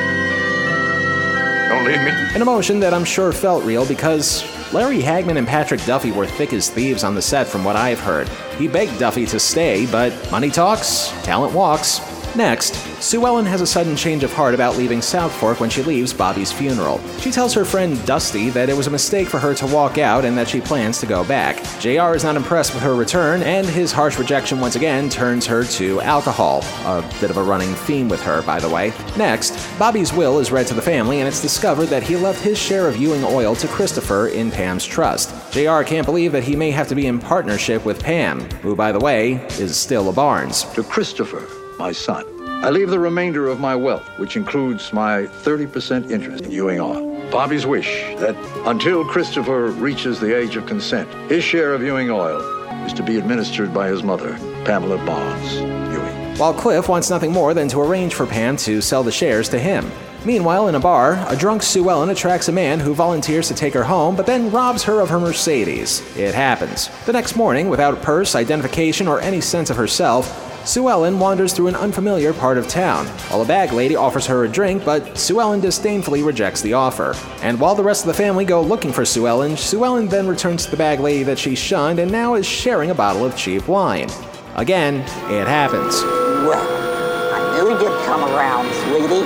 Don't 1.70 1.84
leave 1.84 2.02
me. 2.02 2.10
An 2.34 2.42
emotion 2.42 2.80
that 2.80 2.92
I'm 2.92 3.04
sure 3.04 3.30
felt 3.30 3.62
real 3.62 3.86
because 3.86 4.42
Larry 4.72 5.00
Hagman 5.00 5.38
and 5.38 5.46
Patrick 5.46 5.80
Duffy 5.84 6.10
were 6.10 6.26
thick 6.26 6.52
as 6.52 6.68
thieves 6.68 7.04
on 7.04 7.14
the 7.14 7.22
set 7.22 7.46
from 7.46 7.62
what 7.62 7.76
I've 7.76 8.00
heard. 8.00 8.28
He 8.58 8.66
begged 8.66 8.98
Duffy 8.98 9.24
to 9.26 9.38
stay, 9.38 9.86
but 9.86 10.12
money 10.32 10.50
talks, 10.50 11.12
talent 11.22 11.54
walks. 11.54 12.00
Next, 12.36 12.74
Sue 13.02 13.26
Ellen 13.26 13.44
has 13.46 13.60
a 13.60 13.66
sudden 13.66 13.96
change 13.96 14.22
of 14.22 14.32
heart 14.32 14.54
about 14.54 14.76
leaving 14.76 15.02
South 15.02 15.32
Fork 15.32 15.58
when 15.58 15.68
she 15.68 15.82
leaves 15.82 16.12
Bobby's 16.12 16.52
funeral. 16.52 17.00
She 17.18 17.32
tells 17.32 17.52
her 17.54 17.64
friend 17.64 18.04
Dusty 18.06 18.50
that 18.50 18.68
it 18.68 18.76
was 18.76 18.86
a 18.86 18.90
mistake 18.90 19.26
for 19.26 19.38
her 19.38 19.52
to 19.54 19.66
walk 19.66 19.98
out 19.98 20.24
and 20.24 20.38
that 20.38 20.48
she 20.48 20.60
plans 20.60 21.00
to 21.00 21.06
go 21.06 21.24
back. 21.24 21.56
JR 21.80 22.14
is 22.14 22.22
not 22.22 22.36
impressed 22.36 22.72
with 22.72 22.84
her 22.84 22.94
return, 22.94 23.42
and 23.42 23.66
his 23.66 23.90
harsh 23.90 24.16
rejection 24.16 24.60
once 24.60 24.76
again 24.76 25.08
turns 25.08 25.44
her 25.46 25.64
to 25.64 26.00
alcohol. 26.02 26.62
A 26.84 27.02
bit 27.20 27.30
of 27.30 27.36
a 27.36 27.42
running 27.42 27.74
theme 27.74 28.08
with 28.08 28.22
her, 28.22 28.42
by 28.42 28.60
the 28.60 28.68
way. 28.68 28.92
Next, 29.16 29.52
Bobby's 29.76 30.12
will 30.12 30.38
is 30.38 30.52
read 30.52 30.68
to 30.68 30.74
the 30.74 30.82
family, 30.82 31.18
and 31.18 31.26
it's 31.26 31.42
discovered 31.42 31.86
that 31.86 32.04
he 32.04 32.14
left 32.14 32.40
his 32.42 32.58
share 32.58 32.86
of 32.86 32.96
Ewing 32.96 33.24
oil 33.24 33.56
to 33.56 33.66
Christopher 33.66 34.28
in 34.28 34.52
Pam's 34.52 34.86
trust. 34.86 35.30
JR 35.52 35.82
can't 35.82 36.06
believe 36.06 36.30
that 36.30 36.44
he 36.44 36.54
may 36.54 36.70
have 36.70 36.88
to 36.88 36.94
be 36.94 37.06
in 37.06 37.18
partnership 37.18 37.84
with 37.84 38.02
Pam, 38.02 38.40
who, 38.62 38.76
by 38.76 38.92
the 38.92 39.00
way, 39.00 39.32
is 39.58 39.76
still 39.76 40.08
a 40.08 40.12
Barnes. 40.12 40.62
To 40.74 40.84
Christopher, 40.84 41.48
my 41.80 41.92
son. 41.92 42.26
I 42.62 42.68
leave 42.68 42.90
the 42.90 42.98
remainder 42.98 43.48
of 43.48 43.58
my 43.58 43.74
wealth, 43.74 44.06
which 44.18 44.36
includes 44.36 44.92
my 44.92 45.22
30% 45.22 46.10
interest 46.10 46.44
in 46.44 46.50
Ewing 46.50 46.78
Oil. 46.78 47.18
Bobby's 47.30 47.64
wish 47.64 48.02
that 48.16 48.36
until 48.66 49.02
Christopher 49.02 49.68
reaches 49.68 50.20
the 50.20 50.36
age 50.36 50.56
of 50.56 50.66
consent, 50.66 51.08
his 51.30 51.42
share 51.42 51.72
of 51.72 51.82
Ewing 51.82 52.10
Oil 52.10 52.42
is 52.84 52.92
to 52.92 53.02
be 53.02 53.16
administered 53.16 53.72
by 53.72 53.88
his 53.88 54.02
mother, 54.02 54.34
Pamela 54.66 54.98
Barnes 55.06 55.54
Ewing. 55.54 56.36
While 56.36 56.52
Cliff 56.52 56.86
wants 56.86 57.08
nothing 57.08 57.32
more 57.32 57.54
than 57.54 57.68
to 57.68 57.80
arrange 57.80 58.12
for 58.12 58.26
Pam 58.26 58.58
to 58.58 58.82
sell 58.82 59.02
the 59.02 59.10
shares 59.10 59.48
to 59.48 59.58
him. 59.58 59.90
Meanwhile, 60.26 60.68
in 60.68 60.74
a 60.74 60.80
bar, 60.80 61.24
a 61.28 61.36
drunk 61.36 61.62
Sue 61.62 61.88
Ellen 61.88 62.10
attracts 62.10 62.48
a 62.48 62.52
man 62.52 62.78
who 62.78 62.92
volunteers 62.92 63.48
to 63.48 63.54
take 63.54 63.72
her 63.72 63.84
home, 63.84 64.16
but 64.16 64.26
then 64.26 64.50
robs 64.50 64.82
her 64.82 65.00
of 65.00 65.08
her 65.08 65.18
Mercedes. 65.18 66.02
It 66.14 66.34
happens. 66.34 66.90
The 67.06 67.14
next 67.14 67.36
morning, 67.36 67.70
without 67.70 68.02
purse, 68.02 68.34
identification, 68.34 69.08
or 69.08 69.22
any 69.22 69.40
sense 69.40 69.70
of 69.70 69.78
herself, 69.78 70.49
Sue 70.64 70.88
Ellen 70.90 71.18
wanders 71.18 71.54
through 71.54 71.68
an 71.68 71.74
unfamiliar 71.74 72.34
part 72.34 72.58
of 72.58 72.68
town, 72.68 73.06
while 73.06 73.40
a 73.40 73.46
bag 73.46 73.72
lady 73.72 73.96
offers 73.96 74.26
her 74.26 74.44
a 74.44 74.48
drink, 74.48 74.84
but 74.84 75.16
Sue 75.16 75.40
Ellen 75.40 75.60
disdainfully 75.60 76.22
rejects 76.22 76.60
the 76.60 76.74
offer. 76.74 77.14
And 77.42 77.58
while 77.58 77.74
the 77.74 77.82
rest 77.82 78.02
of 78.02 78.08
the 78.08 78.14
family 78.14 78.44
go 78.44 78.60
looking 78.60 78.92
for 78.92 79.04
Sue 79.04 79.26
Ellen, 79.26 79.56
Sue 79.56 79.84
Ellen 79.84 80.06
then 80.06 80.28
returns 80.28 80.66
to 80.66 80.70
the 80.70 80.76
bag 80.76 81.00
lady 81.00 81.22
that 81.24 81.38
she 81.38 81.54
shunned 81.54 81.98
and 81.98 82.12
now 82.12 82.34
is 82.34 82.46
sharing 82.46 82.90
a 82.90 82.94
bottle 82.94 83.24
of 83.24 83.36
cheap 83.36 83.66
wine. 83.68 84.10
Again, 84.54 84.96
it 85.32 85.48
happens. 85.48 86.02
Well, 86.02 87.32
I 87.32 87.56
knew 87.56 87.70
you'd 87.70 88.04
come 88.04 88.22
around, 88.22 88.66
sweetie. 88.84 89.24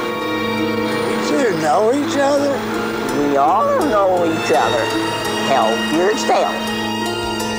So 1.27 1.51
you 1.51 1.63
know 1.63 1.91
each 1.93 2.17
other? 2.17 3.29
We 3.29 3.37
all 3.37 3.79
know 3.81 4.25
each 4.25 4.53
other. 4.55 4.85
Help 5.49 5.93
yourself. 5.93 6.74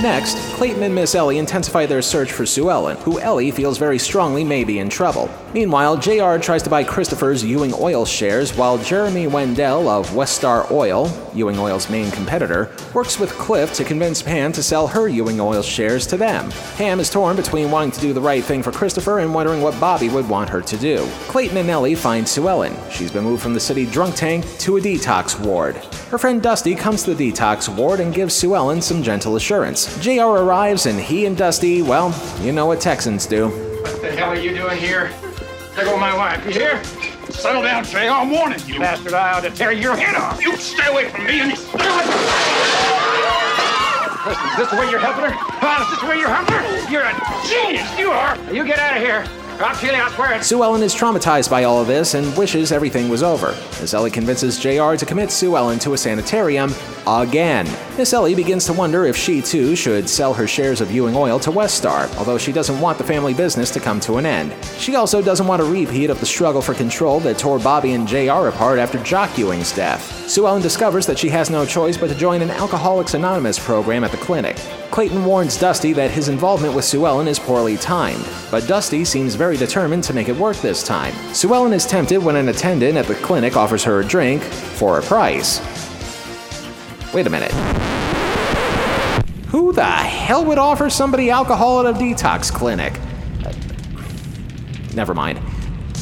Next, 0.02 0.38
Clayton 0.56 0.84
and 0.84 0.94
Miss 0.94 1.16
Ellie 1.16 1.38
intensify 1.38 1.86
their 1.86 2.02
search 2.02 2.32
for 2.32 2.46
Sue 2.46 2.70
Ellen, 2.70 2.98
who 2.98 3.20
Ellie 3.20 3.50
feels 3.50 3.78
very 3.78 3.98
strongly 3.98 4.44
may 4.44 4.64
be 4.64 4.80
in 4.80 4.90
trouble. 4.90 5.30
Meanwhile, 5.54 5.98
JR 5.98 6.38
tries 6.38 6.62
to 6.64 6.70
buy 6.70 6.84
Christopher's 6.84 7.44
Ewing 7.44 7.74
Oil 7.80 8.06
shares 8.06 8.56
while 8.56 8.78
Jeremy 8.78 9.28
Wendell 9.28 9.88
of 9.88 10.10
Westar 10.10 10.70
Oil, 10.70 11.10
Ewing 11.34 11.58
Oil's 11.58 11.90
main 11.90 12.12
competitor, 12.12 12.70
works 12.94 13.20
with 13.20 13.32
Cliff 13.32 13.74
to 13.74 13.84
convince 13.86 14.22
Pam 14.22 14.52
to 14.52 14.62
sell 14.62 14.86
her 14.86 15.08
Ewing 15.08 15.40
Oil 15.40 15.62
shares 15.62 16.06
to 16.08 16.18
them. 16.18 16.52
Pam 16.76 17.00
is 17.00 17.10
torn 17.10 17.38
between 17.38 17.72
wanting 17.72 17.92
to 17.92 18.02
do 18.02 18.12
the 18.12 18.22
right 18.22 18.44
thing 18.44 18.62
for 18.62 18.72
Christopher 18.74 19.20
and 19.20 19.34
wondering 19.34 19.62
what 19.62 19.80
Bobby 19.80 20.10
would 20.10 20.28
want 20.28 20.50
her 20.50 20.62
to 20.62 20.78
do. 20.78 21.08
Clayton 21.30 21.58
and 21.58 21.70
Ellie 21.70 21.96
find 21.96 22.28
Sue 22.28 22.50
Ellen. 22.50 22.76
She's 22.92 23.12
been 23.12 23.24
moved 23.24 23.42
from 23.42 23.54
the 23.54 23.60
city 23.60 23.86
drunk 23.86 24.16
tank 24.16 24.46
to 24.60 24.78
a 24.78 24.82
detox 24.82 25.40
ward. 25.40 25.78
Her 26.12 26.18
friend 26.18 26.42
Dusty 26.42 26.76
comes 26.76 27.04
to 27.04 27.14
the 27.14 27.32
detox 27.32 27.74
ward 27.74 28.02
and 28.02 28.14
gives 28.14 28.36
Sue 28.36 28.56
Ellen 28.56 28.82
some 28.82 29.02
gentle 29.02 29.38
assurance. 29.38 29.95
JR 30.02 30.24
arrives 30.24 30.86
and 30.86 31.00
he 31.00 31.26
and 31.26 31.38
Dusty, 31.38 31.82
well, 31.82 32.14
you 32.42 32.52
know 32.52 32.66
what 32.66 32.82
Texans 32.82 33.26
do. 33.26 33.50
What 33.50 34.02
the 34.02 34.12
hell 34.12 34.30
are 34.30 34.36
you 34.36 34.54
doing 34.54 34.78
here? 34.78 35.12
There 35.76 35.86
go 35.86 35.98
my 35.98 36.16
wife. 36.16 36.46
You 36.46 36.52
hear? 36.52 36.84
Settle 37.30 37.62
down, 37.62 37.84
Jay. 37.84 38.08
I'm 38.08 38.30
warning 38.30 38.60
you. 38.66 38.80
Bastard, 38.80 39.14
I 39.14 39.34
ought 39.34 39.42
to 39.42 39.50
tear 39.50 39.72
your 39.72 39.96
head 39.96 40.16
off. 40.16 40.42
You 40.42 40.56
stay 40.58 40.92
away 40.92 41.10
from 41.10 41.26
me 41.26 41.42
and 41.42 41.52
you 41.52 41.58
stay 41.58 41.88
away 41.88 42.04
from 42.04 42.76
Listen, 44.26 44.50
is 44.50 44.58
this 44.58 44.70
the 44.72 44.78
way 44.78 44.90
you're 44.90 45.00
helping 45.00 45.26
her? 45.26 45.32
Huh? 45.32 45.84
Is 45.84 45.90
this 45.92 46.00
the 46.02 46.08
way 46.08 46.18
you're 46.18 46.30
helping 46.30 46.56
her? 46.56 46.92
You're 46.92 47.04
a 47.04 47.14
genius. 47.48 48.00
You 48.00 48.10
are. 48.10 48.38
You 48.52 48.66
get 48.66 48.80
out 48.80 48.98
of 48.98 49.04
here. 49.04 49.24
Kill 49.58 49.96
I 49.96 50.12
swear. 50.14 50.44
Sue 50.44 50.64
Ellen 50.64 50.84
is 50.84 50.94
traumatized 50.94 51.50
by 51.50 51.64
all 51.64 51.80
of 51.80 51.88
this 51.88 52.14
and 52.14 52.36
wishes 52.38 52.74
everything 52.74 53.08
was 53.08 53.24
over. 53.24 53.56
As 53.82 53.94
Ellie 53.94 54.12
convinces 54.12 54.60
JR 54.60 54.96
to 54.96 55.06
commit 55.06 55.32
Sue 55.32 55.56
Ellen 55.56 55.80
to 55.80 55.94
a 55.94 55.98
sanitarium 55.98 56.74
again. 57.08 57.66
Miss 57.98 58.12
Ellie 58.12 58.36
begins 58.36 58.66
to 58.66 58.74
wonder 58.74 59.06
if 59.06 59.16
she 59.16 59.42
too 59.42 59.74
should 59.76 60.10
sell 60.10 60.34
her 60.34 60.46
shares 60.48 60.82
of 60.82 60.92
Ewing 60.92 61.16
Oil 61.16 61.40
to 61.40 61.52
Westar, 61.52 62.14
although 62.18 62.38
she 62.38 62.52
doesn't 62.52 62.82
want 62.82 62.98
the 62.98 63.04
family 63.04 63.34
business 63.34 63.72
to 63.72 63.80
come 63.80 64.02
to 64.02 64.18
an 64.18 64.26
end. 64.26 64.54
She 64.78 64.96
also 64.96 65.22
doesn't 65.22 65.48
want 65.48 65.62
a 65.62 65.66
repeat 65.66 66.10
of 66.10 66.20
the 66.20 66.26
struggle 66.26 66.62
for 66.62 66.74
control 66.74 67.22
that 67.22 67.38
tore 67.38 67.60
Bobby 67.60 67.94
and 67.94 68.08
JR 68.08 68.48
apart 68.48 68.80
after 68.80 68.98
Jock 69.04 69.38
Ewing's 69.38 69.74
death. 69.74 70.28
Sue 70.30 70.48
Ellen 70.48 70.62
discovers 70.62 71.06
that 71.06 71.20
she 71.20 71.30
has 71.30 71.50
no 71.50 71.66
choice 71.66 71.98
but 71.98 72.08
to 72.08 72.16
join 72.16 72.42
an 72.42 72.52
Alcoholics 72.52 73.14
Anonymous 73.14 73.64
program 73.64 74.04
at 74.04 74.12
the 74.12 74.18
clinic. 74.18 74.58
Clayton 74.90 75.26
warns 75.26 75.58
Dusty 75.60 75.94
that 75.94 76.10
his 76.10 76.30
involvement 76.30 76.74
with 76.74 76.86
Sue 76.86 77.06
Ellen 77.06 77.28
is 77.28 77.38
poorly 77.38 77.78
timed, 77.78 78.28
but 78.50 78.66
Dusty 78.66 79.06
seems 79.06 79.36
very 79.36 79.45
determined 79.54 80.04
to 80.06 80.14
make 80.14 80.30
it 80.30 80.36
work 80.36 80.58
this 80.58 80.82
time. 80.84 81.14
Sue 81.34 81.54
Ellen 81.54 81.74
is 81.74 81.86
tempted 81.86 82.18
when 82.18 82.36
an 82.36 82.50
attendant 82.50 82.98
at 82.98 83.06
the 83.06 83.16
clinic 83.16 83.56
offers 83.56 83.84
her 83.84 84.00
a 84.00 84.06
drink 84.06 84.42
for 84.42 84.98
a 84.98 85.02
price. 85.02 85.60
Wait 87.14 87.28
a 87.28 87.30
minute. 87.30 87.52
Who 89.50 89.72
the 89.72 89.86
hell 89.86 90.44
would 90.44 90.58
offer 90.58 90.90
somebody 90.90 91.30
alcohol 91.30 91.86
at 91.86 91.96
a 91.96 91.98
detox 91.98 92.52
clinic? 92.52 92.94
Never 94.96 95.14
mind. 95.14 95.40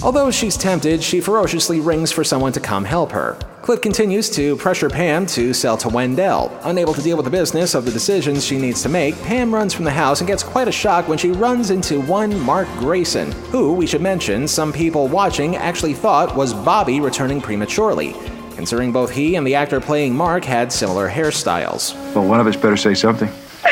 Although 0.01 0.31
she's 0.31 0.57
tempted, 0.57 1.03
she 1.03 1.21
ferociously 1.21 1.79
rings 1.79 2.11
for 2.11 2.23
someone 2.23 2.51
to 2.53 2.59
come 2.59 2.85
help 2.85 3.11
her. 3.11 3.37
Cliff 3.63 3.81
continues 3.81 4.29
to 4.29 4.57
pressure 4.57 4.89
Pam 4.89 5.25
to 5.25 5.53
sell 5.53 5.77
to 5.77 5.87
Wendell. 5.87 6.51
Unable 6.63 6.93
to 6.93 7.01
deal 7.01 7.15
with 7.15 7.23
the 7.23 7.31
business 7.31 7.75
of 7.75 7.85
the 7.85 7.91
decisions 7.91 8.45
she 8.45 8.57
needs 8.57 8.83
to 8.83 8.89
make, 8.89 9.15
Pam 9.21 9.55
runs 9.55 9.73
from 9.73 9.85
the 9.85 9.91
house 9.91 10.19
and 10.19 10.27
gets 10.27 10.43
quite 10.43 10.67
a 10.67 10.71
shock 10.71 11.07
when 11.07 11.17
she 11.17 11.31
runs 11.31 11.69
into 11.69 12.01
one 12.01 12.37
Mark 12.41 12.67
Grayson, 12.77 13.31
who, 13.53 13.71
we 13.71 13.87
should 13.87 14.01
mention, 14.01 14.49
some 14.49 14.73
people 14.73 15.07
watching 15.07 15.55
actually 15.55 15.93
thought 15.93 16.35
was 16.35 16.53
Bobby 16.53 16.99
returning 16.99 17.39
prematurely, 17.39 18.13
considering 18.57 18.91
both 18.91 19.09
he 19.09 19.37
and 19.37 19.47
the 19.47 19.55
actor 19.55 19.79
playing 19.79 20.13
Mark 20.13 20.43
had 20.43 20.69
similar 20.69 21.09
hairstyles. 21.09 21.95
Well, 22.13 22.27
one 22.27 22.41
of 22.41 22.47
us 22.47 22.57
better 22.57 22.75
say 22.75 22.93
something. 22.93 23.29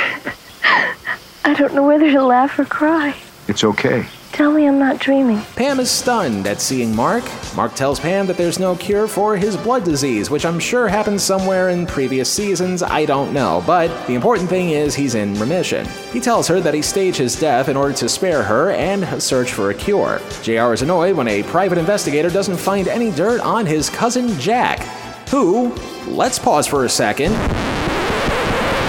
I 1.44 1.54
don't 1.58 1.74
know 1.74 1.86
whether 1.86 2.10
to 2.10 2.24
laugh 2.24 2.58
or 2.58 2.64
cry. 2.64 3.14
It's 3.50 3.66
okay. 3.66 4.08
Tell 4.32 4.52
me 4.52 4.66
I'm 4.66 4.80
not 4.80 4.98
dreaming. 5.00 5.42
Pam 5.58 5.82
is 5.82 5.92
stunned 5.92 6.48
at 6.48 6.62
seeing 6.62 6.96
Mark. 6.96 7.24
Mark 7.54 7.76
tells 7.76 8.00
Pam 8.00 8.28
that 8.28 8.38
there's 8.38 8.60
no 8.60 8.76
cure 8.78 9.06
for 9.06 9.36
his 9.36 9.58
blood 9.58 9.84
disease, 9.84 10.30
which 10.30 10.46
I'm 10.46 10.58
sure 10.58 10.88
happened 10.88 11.20
somewhere 11.20 11.70
in 11.70 11.86
previous 11.86 12.32
seasons, 12.32 12.82
I 12.82 13.04
don't 13.06 13.34
know, 13.34 13.62
but 13.68 13.90
the 14.08 14.16
important 14.16 14.50
thing 14.50 14.70
is 14.70 14.96
he's 14.96 15.16
in 15.16 15.36
remission. 15.36 15.86
He 16.14 16.22
tells 16.22 16.48
her 16.48 16.62
that 16.62 16.74
he 16.74 16.82
staged 16.82 17.18
his 17.18 17.38
death 17.38 17.68
in 17.68 17.76
order 17.76 17.94
to 17.96 18.08
spare 18.08 18.42
her 18.42 18.72
and 18.72 19.22
search 19.22 19.52
for 19.52 19.70
a 19.70 19.74
cure. 19.74 20.22
JR 20.44 20.72
is 20.72 20.82
annoyed 20.82 21.18
when 21.18 21.28
a 21.28 21.44
private 21.44 21.78
investigator 21.78 22.30
doesn't 22.30 22.58
find 22.58 22.88
any 22.88 23.12
dirt 23.12 23.42
on 23.42 23.66
his 23.66 23.90
cousin 23.90 24.40
Jack, 24.40 24.80
who, 25.28 25.76
let's 26.08 26.40
pause 26.40 26.66
for 26.66 26.86
a 26.86 26.90
second, 26.90 27.34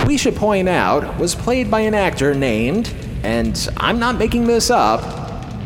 we 0.07 0.17
should 0.17 0.37
point 0.37 0.69
out 0.69 1.19
was 1.19 1.35
played 1.35 1.71
by 1.71 1.81
an 1.81 1.95
actor 1.95 2.33
named, 2.33 2.95
and 3.25 3.69
I'm 3.77 3.99
not 3.99 4.19
making 4.19 4.47
this 4.47 4.71
up, 4.71 5.22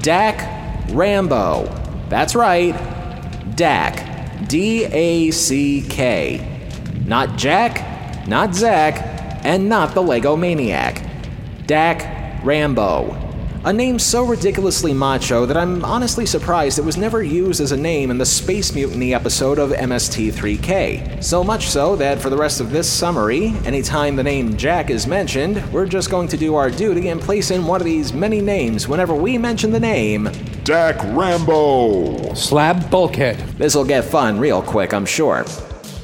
Dak 0.07 0.39
Rambo. 0.93 1.65
That's 2.09 2.37
right, 2.37 2.77
Dak. 3.57 4.47
D 4.47 4.85
A 4.85 5.33
C 5.33 5.83
K. 5.83 6.63
Not 7.05 7.37
Jack, 7.37 8.29
not 8.29 8.55
Zach, 8.55 9.03
and 9.45 9.69
not 9.69 9.95
the 9.95 10.03
Lego 10.05 10.37
Maniac. 10.37 11.03
Dak 11.67 12.45
Rambo. 12.45 13.26
A 13.67 13.73
name 13.73 13.99
so 13.99 14.25
ridiculously 14.25 14.95
macho 14.95 15.45
that 15.45 15.57
I'm 15.57 15.85
honestly 15.85 16.25
surprised 16.25 16.79
it 16.79 16.85
was 16.85 16.97
never 16.97 17.25
used 17.25 17.61
as 17.61 17.73
a 17.73 17.77
name 17.77 18.13
in 18.13 18.19
the 18.19 18.25
Space 18.25 18.73
Mutiny 18.73 19.13
episode 19.13 19.59
of 19.59 19.71
MST3K. 19.71 21.21
So 21.21 21.43
much 21.43 21.67
so 21.67 21.97
that 21.97 22.21
for 22.21 22.31
the 22.31 22.37
rest 22.37 22.61
of 22.61 22.71
this 22.71 22.89
summary, 22.89 23.49
anytime 23.65 24.15
the 24.15 24.23
name 24.23 24.57
Jack 24.57 24.89
is 24.89 25.09
mentioned, 25.09 25.61
we're 25.73 25.85
just 25.85 26.13
going 26.13 26.29
to 26.29 26.37
do 26.37 26.55
our 26.55 26.71
duty 26.71 27.09
and 27.09 27.21
place 27.21 27.51
in 27.51 27.67
one 27.67 27.81
of 27.81 27.85
these 27.85 28.13
many 28.13 28.41
names 28.41 28.87
whenever 28.87 29.17
we 29.17 29.37
mention 29.37 29.73
the 29.73 29.81
name 29.81 30.31
Dak 30.63 31.03
Rambo. 31.17 32.35
Slab 32.35 32.89
Bulkhead. 32.89 33.37
This'll 33.59 33.85
get 33.85 34.05
fun 34.05 34.39
real 34.39 34.63
quick, 34.63 34.95
I'm 34.95 35.07
sure. 35.07 35.45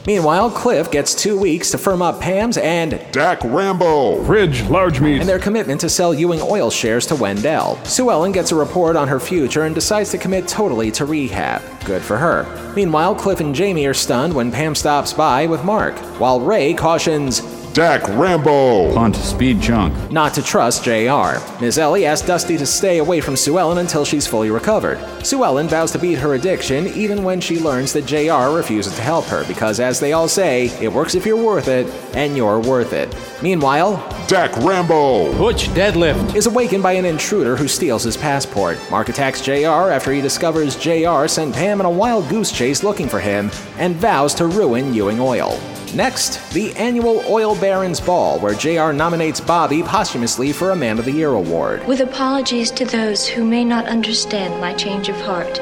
Meanwhile, 0.07 0.51
Cliff 0.51 0.91
gets 0.91 1.15
two 1.15 1.39
weeks 1.39 1.71
to 1.71 1.79
firm 1.79 2.03
up 2.03 2.21
Pam's 2.21 2.57
and 2.57 3.01
Dak 3.13 3.43
Rambo. 3.45 4.25
Fridge, 4.25 4.63
large 4.65 5.01
meat. 5.01 5.21
and 5.21 5.29
their 5.29 5.39
commitment 5.39 5.81
to 5.83 5.89
sell 5.89 6.13
Ewing 6.13 6.41
Oil 6.43 6.71
shares 6.71 7.07
to 7.07 7.15
Wendell. 7.15 7.79
Sue 7.85 8.11
Ellen 8.11 8.33
gets 8.33 8.51
a 8.51 8.57
report 8.57 8.97
on 8.97 9.07
her 9.07 9.21
future 9.21 9.63
and 9.63 9.75
decides 9.75 10.11
to 10.11 10.19
commit 10.19 10.49
totally 10.49 10.91
to 10.93 11.05
rehab. 11.05 11.63
Good 11.85 12.03
for 12.03 12.17
her. 12.17 12.73
Meanwhile, 12.75 13.15
Cliff 13.15 13.41
and 13.41 13.55
Jamie 13.55 13.87
are 13.87 13.95
stunned 13.95 14.35
when 14.35 14.51
Pam 14.51 14.75
stops 14.75 15.13
by 15.13 15.47
with 15.47 15.65
Mark, 15.65 15.97
while 16.19 16.41
Ray 16.41 16.75
cautions 16.75 17.41
Dak 17.75 18.07
Rambo. 18.19 18.93
Punt, 18.93 19.17
speed 19.17 19.63
chunk. 19.63 19.95
not 20.13 20.35
to 20.35 20.43
trust 20.43 20.85
JR. 20.85 21.39
Ms. 21.59 21.79
Ellie 21.79 22.05
asks 22.05 22.27
Dusty 22.27 22.59
to 22.59 22.67
stay 22.67 22.99
away 22.99 23.23
from 23.23 23.35
Sue 23.35 23.59
Ellen 23.59 23.79
until 23.79 24.05
she's 24.05 24.27
fully 24.27 24.51
recovered. 24.51 24.99
Sue 25.25 25.43
Ellen 25.43 25.69
vows 25.69 25.91
to 25.93 25.99
beat 25.99 26.19
her 26.19 26.35
addiction 26.35 26.87
even 26.89 27.25
when 27.25 27.41
she 27.41 27.59
learns 27.59 27.95
that 27.95 28.05
JR 28.05 28.55
refuses 28.55 28.95
to 28.97 29.01
help 29.01 29.25
her 29.25 29.43
because, 29.47 29.81
as 29.81 29.99
they 29.99 30.13
all 30.13 30.29
say, 30.29 30.67
it 30.83 30.93
works 30.93 31.15
if 31.15 31.25
you're 31.25 31.43
worth 31.43 31.69
it, 31.69 31.87
and 32.15 32.37
you're 32.37 32.61
worth 32.61 32.93
it. 32.93 33.17
Meanwhile, 33.43 33.97
Dak 34.29 34.55
Rambo. 34.59 35.33
Butch 35.39 35.69
deadlift. 35.69 36.35
is 36.35 36.47
awakened 36.47 36.83
by 36.83 36.93
an 36.93 37.07
intruder 37.07 37.57
who 37.57 37.69
steals 37.69 38.03
his 38.03 38.19
passport. 38.19 38.79
Mark 38.91 39.09
attacks 39.09 39.41
JR 39.41 39.91
after 39.91 40.13
he 40.13 40.21
discovers 40.21 40.77
JR 40.77 41.27
sent 41.27 41.55
Pam 41.55 41.81
on 41.81 41.87
a 41.87 41.91
wild 41.91 42.29
goose 42.29 42.53
chase 42.53 42.83
looking 42.85 43.09
for 43.09 43.19
him 43.21 43.51
and 43.79 43.97
vows 43.97 44.35
to 44.35 44.47
ruin 44.47 44.93
Ewing 44.93 45.21
Oil. 45.21 45.59
Next, 45.95 46.53
the 46.55 46.73
annual 46.73 47.23
Oil 47.29 47.55
Barons 47.55 48.01
Ball, 48.01 48.39
where 48.41 48.55
JR 48.55 48.93
nominates 48.93 49.43
Bobby 49.43 49.83
posthumously 49.83 50.51
for 50.51 50.71
a 50.71 50.77
Man 50.77 50.99
of 50.99 51.05
the 51.05 51.13
Year 51.13 51.29
award. 51.29 51.87
With 51.87 52.01
apologies 52.01 52.71
to 52.73 52.87
those 52.87 53.27
who 53.29 53.45
may 53.45 53.63
not 53.63 53.85
understand 53.87 54.59
my 54.59 54.73
change 54.73 55.11
of 55.11 55.17
heart, 55.17 55.61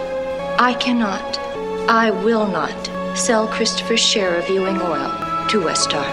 I 0.60 0.74
cannot, 0.74 1.36
I 1.88 2.12
will 2.12 2.46
not 2.46 3.18
sell 3.18 3.48
Christopher's 3.48 4.00
share 4.00 4.36
of 4.36 4.48
Ewing 4.48 4.80
Oil 4.80 5.10
to 5.48 5.60
Westar. 5.62 6.06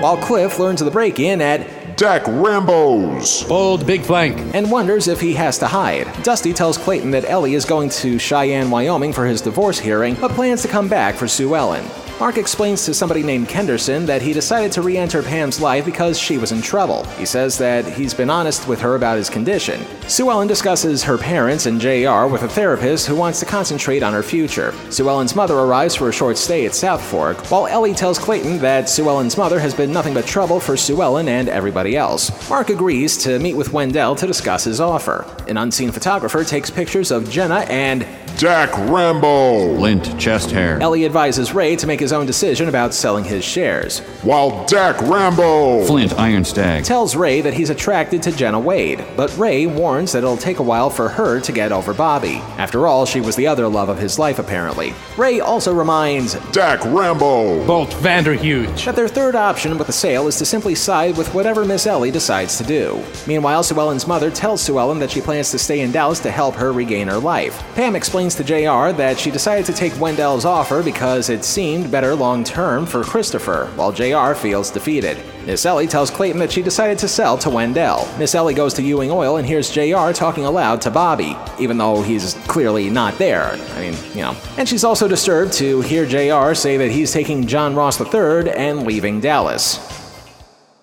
While 0.00 0.18
Cliff 0.18 0.60
learns 0.60 0.80
of 0.80 0.84
the 0.84 0.92
break 0.92 1.18
in 1.18 1.40
at 1.40 1.96
Dak 1.96 2.22
Rambo's. 2.28 3.42
Bold 3.44 3.86
big 3.86 4.02
flank. 4.02 4.54
and 4.54 4.70
wonders 4.70 5.08
if 5.08 5.20
he 5.20 5.32
has 5.34 5.58
to 5.58 5.66
hide. 5.66 6.06
Dusty 6.22 6.52
tells 6.52 6.78
Clayton 6.78 7.10
that 7.10 7.24
Ellie 7.24 7.54
is 7.54 7.64
going 7.64 7.88
to 7.88 8.20
Cheyenne, 8.20 8.70
Wyoming 8.70 9.12
for 9.12 9.26
his 9.26 9.40
divorce 9.40 9.80
hearing, 9.80 10.14
but 10.20 10.30
plans 10.32 10.62
to 10.62 10.68
come 10.68 10.88
back 10.88 11.16
for 11.16 11.26
Sue 11.26 11.56
Ellen. 11.56 11.84
Mark 12.18 12.38
explains 12.38 12.86
to 12.86 12.94
somebody 12.94 13.22
named 13.22 13.46
Kenderson 13.46 14.06
that 14.06 14.22
he 14.22 14.32
decided 14.32 14.72
to 14.72 14.80
re 14.80 14.96
enter 14.96 15.22
Pam's 15.22 15.60
life 15.60 15.84
because 15.84 16.18
she 16.18 16.38
was 16.38 16.50
in 16.50 16.62
trouble. 16.62 17.04
He 17.18 17.26
says 17.26 17.58
that 17.58 17.84
he's 17.84 18.14
been 18.14 18.30
honest 18.30 18.66
with 18.66 18.80
her 18.80 18.94
about 18.94 19.18
his 19.18 19.28
condition. 19.28 19.84
Sue 20.08 20.30
Ellen 20.30 20.48
discusses 20.48 21.02
her 21.02 21.18
parents 21.18 21.66
and 21.66 21.78
JR 21.78 22.24
with 22.24 22.42
a 22.42 22.48
therapist 22.48 23.06
who 23.06 23.14
wants 23.14 23.38
to 23.40 23.46
concentrate 23.46 24.02
on 24.02 24.14
her 24.14 24.22
future. 24.22 24.72
Sue 24.88 25.10
Ellen's 25.10 25.36
mother 25.36 25.56
arrives 25.56 25.94
for 25.94 26.08
a 26.08 26.12
short 26.12 26.38
stay 26.38 26.64
at 26.64 26.74
South 26.74 27.02
Fork, 27.04 27.36
while 27.50 27.66
Ellie 27.66 27.92
tells 27.92 28.18
Clayton 28.18 28.60
that 28.60 28.88
Sue 28.88 29.10
Ellen's 29.10 29.36
mother 29.36 29.60
has 29.60 29.74
been 29.74 29.92
nothing 29.92 30.14
but 30.14 30.26
trouble 30.26 30.58
for 30.58 30.74
Sue 30.74 31.02
Ellen 31.02 31.28
and 31.28 31.50
everybody 31.50 31.98
else. 31.98 32.30
Mark 32.48 32.70
agrees 32.70 33.18
to 33.18 33.38
meet 33.40 33.54
with 33.54 33.74
Wendell 33.74 34.16
to 34.16 34.26
discuss 34.26 34.64
his 34.64 34.80
offer. 34.80 35.26
An 35.48 35.58
unseen 35.58 35.92
photographer 35.92 36.44
takes 36.44 36.70
pictures 36.70 37.10
of 37.10 37.28
Jenna 37.28 37.66
and 37.68 38.06
Dak 38.36 38.70
Rambo. 38.90 39.72
Lint, 39.78 40.20
chest 40.20 40.50
hair. 40.50 40.78
Ellie 40.82 41.06
advises 41.06 41.54
Ray 41.54 41.74
to 41.76 41.86
make 41.86 42.00
his 42.00 42.12
own 42.12 42.26
decision 42.26 42.68
about 42.68 42.92
selling 42.92 43.24
his 43.24 43.42
shares. 43.42 44.00
While 44.20 44.66
Dak 44.66 45.00
Rambo. 45.00 45.86
Flint, 45.86 46.12
Iron 46.18 46.44
Stag. 46.44 46.84
Tells 46.84 47.16
Ray 47.16 47.40
that 47.40 47.54
he's 47.54 47.70
attracted 47.70 48.22
to 48.24 48.32
Jenna 48.32 48.60
Wade, 48.60 49.02
but 49.16 49.34
Ray 49.38 49.66
warns 49.66 50.12
that 50.12 50.18
it'll 50.18 50.36
take 50.36 50.58
a 50.58 50.62
while 50.62 50.90
for 50.90 51.08
her 51.08 51.40
to 51.40 51.50
get 51.50 51.72
over 51.72 51.94
Bobby. 51.94 52.36
After 52.58 52.86
all, 52.86 53.06
she 53.06 53.22
was 53.22 53.36
the 53.36 53.46
other 53.46 53.68
love 53.68 53.88
of 53.88 53.98
his 53.98 54.18
life, 54.18 54.38
apparently. 54.38 54.92
Ray 55.16 55.40
also 55.40 55.72
reminds 55.72 56.34
Dak 56.50 56.84
Rambo. 56.84 57.66
Bolt 57.66 57.90
Vanderhuge. 57.90 58.84
that 58.84 58.96
their 58.96 59.08
third 59.08 59.34
option 59.34 59.78
with 59.78 59.86
the 59.86 59.94
sale 59.94 60.26
is 60.26 60.36
to 60.36 60.44
simply 60.44 60.74
side 60.74 61.16
with 61.16 61.32
whatever 61.32 61.64
Miss 61.64 61.86
Ellie 61.86 62.10
decides 62.10 62.58
to 62.58 62.64
do. 62.64 63.02
Meanwhile, 63.26 63.62
Sue 63.62 63.80
Ellen's 63.80 64.06
mother 64.06 64.30
tells 64.30 64.60
Sue 64.60 64.78
Ellen 64.78 64.98
that 64.98 65.10
she 65.10 65.22
plans 65.22 65.50
to 65.52 65.58
stay 65.58 65.80
in 65.80 65.90
Dallas 65.90 66.20
to 66.20 66.30
help 66.30 66.54
her 66.56 66.74
regain 66.74 67.08
her 67.08 67.18
life. 67.18 67.62
Pam 67.74 67.96
explains 67.96 68.25
to 68.34 68.44
JR 68.44 68.96
that 68.96 69.18
she 69.18 69.30
decided 69.30 69.64
to 69.66 69.72
take 69.72 69.98
Wendell's 70.00 70.44
offer 70.44 70.82
because 70.82 71.30
it 71.30 71.44
seemed 71.44 71.90
better 71.90 72.14
long 72.14 72.42
term 72.42 72.84
for 72.84 73.04
Christopher, 73.04 73.70
while 73.76 73.92
JR 73.92 74.34
feels 74.34 74.70
defeated. 74.70 75.16
Miss 75.46 75.64
Ellie 75.64 75.86
tells 75.86 76.10
Clayton 76.10 76.40
that 76.40 76.50
she 76.50 76.60
decided 76.60 76.98
to 76.98 77.08
sell 77.08 77.38
to 77.38 77.48
Wendell. 77.48 78.08
Miss 78.18 78.34
Ellie 78.34 78.52
goes 78.52 78.74
to 78.74 78.82
Ewing 78.82 79.10
Oil 79.10 79.36
and 79.36 79.46
hears 79.46 79.70
JR 79.70 80.10
talking 80.12 80.44
aloud 80.44 80.80
to 80.82 80.90
Bobby, 80.90 81.36
even 81.58 81.78
though 81.78 82.02
he's 82.02 82.34
clearly 82.48 82.90
not 82.90 83.16
there. 83.18 83.52
I 83.52 83.80
mean, 83.80 83.94
you 84.12 84.22
know. 84.22 84.36
And 84.58 84.68
she's 84.68 84.82
also 84.82 85.06
disturbed 85.06 85.52
to 85.54 85.80
hear 85.82 86.04
JR 86.04 86.54
say 86.54 86.76
that 86.76 86.90
he's 86.90 87.12
taking 87.12 87.46
John 87.46 87.74
Ross 87.74 88.00
III 88.00 88.50
and 88.50 88.86
leaving 88.86 89.20
Dallas. 89.20 89.78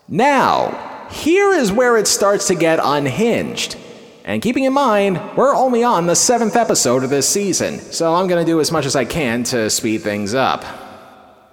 Now, 0.07 1.07
here 1.11 1.53
is 1.53 1.71
where 1.71 1.97
it 1.97 2.07
starts 2.07 2.47
to 2.47 2.55
get 2.55 2.79
unhinged. 2.81 3.77
And 4.25 4.41
keeping 4.41 4.63
in 4.63 4.73
mind, 4.73 5.19
we're 5.35 5.53
only 5.53 5.83
on 5.83 6.07
the 6.07 6.15
seventh 6.15 6.55
episode 6.55 7.03
of 7.03 7.09
this 7.09 7.27
season, 7.27 7.79
so 7.79 8.15
I'm 8.15 8.27
gonna 8.27 8.45
do 8.45 8.61
as 8.61 8.71
much 8.71 8.85
as 8.85 8.95
I 8.95 9.03
can 9.05 9.43
to 9.45 9.69
speed 9.69 10.01
things 10.01 10.33
up. 10.33 10.63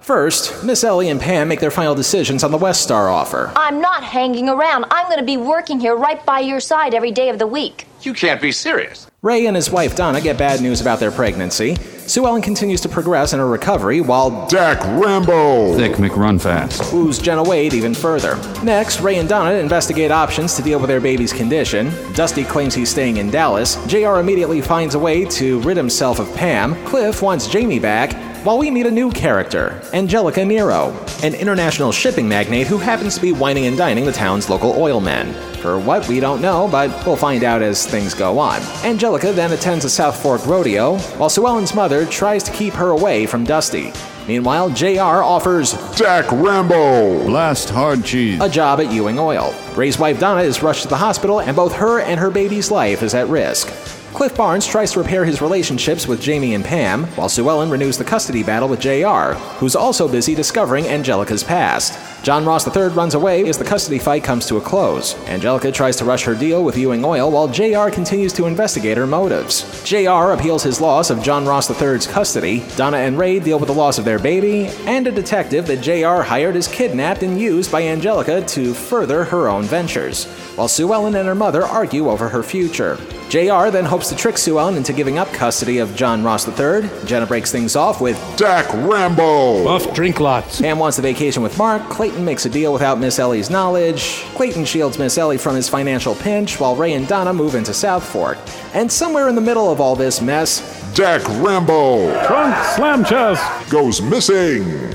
First, 0.01 0.65
Miss 0.65 0.83
Ellie 0.83 1.09
and 1.09 1.21
Pam 1.21 1.49
make 1.49 1.61
their 1.61 1.71
final 1.71 1.95
decisions 1.95 2.43
on 2.43 2.51
the 2.51 2.59
West 2.59 2.83
Star 2.83 3.09
offer. 3.09 3.53
I'm 3.55 3.81
not 3.81 4.03
hanging 4.03 4.49
around. 4.49 4.87
I'm 4.91 5.07
going 5.07 5.19
to 5.19 5.25
be 5.25 5.37
working 5.37 5.79
here 5.79 5.95
right 5.95 6.25
by 6.25 6.41
your 6.41 6.59
side 6.59 6.95
every 6.95 7.13
day 7.13 7.29
of 7.29 7.39
the 7.39 7.47
week. 7.47 7.87
You 8.01 8.15
can't 8.15 8.41
be 8.41 8.51
serious. 8.51 9.07
Ray 9.21 9.47
and 9.47 9.55
his 9.55 9.71
wife 9.71 9.95
Donna 9.95 10.23
get 10.23 10.39
bad 10.39 10.63
news 10.63 10.81
about 10.81 11.01
their 11.01 11.11
pregnancy. 11.11 11.77
Sue 12.11 12.27
Ellen 12.27 12.43
continues 12.43 12.81
to 12.81 12.89
progress 12.89 13.35
in 13.35 13.39
her 13.39 13.47
recovery 13.47 14.01
while 14.01 14.49
Dak 14.49 14.81
Rambo 15.01 15.77
Thick 15.77 15.93
McRunfast 15.93 16.93
woos 16.93 17.21
Jenna 17.21 17.45
Wade 17.45 17.73
even 17.73 17.95
further. 17.95 18.37
Next, 18.65 19.01
Ray 19.01 19.19
and 19.19 19.29
Donna 19.29 19.53
investigate 19.53 20.11
options 20.11 20.57
to 20.57 20.63
deal 20.63 20.81
with 20.81 20.89
their 20.89 21.01
baby's 21.01 21.33
condition. 21.33 21.93
Dusty 22.15 22.43
claims 22.43 22.75
he's 22.75 22.91
staying 22.91 23.19
in 23.19 23.31
Dallas. 23.31 23.77
JR 23.87 24.17
immediately 24.17 24.61
finds 24.61 24.97
a 24.97 24.99
way 24.99 25.25
to 25.27 25.61
rid 25.61 25.77
himself 25.77 26.19
of 26.19 26.35
Pam. 26.35 26.75
Cliff 26.85 27.23
wants 27.23 27.47
Jamie 27.47 27.79
back. 27.79 28.30
While 28.43 28.57
we 28.57 28.71
meet 28.71 28.87
a 28.87 28.91
new 28.91 29.11
character, 29.11 29.79
Angelica 29.93 30.43
Nero, 30.43 30.97
an 31.23 31.35
international 31.35 31.93
shipping 31.93 32.27
magnate 32.27 32.67
who 32.67 32.79
happens 32.79 33.17
to 33.17 33.21
be 33.21 33.33
wining 33.33 33.67
and 33.67 33.77
dining 33.77 34.07
the 34.07 34.13
town's 34.13 34.49
local 34.49 34.73
oil 34.81 34.99
men. 34.99 35.35
For 35.57 35.79
what, 35.79 36.09
we 36.09 36.21
don't 36.21 36.41
know, 36.41 36.67
but 36.67 36.89
we'll 37.05 37.17
find 37.17 37.45
out 37.45 37.61
as 37.61 37.87
things 37.87 38.15
go 38.15 38.39
on. 38.39 38.63
Angelica 38.83 39.33
then 39.33 39.53
attends 39.53 39.85
a 39.85 39.91
South 39.91 40.23
Fork 40.23 40.47
rodeo, 40.47 40.97
while 41.19 41.29
Sue 41.29 41.47
Ellen's 41.47 41.75
mother 41.75 42.07
tries 42.07 42.43
to 42.45 42.53
keep 42.53 42.73
her 42.73 42.89
away 42.89 43.27
from 43.27 43.45
Dusty. 43.45 43.93
Meanwhile, 44.27 44.71
JR 44.71 45.23
offers 45.23 45.73
Jack 45.95 46.25
Rambo 46.33 47.27
Blast 47.27 47.69
hard 47.69 48.07
cheese 48.07 48.41
a 48.41 48.49
job 48.49 48.81
at 48.81 48.91
Ewing 48.91 49.19
Oil. 49.19 49.55
Ray's 49.75 49.99
wife 49.99 50.19
Donna 50.19 50.41
is 50.41 50.63
rushed 50.63 50.85
to 50.85 50.89
the 50.89 50.97
hospital, 50.97 51.43
and 51.43 51.55
both 51.55 51.75
her 51.75 52.01
and 52.01 52.19
her 52.19 52.31
baby's 52.31 52.71
life 52.71 53.03
is 53.03 53.13
at 53.13 53.29
risk. 53.29 53.69
Cliff 54.13 54.37
Barnes 54.37 54.67
tries 54.67 54.93
to 54.93 54.99
repair 54.99 55.25
his 55.25 55.41
relationships 55.41 56.09
with 56.09 56.21
Jamie 56.21 56.55
and 56.55 56.65
Pam, 56.65 57.05
while 57.15 57.29
Sue 57.29 57.49
Ellen 57.49 57.71
renews 57.71 57.97
the 57.97 58.05
custody 58.05 58.43
battle 58.43 58.69
with 58.69 58.81
JR, 58.81 59.39
who's 59.59 59.77
also 59.77 60.09
busy 60.09 60.35
discovering 60.35 60.87
Angelica's 60.87 61.45
past. 61.45 61.99
John 62.25 62.45
Ross 62.45 62.67
III 62.67 62.89
runs 62.89 63.15
away 63.15 63.49
as 63.49 63.57
the 63.57 63.65
custody 63.65 63.99
fight 63.99 64.25
comes 64.25 64.47
to 64.47 64.57
a 64.57 64.61
close. 64.61 65.15
Angelica 65.27 65.71
tries 65.71 65.97
to 65.97 66.05
rush 66.05 66.25
her 66.25 66.35
deal 66.35 66.65
with 66.65 66.77
Ewing 66.77 67.05
Oil 67.05 67.31
while 67.31 67.49
JR 67.49 67.89
continues 67.89 68.33
to 68.35 68.47
investigate 68.47 68.99
her 68.99 69.07
motives. 69.07 69.83
JR 69.85 70.33
appeals 70.33 70.65
his 70.65 70.81
loss 70.81 71.09
of 71.09 71.23
John 71.23 71.47
Ross 71.47 71.71
III's 71.71 72.07
custody, 72.09 72.65
Donna 72.77 72.99
and 72.99 73.17
Ray 73.17 73.39
deal 73.39 73.61
with 73.61 73.69
the 73.69 73.75
loss 73.75 73.97
of 73.97 74.05
their 74.05 74.19
baby, 74.19 74.67
and 74.87 75.07
a 75.07 75.13
detective 75.13 75.67
that 75.69 75.81
JR 75.81 76.23
hired 76.23 76.57
is 76.57 76.69
kidnapped 76.69 77.23
and 77.23 77.41
used 77.41 77.71
by 77.71 77.85
Angelica 77.85 78.43
to 78.43 78.75
further 78.75 79.25
her 79.25 79.49
own 79.49 79.63
ventures, 79.63 80.27
while 80.57 80.69
Sue 80.69 80.93
Ellen 80.93 81.15
and 81.15 81.29
her 81.29 81.35
mother 81.35 81.65
argue 81.65 82.11
over 82.11 82.29
her 82.29 82.43
future. 82.43 82.99
JR 83.31 83.71
then 83.71 83.85
hopes 83.85 84.09
to 84.09 84.17
trick 84.17 84.37
Sue 84.37 84.59
Ellen 84.59 84.77
into 84.77 84.93
giving 84.93 85.17
up 85.17 85.33
custody 85.33 85.79
of 85.79 85.95
John 85.95 86.25
Ross 86.25 86.49
III. 86.49 86.91
Jenna 87.05 87.27
breaks 87.27 87.53
things 87.53 87.77
off 87.77 88.01
with 88.01 88.19
Dack 88.37 88.67
Rambo 88.75 89.63
Buff 89.63 89.95
drink 89.95 90.19
lots 90.19 90.61
Pam 90.61 90.81
wants 90.81 90.99
a 90.99 91.03
vacation 91.03 91.41
with 91.41 91.57
Mark. 91.57 91.81
Clayton 91.91 92.25
makes 92.25 92.45
a 92.47 92.51
deal 92.51 92.73
without 92.73 92.99
Miss 92.99 93.21
Ellie's 93.21 93.49
knowledge. 93.49 94.25
Clayton 94.35 94.65
shields 94.65 94.99
Miss 94.99 95.17
Ellie 95.17 95.39
from 95.39 95.55
his 95.55 95.69
financial 95.69 96.17
pinch 96.17 96.59
while 96.59 96.75
Ray 96.75 96.95
and 96.95 97.07
Donna 97.07 97.33
move 97.33 97.55
into 97.55 97.73
South 97.73 98.05
Fork. 98.05 98.37
And 98.75 98.91
somewhere 98.91 99.29
in 99.29 99.37
the 99.37 99.41
middle 99.41 99.71
of 99.71 99.81
all 99.81 99.95
this 99.95 100.21
mess, 100.21 100.93
Dack 100.97 101.23
Rambo 101.41 102.27
Trunk 102.27 102.57
slam 102.75 103.05
chest 103.05 103.71
goes 103.71 104.03
missing. 104.03 104.91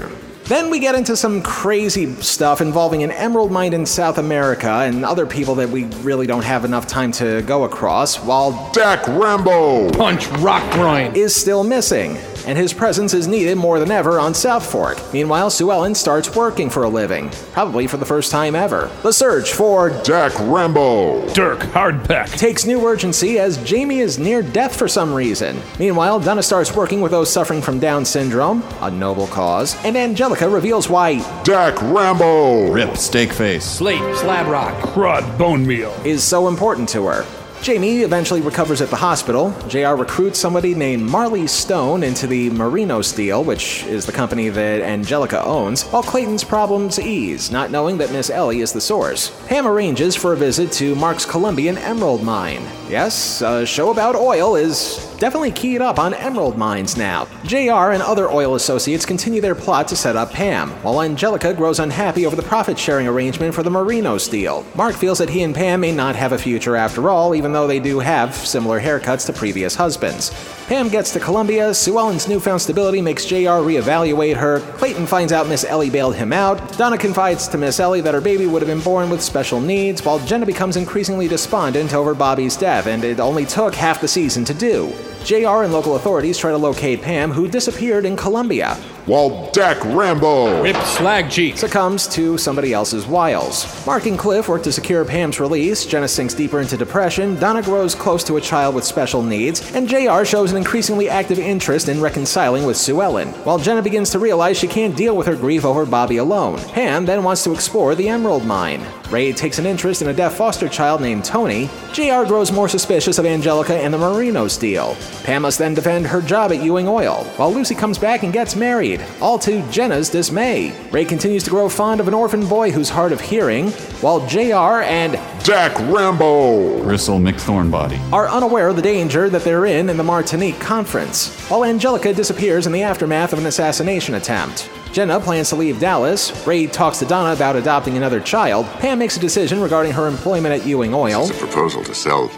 Then 0.47 0.69
we 0.69 0.77
get 0.77 0.93
into 0.93 1.17
some 1.17 1.41
crazy 1.41 2.13
stuff 2.21 2.61
involving 2.61 3.01
an 3.01 3.09
emerald 3.09 3.51
mine 3.51 3.73
in 3.73 3.83
South 3.83 4.19
America 4.19 4.69
and 4.69 5.03
other 5.03 5.25
people 5.25 5.55
that 5.55 5.67
we 5.67 5.85
really 6.03 6.27
don't 6.27 6.43
have 6.43 6.63
enough 6.65 6.85
time 6.85 7.11
to 7.13 7.41
go 7.41 7.63
across, 7.63 8.17
while 8.17 8.71
Dack 8.71 9.07
Rambo 9.07 9.89
Punch 9.89 10.27
rock 10.37 10.71
groin 10.71 11.15
is 11.15 11.35
still 11.35 11.63
missing, 11.63 12.19
and 12.45 12.57
his 12.57 12.73
presence 12.73 13.13
is 13.13 13.27
needed 13.27 13.57
more 13.57 13.79
than 13.79 13.91
ever 13.91 14.19
on 14.19 14.33
South 14.33 14.65
Fork. 14.65 14.99
Meanwhile, 15.13 15.49
Sue 15.49 15.71
Ellen 15.71 15.95
starts 15.95 16.35
working 16.35 16.69
for 16.69 16.83
a 16.83 16.89
living, 16.89 17.29
probably 17.51 17.87
for 17.87 17.97
the 17.97 18.05
first 18.05 18.31
time 18.31 18.55
ever. 18.55 18.89
The 19.03 19.11
search 19.11 19.53
for 19.53 19.89
Dack 20.03 20.33
Rambo 20.39 21.27
Dirk 21.33 21.59
Hardpeck 21.59 22.37
takes 22.37 22.65
new 22.65 22.85
urgency 22.85 23.39
as 23.39 23.57
Jamie 23.63 23.99
is 23.99 24.19
near 24.19 24.41
death 24.41 24.75
for 24.75 24.87
some 24.87 25.13
reason. 25.13 25.61
Meanwhile, 25.79 26.21
Donna 26.21 26.43
starts 26.43 26.75
working 26.75 27.01
with 27.01 27.11
those 27.11 27.31
suffering 27.31 27.61
from 27.61 27.79
Down 27.79 28.05
syndrome, 28.05 28.63
a 28.81 28.89
noble 28.91 29.27
cause, 29.27 29.75
and 29.83 29.95
Angelica 29.97 30.47
reveals 30.49 30.89
why 30.89 31.19
Dack 31.43 31.81
Rambo 31.81 32.71
Rip 32.71 32.97
steak 32.97 33.31
face 33.31 33.65
Slate, 33.65 34.15
slab 34.17 34.47
rock. 34.47 34.73
Crud 34.81 35.37
bone 35.37 35.65
meal 35.65 35.91
is 36.05 36.23
so 36.23 36.47
important 36.47 36.87
to 36.89 37.07
her. 37.07 37.25
Jamie 37.61 38.01
eventually 38.01 38.41
recovers 38.41 38.81
at 38.81 38.89
the 38.89 38.95
hospital. 38.95 39.51
JR 39.67 39.95
recruits 39.95 40.37
somebody 40.39 40.75
named 40.75 41.01
Marley 41.03 41.47
Stone 41.47 42.03
into 42.03 42.27
the 42.27 42.49
Merino 42.51 43.01
Steel, 43.01 43.43
which 43.43 43.83
is 43.85 44.05
the 44.05 44.11
company 44.11 44.49
that 44.49 44.81
Angelica 44.81 45.43
owns, 45.43 45.83
while 45.83 46.03
Clayton's 46.03 46.43
problems 46.43 46.99
ease, 46.99 47.51
not 47.51 47.71
knowing 47.71 47.97
that 47.97 48.11
Miss 48.11 48.29
Ellie 48.29 48.61
is 48.61 48.71
the 48.71 48.81
source. 48.81 49.31
Pam 49.47 49.67
arranges 49.67 50.15
for 50.15 50.33
a 50.33 50.37
visit 50.37 50.71
to 50.73 50.93
Mark's 50.95 51.25
Colombian 51.25 51.77
Emerald 51.79 52.21
Mine. 52.23 52.63
Yes, 52.87 53.41
a 53.41 53.65
show 53.65 53.89
about 53.89 54.15
oil 54.15 54.55
is 54.55 55.11
definitely 55.17 55.51
keyed 55.51 55.81
up 55.81 55.97
on 55.97 56.13
emerald 56.13 56.55
mines 56.55 56.95
now. 56.95 57.27
JR 57.43 57.91
and 57.91 58.03
other 58.03 58.29
oil 58.29 58.53
associates 58.55 59.05
continue 59.05 59.41
their 59.41 59.55
plot 59.55 59.87
to 59.87 59.95
set 59.95 60.15
up 60.15 60.31
Pam, 60.31 60.69
while 60.83 61.01
Angelica 61.01 61.53
grows 61.53 61.79
unhappy 61.79 62.27
over 62.27 62.35
the 62.35 62.43
profit 62.43 62.77
sharing 62.77 63.07
arrangement 63.07 63.55
for 63.55 63.63
the 63.63 63.71
Merino 63.71 64.19
Steel. 64.19 64.65
Mark 64.75 64.93
feels 64.93 65.17
that 65.17 65.29
he 65.29 65.41
and 65.41 65.55
Pam 65.55 65.81
may 65.81 65.91
not 65.91 66.15
have 66.15 66.33
a 66.33 66.37
future 66.37 66.75
after 66.75 67.09
all, 67.09 67.33
even 67.33 67.53
though 67.53 67.65
they 67.65 67.79
do 67.79 67.99
have 67.99 68.35
similar 68.35 68.79
haircuts 68.79 69.25
to 69.25 69.33
previous 69.33 69.73
husbands. 69.73 70.31
Pam 70.67 70.89
gets 70.89 71.13
to 71.13 71.19
Colombia, 71.19 71.73
Sue 71.73 71.97
Ellen's 71.97 72.27
newfound 72.27 72.61
stability 72.61 73.01
makes 73.01 73.25
JR 73.25 73.61
reevaluate 73.61 74.35
her, 74.35 74.59
Clayton 74.77 75.07
finds 75.07 75.31
out 75.31 75.47
Miss 75.47 75.63
Ellie 75.63 75.89
bailed 75.89 76.15
him 76.15 76.33
out, 76.33 76.77
Donna 76.77 76.97
confides 76.97 77.47
to 77.47 77.57
Miss 77.57 77.79
Ellie 77.79 78.01
that 78.01 78.13
her 78.13 78.21
baby 78.21 78.47
would 78.47 78.61
have 78.61 78.69
been 78.69 78.83
born 78.83 79.09
with 79.09 79.21
special 79.21 79.61
needs, 79.61 80.03
while 80.03 80.19
Jenna 80.19 80.45
becomes 80.45 80.75
increasingly 80.75 81.27
despondent 81.27 81.93
over 81.93 82.13
Bobby's 82.13 82.57
death, 82.57 82.74
and 82.83 83.03
it 83.03 83.19
only 83.19 83.45
took 83.45 83.73
half 83.73 84.01
the 84.01 84.07
season 84.07 84.43
to 84.45 84.53
do. 84.53 84.93
JR 85.25 85.63
and 85.63 85.73
local 85.73 85.95
authorities 85.95 86.37
try 86.37 86.51
to 86.51 86.57
locate 86.57 87.01
Pam, 87.01 87.31
who 87.31 87.47
disappeared 87.47 88.05
in 88.05 88.15
Colombia. 88.15 88.77
while 89.07 89.51
Dack 89.51 89.83
Rambo 89.85 90.63
Rip 90.63 90.75
slag 90.83 91.29
cheek 91.29 91.57
Succumbs 91.57 92.07
to 92.09 92.37
somebody 92.39 92.73
else's 92.73 93.05
wiles. 93.05 93.85
Mark 93.85 94.05
and 94.07 94.17
Cliff 94.17 94.47
work 94.49 94.63
to 94.63 94.71
secure 94.71 95.05
Pam's 95.05 95.39
release, 95.39 95.85
Jenna 95.85 96.07
sinks 96.07 96.33
deeper 96.33 96.59
into 96.59 96.75
depression, 96.77 97.35
Donna 97.39 97.61
grows 97.61 97.93
close 97.93 98.23
to 98.23 98.37
a 98.37 98.41
child 98.41 98.73
with 98.75 98.83
special 98.83 99.21
needs, 99.23 99.75
and 99.75 99.87
JR 99.87 100.25
shows 100.25 100.51
an 100.51 100.57
increasingly 100.57 101.07
active 101.09 101.37
interest 101.39 101.87
in 101.87 102.01
reconciling 102.01 102.65
with 102.65 102.77
Sue 102.77 103.01
Ellen. 103.01 103.29
While 103.45 103.59
Jenna 103.59 103.81
begins 103.83 104.09
to 104.11 104.19
realize 104.19 104.57
she 104.57 104.67
can't 104.67 104.95
deal 104.95 105.15
with 105.15 105.27
her 105.27 105.35
grief 105.35 105.65
over 105.65 105.85
Bobby 105.85 106.17
alone, 106.17 106.59
Pam 106.69 107.05
then 107.05 107.23
wants 107.23 107.43
to 107.43 107.51
explore 107.53 107.93
the 107.95 108.09
Emerald 108.09 108.45
Mine. 108.45 108.83
Ray 109.11 109.33
takes 109.33 109.59
an 109.59 109.67
interest 109.67 110.01
in 110.01 110.07
a 110.07 110.13
deaf 110.13 110.33
foster 110.35 110.67
child 110.67 111.01
named 111.01 111.25
Tony. 111.25 111.69
JR 111.93 112.25
grows 112.25 112.51
more 112.51 112.67
suspicious 112.69 113.19
of 113.19 113.25
Angelica 113.25 113.75
and 113.75 113.93
the 113.93 113.97
Merino 113.99 114.47
Steel. 114.47 114.95
Pam 115.23 115.43
must 115.43 115.59
then 115.59 115.73
defend 115.73 116.07
her 116.07 116.21
job 116.21 116.51
at 116.51 116.61
Ewing 116.61 116.87
Oil, 116.87 117.23
while 117.37 117.53
Lucy 117.53 117.75
comes 117.75 117.97
back 117.97 118.23
and 118.23 118.33
gets 118.33 118.55
married, 118.55 119.03
all 119.21 119.39
to 119.39 119.61
Jenna's 119.71 120.09
dismay. 120.09 120.73
Ray 120.91 121.05
continues 121.05 121.43
to 121.43 121.49
grow 121.49 121.69
fond 121.69 121.99
of 121.99 122.07
an 122.07 122.13
orphan 122.13 122.45
boy 122.47 122.71
who's 122.71 122.89
hard 122.89 123.11
of 123.11 123.21
hearing, 123.21 123.71
while 124.01 124.25
JR 124.27 124.81
and 124.83 125.13
Dack 125.43 125.77
Rambo 125.91 126.81
Gristle 126.83 127.19
McThornbody 127.19 127.99
are 128.11 128.27
unaware 128.27 128.69
of 128.69 128.75
the 128.75 128.81
danger 128.81 129.29
that 129.29 129.43
they're 129.43 129.65
in 129.65 129.89
in 129.89 129.97
the 129.97 130.03
Martinique 130.03 130.59
conference, 130.59 131.35
while 131.49 131.63
Angelica 131.63 132.13
disappears 132.13 132.65
in 132.67 132.73
the 132.73 132.83
aftermath 132.83 133.33
of 133.33 133.39
an 133.39 133.45
assassination 133.45 134.15
attempt. 134.15 134.69
Jenna 134.91 135.19
plans 135.19 135.49
to 135.49 135.55
leave 135.57 135.79
Dallas. 135.79 136.47
Ray 136.47 136.67
talks 136.67 136.99
to 136.99 137.05
Donna 137.05 137.33
about 137.33 137.57
adopting 137.57 137.97
another 137.97 138.21
child. 138.21 138.65
Pam 138.79 138.97
makes 138.97 139.17
a 139.17 139.19
decision 139.19 139.59
regarding 139.59 139.91
her 139.91 140.07
employment 140.07 140.59
at 140.59 140.65
Ewing 140.65 140.93
Oil. 140.93 141.27
It's 141.27 141.31
a 141.31 141.45
proposal 141.45 141.83
to 141.83 141.93
sell 141.93 142.29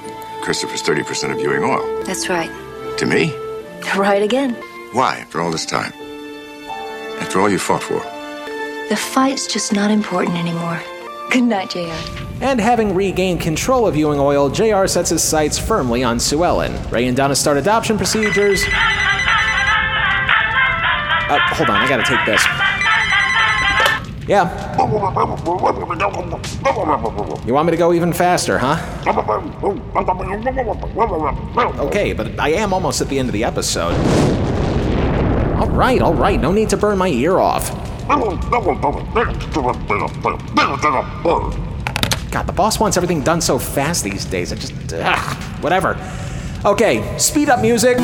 Christopher's 0.42 0.82
30% 0.82 1.34
of 1.34 1.40
Ewing 1.40 1.64
Oil. 1.64 2.04
That's 2.06 2.30
right. 2.30 2.50
To 2.98 3.06
me? 3.06 3.32
Right 3.96 4.24
again. 4.24 4.56
Why, 4.92 5.18
after 5.18 5.40
all 5.40 5.52
this 5.52 5.66
time? 5.68 5.94
After 7.20 7.40
all 7.40 7.50
you 7.50 7.60
fought 7.60 7.84
for? 7.84 8.00
The 8.90 8.96
fight's 8.96 9.46
just 9.46 9.72
not 9.72 9.92
important 9.92 10.36
anymore. 10.36 10.82
Good 11.30 11.44
night, 11.44 11.70
JR. 11.70 11.94
And 12.42 12.60
having 12.60 12.96
regained 12.96 13.42
control 13.42 13.86
of 13.86 13.96
Ewing 13.96 14.20
Oil, 14.20 14.50
JR 14.50 14.88
sets 14.88 15.12
his 15.12 15.22
sights 15.22 15.60
firmly 15.60 16.04
on 16.04 16.20
Sue 16.20 16.44
Ellen. 16.44 16.74
Ray 16.90 17.08
and 17.08 17.16
Donna 17.16 17.36
start 17.36 17.58
adoption 17.58 17.98
procedures. 17.98 18.64
Uh, 21.30 21.40
hold 21.54 21.70
on, 21.70 21.76
I 21.76 21.88
gotta 21.88 22.04
take 22.04 22.26
this. 22.26 22.44
Yeah. 24.28 24.76
You 27.46 27.54
want 27.54 27.66
me 27.68 27.72
to 27.72 27.78
go 27.78 27.94
even 27.94 28.12
faster, 28.12 28.58
huh? 28.58 28.76
Okay, 31.88 32.14
but 32.14 32.38
I 32.40 32.50
am 32.50 32.74
almost 32.74 33.00
at 33.02 33.08
the 33.08 33.18
end 33.20 33.30
of 33.30 33.34
the 33.34 33.44
episode. 33.46 33.94
All 35.58 35.70
right, 35.70 36.02
all 36.02 36.14
right, 36.14 36.40
no 36.40 36.52
need 36.52 36.70
to 36.70 36.78
burn 36.78 36.98
my 36.98 37.08
ear 37.08 37.40
off. 37.40 37.72
God, 42.32 42.46
the 42.46 42.54
boss 42.54 42.80
wants 42.80 42.98
everything 42.98 43.22
done 43.22 43.42
so 43.42 43.58
fast 43.58 44.04
these 44.04 44.26
days. 44.26 44.52
I 44.52 44.56
just. 44.56 44.74
Ugh, 44.94 45.64
whatever. 45.64 45.98
Okay, 46.66 47.18
speed 47.18 47.50
up 47.50 47.62
music. 47.62 47.98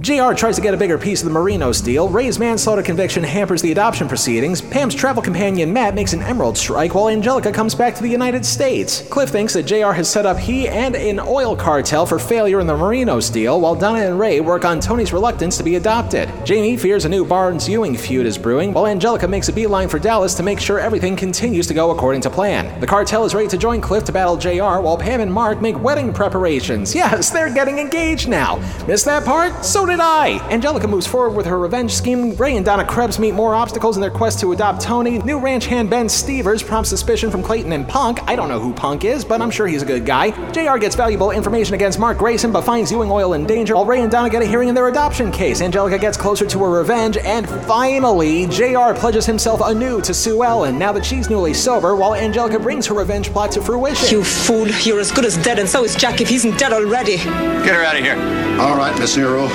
JR 0.00 0.32
tries 0.32 0.56
to 0.56 0.62
get 0.62 0.72
a 0.72 0.78
bigger 0.78 0.96
piece 0.96 1.22
of 1.22 1.30
the 1.30 1.38
Marinos 1.38 1.84
deal, 1.84 2.08
Ray's 2.08 2.38
manslaughter 2.38 2.82
conviction 2.82 3.22
hampers 3.22 3.60
the 3.60 3.70
adoption 3.70 4.08
proceedings, 4.08 4.62
Pam's 4.62 4.94
travel 4.94 5.22
companion 5.22 5.70
Matt 5.74 5.94
makes 5.94 6.14
an 6.14 6.22
emerald 6.22 6.56
strike 6.56 6.94
while 6.94 7.10
Angelica 7.10 7.52
comes 7.52 7.74
back 7.74 7.94
to 7.96 8.02
the 8.02 8.08
United 8.08 8.46
States. 8.46 9.06
Cliff 9.10 9.28
thinks 9.28 9.52
that 9.52 9.64
JR 9.64 9.92
has 9.92 10.08
set 10.08 10.24
up 10.24 10.38
he 10.38 10.66
and 10.66 10.96
an 10.96 11.20
oil 11.20 11.54
cartel 11.54 12.06
for 12.06 12.18
failure 12.18 12.60
in 12.60 12.66
the 12.66 12.72
Marinos 12.72 13.30
deal, 13.30 13.60
while 13.60 13.74
Donna 13.74 14.06
and 14.06 14.18
Ray 14.18 14.40
work 14.40 14.64
on 14.64 14.80
Tony's 14.80 15.12
reluctance 15.12 15.58
to 15.58 15.62
be 15.62 15.76
adopted. 15.76 16.32
Jamie 16.46 16.78
fears 16.78 17.04
a 17.04 17.08
new 17.10 17.22
Barnes 17.22 17.68
Ewing 17.68 17.94
feud 17.94 18.24
is 18.24 18.38
brewing, 18.38 18.72
while 18.72 18.86
Angelica 18.86 19.28
makes 19.28 19.50
a 19.50 19.52
beeline 19.52 19.88
for 19.90 19.98
Dallas 19.98 20.32
to 20.32 20.42
make 20.42 20.60
sure 20.60 20.80
everything 20.80 21.14
continues 21.14 21.66
to 21.66 21.74
go 21.74 21.90
according 21.90 22.22
to 22.22 22.30
plan. 22.30 22.80
The 22.80 22.86
cartel 22.86 23.26
is 23.26 23.34
ready 23.34 23.48
to 23.48 23.58
join 23.58 23.82
Cliff 23.82 24.04
to 24.04 24.12
battle 24.12 24.38
JR, 24.38 24.80
while 24.80 24.96
Pam 24.96 25.20
and 25.20 25.30
Mark 25.30 25.60
make 25.60 25.78
wedding 25.78 26.14
preparations. 26.14 26.94
Yes, 27.00 27.30
they're 27.30 27.52
getting 27.52 27.78
engaged 27.78 28.28
now. 28.28 28.56
Miss 28.86 29.04
that 29.04 29.24
part? 29.24 29.64
So 29.64 29.89
did 29.90 30.00
I! 30.00 30.38
Angelica 30.50 30.88
moves 30.88 31.06
forward 31.06 31.36
with 31.36 31.46
her 31.46 31.58
revenge 31.58 31.92
scheme. 31.92 32.34
Ray 32.36 32.56
and 32.56 32.64
Donna 32.64 32.84
Krebs 32.84 33.18
meet 33.18 33.34
more 33.34 33.54
obstacles 33.54 33.96
in 33.96 34.00
their 34.00 34.10
quest 34.10 34.40
to 34.40 34.52
adopt 34.52 34.80
Tony. 34.80 35.18
New 35.18 35.38
ranch 35.38 35.66
hand 35.66 35.90
Ben 35.90 36.08
Stivers 36.08 36.62
prompts 36.62 36.88
suspicion 36.88 37.30
from 37.30 37.42
Clayton 37.42 37.72
and 37.72 37.86
Punk. 37.86 38.20
I 38.26 38.36
don't 38.36 38.48
know 38.48 38.60
who 38.60 38.72
Punk 38.72 39.04
is, 39.04 39.24
but 39.24 39.42
I'm 39.42 39.50
sure 39.50 39.66
he's 39.66 39.82
a 39.82 39.86
good 39.86 40.06
guy. 40.06 40.30
JR 40.52 40.78
gets 40.78 40.96
valuable 40.96 41.30
information 41.32 41.74
against 41.74 41.98
Mark 41.98 42.18
Grayson, 42.18 42.52
but 42.52 42.62
finds 42.62 42.90
Ewing 42.90 43.10
Oil 43.10 43.34
in 43.34 43.46
danger, 43.46 43.74
while 43.74 43.84
Ray 43.84 44.00
and 44.00 44.10
Donna 44.10 44.30
get 44.30 44.42
a 44.42 44.46
hearing 44.46 44.68
in 44.68 44.74
their 44.74 44.88
adoption 44.88 45.30
case. 45.30 45.60
Angelica 45.60 45.98
gets 45.98 46.16
closer 46.16 46.46
to 46.46 46.58
her 46.60 46.70
revenge, 46.70 47.16
and 47.18 47.48
finally, 47.66 48.46
JR 48.46 48.94
pledges 48.94 49.26
himself 49.26 49.60
anew 49.62 50.00
to 50.00 50.14
Sue 50.14 50.42
Ellen 50.42 50.78
now 50.78 50.92
that 50.92 51.04
she's 51.04 51.28
newly 51.28 51.52
sober, 51.52 51.94
while 51.94 52.14
Angelica 52.14 52.58
brings 52.58 52.86
her 52.86 52.94
revenge 52.94 53.30
plot 53.30 53.52
to 53.52 53.62
fruition. 53.62 54.08
You 54.10 54.24
fool, 54.24 54.68
you're 54.68 55.00
as 55.00 55.12
good 55.12 55.24
as 55.24 55.36
dead, 55.38 55.58
and 55.58 55.68
so 55.68 55.84
is 55.84 55.94
Jack 55.94 56.20
if 56.20 56.28
he 56.28 56.36
isn't 56.36 56.58
dead 56.58 56.72
already. 56.72 57.16
Get 57.16 57.74
her 57.74 57.82
out 57.82 57.96
of 57.96 58.02
here. 58.02 58.16
All 58.60 58.76
right, 58.76 58.96
Miss 58.98 59.16
Nero. 59.16 59.48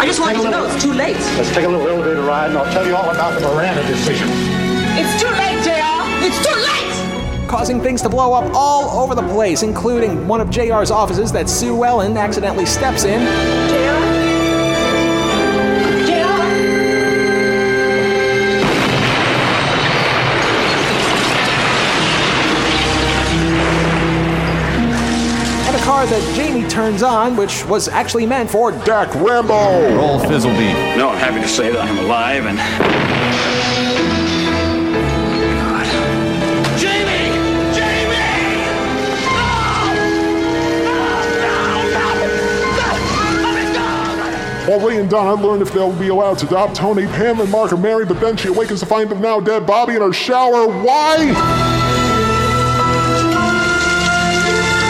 I 0.00 0.06
just 0.06 0.20
want 0.20 0.36
you 0.36 0.44
to 0.44 0.50
know 0.50 0.64
it's 0.64 0.82
too 0.82 0.92
late. 0.92 1.16
Let's 1.36 1.52
take 1.54 1.64
a 1.64 1.68
little 1.68 1.88
elevator 1.88 2.22
ride, 2.22 2.50
and 2.50 2.58
I'll 2.58 2.72
tell 2.72 2.86
you 2.86 2.94
all 2.94 3.10
about 3.10 3.40
the 3.40 3.46
Miranda 3.48 3.86
decision. 3.86 4.28
It's 4.96 5.20
too 5.20 5.30
late, 5.30 5.62
JR! 5.64 6.26
It's 6.26 6.46
too 6.46 6.54
late! 6.54 6.68
causing 7.48 7.80
things 7.80 8.02
to 8.02 8.08
blow 8.10 8.34
up 8.34 8.52
all 8.54 9.02
over 9.02 9.14
the 9.14 9.26
place, 9.28 9.62
including 9.62 10.28
one 10.28 10.40
of 10.40 10.50
JR's 10.50 10.90
offices 10.90 11.32
that 11.32 11.48
Sue 11.48 11.82
Ellen 11.82 12.16
accidentally 12.16 12.66
steps 12.66 13.04
in. 13.04 13.20
And 13.22 14.17
turns 26.88 27.02
on, 27.02 27.36
which 27.36 27.66
was 27.66 27.86
actually 27.86 28.24
meant 28.24 28.48
for 28.48 28.72
Dack 28.72 29.14
Rambo! 29.16 29.94
Roll 29.94 30.18
Fizzlebeam. 30.20 30.96
No, 30.96 31.10
I'm 31.10 31.18
happy 31.18 31.38
to 31.42 31.46
say 31.46 31.70
that 31.70 31.82
I'm 31.82 31.98
alive 31.98 32.46
and. 32.46 32.56
Jamie! 36.80 37.28
Jamie! 37.76 38.16
While 44.66 44.80
Ray 44.80 44.98
and 44.98 45.10
Donna 45.10 45.42
learn 45.42 45.60
if 45.60 45.70
they'll 45.74 45.92
be 45.92 46.08
allowed 46.08 46.38
to 46.38 46.46
adopt 46.46 46.74
Tony, 46.74 47.06
Pam 47.08 47.38
and 47.40 47.50
Mark 47.50 47.70
are 47.70 47.76
married, 47.76 48.08
but 48.08 48.18
then 48.18 48.34
she 48.38 48.48
awakens 48.48 48.80
to 48.80 48.86
find 48.86 49.10
the 49.10 49.14
now 49.14 49.40
dead 49.40 49.66
Bobby 49.66 49.96
in 49.96 50.00
her 50.00 50.14
shower. 50.14 50.66
Why? 50.66 51.67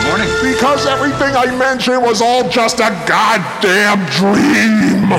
Morning. 0.09 0.29
Because 0.43 0.87
everything 0.87 1.37
I 1.37 1.55
mentioned 1.55 2.03
was 2.03 2.23
all 2.23 2.49
just 2.49 2.79
a 2.79 2.89
goddamn 3.07 4.07
dream! 4.17 5.13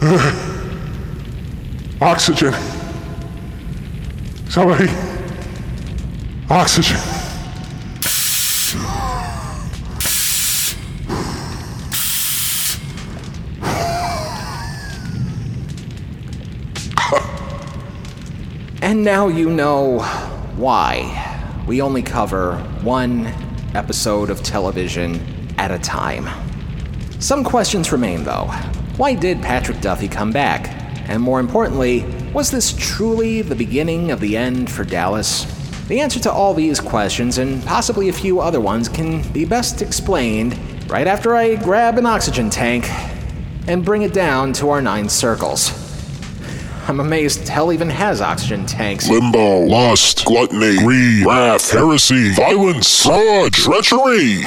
Oxygen. 2.00 2.54
Somebody. 4.48 4.88
Oxygen. 6.48 6.96
And 18.80 19.02
now 19.02 19.28
you 19.28 19.50
know 19.50 19.98
why 20.56 21.33
we 21.66 21.80
only 21.80 22.02
cover 22.02 22.56
one 22.82 23.26
episode 23.74 24.30
of 24.30 24.42
television 24.42 25.20
at 25.58 25.70
a 25.70 25.78
time. 25.78 26.28
Some 27.20 27.42
questions 27.42 27.90
remain, 27.90 28.24
though. 28.24 28.46
Why 28.96 29.14
did 29.14 29.40
Patrick 29.40 29.80
Duffy 29.80 30.08
come 30.08 30.30
back? 30.30 30.68
And 31.08 31.22
more 31.22 31.40
importantly, 31.40 32.04
was 32.32 32.50
this 32.50 32.74
truly 32.78 33.42
the 33.42 33.54
beginning 33.54 34.10
of 34.10 34.20
the 34.20 34.36
end 34.36 34.70
for 34.70 34.84
Dallas? 34.84 35.44
The 35.88 36.00
answer 36.00 36.20
to 36.20 36.32
all 36.32 36.54
these 36.54 36.80
questions, 36.80 37.38
and 37.38 37.62
possibly 37.64 38.08
a 38.08 38.12
few 38.12 38.40
other 38.40 38.60
ones, 38.60 38.88
can 38.88 39.26
be 39.32 39.44
best 39.44 39.82
explained 39.82 40.58
right 40.90 41.06
after 41.06 41.34
I 41.34 41.56
grab 41.56 41.98
an 41.98 42.06
oxygen 42.06 42.50
tank 42.50 42.88
and 43.66 43.84
bring 43.84 44.02
it 44.02 44.12
down 44.12 44.52
to 44.54 44.70
our 44.70 44.82
nine 44.82 45.08
circles. 45.08 45.83
I'm 46.86 47.00
amazed 47.00 47.48
hell 47.48 47.72
even 47.72 47.88
has 47.88 48.20
oxygen 48.20 48.66
tanks. 48.66 49.08
Limbo, 49.08 49.60
lust, 49.60 50.26
gluttony, 50.26 50.76
greed, 50.76 51.24
wrath, 51.24 51.70
heresy, 51.70 52.34
violence, 52.34 53.02
fraud, 53.02 53.54
treachery. 53.54 54.42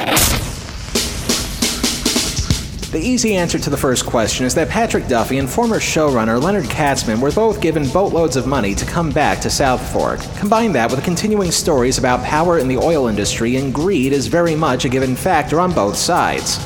The 2.92 3.00
easy 3.02 3.36
answer 3.36 3.58
to 3.58 3.72
the 3.72 3.78
first 3.78 4.06
question 4.06 4.46
is 4.46 4.54
that 4.54 4.70
Patrick 4.70 5.08
Duffy 5.08 5.40
and 5.40 5.50
former 5.50 5.80
showrunner 5.80 6.42
Leonard 6.42 6.66
Katzman 6.66 7.20
were 7.20 7.32
both 7.32 7.60
given 7.60 7.90
boatloads 7.90 8.36
of 8.36 8.46
money 8.46 8.76
to 8.76 8.86
come 8.86 9.10
back 9.10 9.42
to 9.42 9.50
South 9.50 9.82
Fork. 9.92 10.20
Combine 10.38 10.72
that 10.74 10.92
with 10.92 11.00
the 11.00 11.06
continuing 11.06 11.50
stories 11.50 11.98
about 11.98 12.24
power 12.24 12.60
in 12.60 12.68
the 12.68 12.78
oil 12.78 13.08
industry 13.08 13.56
and 13.56 13.74
greed 13.74 14.14
is 14.14 14.28
very 14.28 14.56
much 14.56 14.86
a 14.86 14.90
given 14.90 15.16
factor 15.16 15.60
on 15.60 15.74
both 15.74 15.98
sides. 15.98 16.60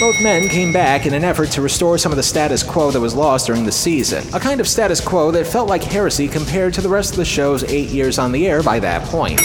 Both 0.00 0.22
men 0.22 0.48
came 0.48 0.72
back 0.72 1.06
in 1.06 1.14
an 1.14 1.24
effort 1.24 1.50
to 1.50 1.60
restore 1.60 1.98
some 1.98 2.12
of 2.12 2.16
the 2.16 2.22
status 2.22 2.62
quo 2.62 2.92
that 2.92 3.00
was 3.00 3.16
lost 3.16 3.48
during 3.48 3.64
the 3.64 3.72
season, 3.72 4.24
a 4.32 4.38
kind 4.38 4.60
of 4.60 4.68
status 4.68 5.00
quo 5.00 5.32
that 5.32 5.44
felt 5.44 5.68
like 5.68 5.82
heresy 5.82 6.28
compared 6.28 6.72
to 6.74 6.80
the 6.80 6.88
rest 6.88 7.10
of 7.10 7.16
the 7.16 7.24
show's 7.24 7.64
eight 7.64 7.88
years 7.88 8.16
on 8.16 8.30
the 8.30 8.46
air 8.46 8.62
by 8.62 8.78
that 8.78 9.02
point. 9.08 9.40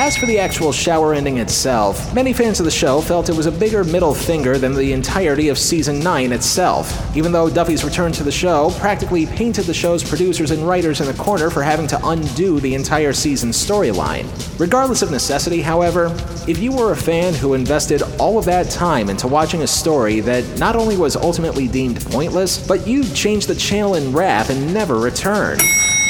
As 0.00 0.16
for 0.16 0.26
the 0.26 0.38
actual 0.38 0.70
shower 0.70 1.12
ending 1.12 1.38
itself, 1.38 2.14
many 2.14 2.32
fans 2.32 2.60
of 2.60 2.64
the 2.64 2.70
show 2.70 3.00
felt 3.00 3.28
it 3.28 3.36
was 3.36 3.46
a 3.46 3.50
bigger 3.52 3.82
middle 3.82 4.14
finger 4.14 4.56
than 4.56 4.72
the 4.72 4.92
entirety 4.92 5.48
of 5.48 5.58
season 5.58 5.98
9 5.98 6.32
itself, 6.32 7.16
even 7.16 7.32
though 7.32 7.50
Duffy's 7.50 7.82
return 7.82 8.12
to 8.12 8.22
the 8.22 8.30
show 8.30 8.70
practically 8.78 9.26
painted 9.26 9.64
the 9.64 9.74
show's 9.74 10.08
producers 10.08 10.52
and 10.52 10.62
writers 10.62 11.00
in 11.00 11.08
the 11.08 11.14
corner 11.14 11.50
for 11.50 11.64
having 11.64 11.88
to 11.88 12.06
undo 12.06 12.60
the 12.60 12.76
entire 12.76 13.12
season's 13.12 13.56
storyline. 13.56 14.28
Regardless 14.60 15.02
of 15.02 15.10
necessity, 15.10 15.60
however, 15.60 16.16
if 16.46 16.58
you 16.60 16.70
were 16.70 16.92
a 16.92 16.96
fan 16.96 17.34
who 17.34 17.54
invested 17.54 18.00
all 18.20 18.38
of 18.38 18.44
that 18.44 18.70
time 18.70 19.10
into 19.10 19.26
watching 19.26 19.62
a 19.62 19.66
story 19.66 20.20
that 20.20 20.60
not 20.60 20.76
only 20.76 20.96
was 20.96 21.16
ultimately 21.16 21.66
deemed 21.66 22.00
pointless, 22.02 22.64
but 22.68 22.86
you'd 22.86 23.12
change 23.16 23.48
the 23.48 23.54
channel 23.56 23.96
in 23.96 24.12
wrath 24.12 24.48
and 24.48 24.72
never 24.72 25.00
return 25.00 25.58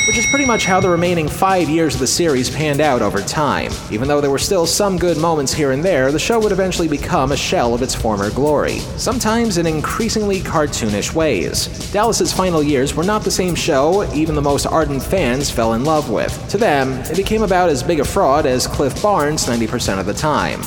which 0.08 0.16
is 0.16 0.26
pretty 0.26 0.46
much 0.46 0.64
how 0.64 0.80
the 0.80 0.88
remaining 0.88 1.28
five 1.28 1.68
years 1.68 1.92
of 1.92 2.00
the 2.00 2.06
series 2.06 2.48
panned 2.48 2.80
out 2.80 3.02
over 3.02 3.20
time. 3.20 3.70
Even 3.90 4.08
though 4.08 4.22
there 4.22 4.30
were 4.30 4.38
still 4.38 4.64
some 4.64 4.96
good 4.96 5.18
moments 5.18 5.52
here 5.52 5.72
and 5.72 5.84
there, 5.84 6.10
the 6.10 6.18
show 6.18 6.40
would 6.40 6.50
eventually 6.50 6.88
become 6.88 7.30
a 7.30 7.36
shell 7.36 7.74
of 7.74 7.82
its 7.82 7.94
former 7.94 8.30
glory, 8.30 8.78
sometimes 8.96 9.58
in 9.58 9.66
increasingly 9.66 10.40
cartoonish 10.40 11.12
ways. 11.12 11.66
Dallas's 11.92 12.32
final 12.32 12.62
years 12.62 12.94
were 12.94 13.04
not 13.04 13.22
the 13.22 13.30
same 13.30 13.54
show 13.54 14.10
even 14.14 14.34
the 14.34 14.40
most 14.40 14.64
ardent 14.64 15.02
fans 15.02 15.50
fell 15.50 15.74
in 15.74 15.84
love 15.84 16.08
with. 16.08 16.48
To 16.48 16.56
them, 16.56 16.94
it 17.10 17.16
became 17.18 17.42
about 17.42 17.68
as 17.68 17.82
big 17.82 18.00
a 18.00 18.04
fraud 18.04 18.46
as 18.46 18.66
Cliff 18.66 19.02
Barnes 19.02 19.44
90% 19.44 20.00
of 20.00 20.06
the 20.06 20.14
time. 20.14 20.62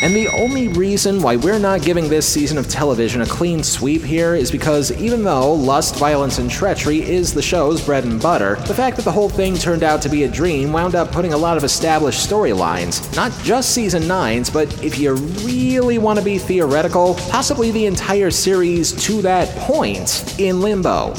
And 0.00 0.14
the 0.14 0.28
only 0.28 0.68
reason 0.68 1.20
why 1.20 1.34
we're 1.34 1.58
not 1.58 1.82
giving 1.82 2.08
this 2.08 2.26
season 2.26 2.56
of 2.56 2.68
television 2.68 3.20
a 3.20 3.26
clean 3.26 3.64
sweep 3.64 4.02
here 4.02 4.36
is 4.36 4.50
because 4.50 4.92
even 4.92 5.24
though 5.24 5.52
lust, 5.52 5.96
violence, 5.96 6.38
and 6.38 6.48
treachery 6.48 7.02
is 7.02 7.34
the 7.34 7.42
show's 7.42 7.84
bread 7.84 8.04
and 8.04 8.22
butter, 8.22 8.54
the 8.66 8.74
fact 8.74 8.96
that 8.96 9.04
the 9.04 9.10
whole 9.10 9.28
thing 9.28 9.56
turned 9.56 9.82
out 9.82 10.00
to 10.02 10.08
be 10.08 10.22
a 10.22 10.30
dream 10.30 10.72
wound 10.72 10.94
up 10.94 11.10
putting 11.10 11.32
a 11.32 11.36
lot 11.36 11.56
of 11.56 11.64
established 11.64 12.28
storylines, 12.28 13.14
not 13.16 13.32
just 13.42 13.74
season 13.74 14.04
9's, 14.04 14.50
but 14.50 14.84
if 14.84 14.98
you 14.98 15.14
really 15.14 15.98
want 15.98 16.16
to 16.16 16.24
be 16.24 16.38
theoretical, 16.38 17.14
possibly 17.28 17.72
the 17.72 17.86
entire 17.86 18.30
series 18.30 18.92
to 19.04 19.20
that 19.22 19.48
point 19.56 20.38
in 20.38 20.60
limbo 20.60 21.12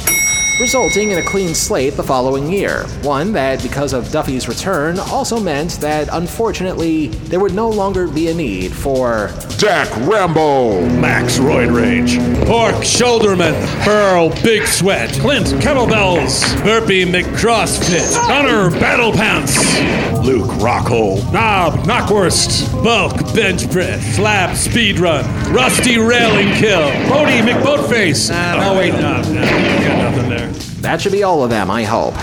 resulting 0.60 1.12
in 1.12 1.20
a 1.20 1.24
clean 1.24 1.56
slate 1.56 1.96
the 1.96 2.04
following 2.04 2.52
year. 2.52 2.86
One 3.02 3.32
that, 3.34 3.64
because 3.64 3.94
of 3.94 4.12
Duffy's 4.12 4.48
return, 4.48 5.00
also 5.00 5.40
meant 5.40 5.72
that 5.80 6.10
unfortunately 6.12 7.08
there 7.08 7.40
would 7.40 7.54
no 7.54 7.70
longer 7.70 8.08
be 8.08 8.30
a 8.30 8.34
need 8.34 8.74
for 8.74 9.32
Dack 9.58 9.90
Rambo, 10.08 10.82
Max 11.00 11.38
Roid 11.38 11.74
Rage, 11.74 12.18
Pork 12.48 12.76
Shoulderman, 12.76 13.56
Pearl 13.84 14.30
Big 14.44 14.68
Sweat, 14.68 15.12
Clint 15.14 15.48
Kettlebells, 15.48 16.62
Burpee 16.64 17.06
McCrossfit, 17.06 18.16
Connor 18.28 18.70
Battle 18.80 19.12
Pants, 19.12 19.56
Luke 20.26 20.50
Rockhold, 20.60 21.32
Knob, 21.32 21.74
Knockwurst, 21.86 22.84
Bulk, 22.84 23.18
Bench 23.34 23.70
Press, 23.72 24.16
Slap, 24.16 24.56
Speed 24.56 25.00
Run, 25.00 25.26
Rusty 25.54 25.98
Railing 25.98 26.54
Kill, 26.56 26.90
Bodie 27.10 27.42
McBoatface. 27.42 28.30
Nah, 28.30 28.74
no, 28.74 28.78
wait, 28.78 28.94
no, 28.94 29.22
no, 29.22 29.42
got 29.42 30.12
nothing 30.12 30.30
there. 30.30 30.49
That 30.82 31.02
should 31.02 31.12
be 31.12 31.24
all 31.24 31.44
of 31.44 31.50
them, 31.50 31.70
I 31.70 31.84
hope. 31.84 32.16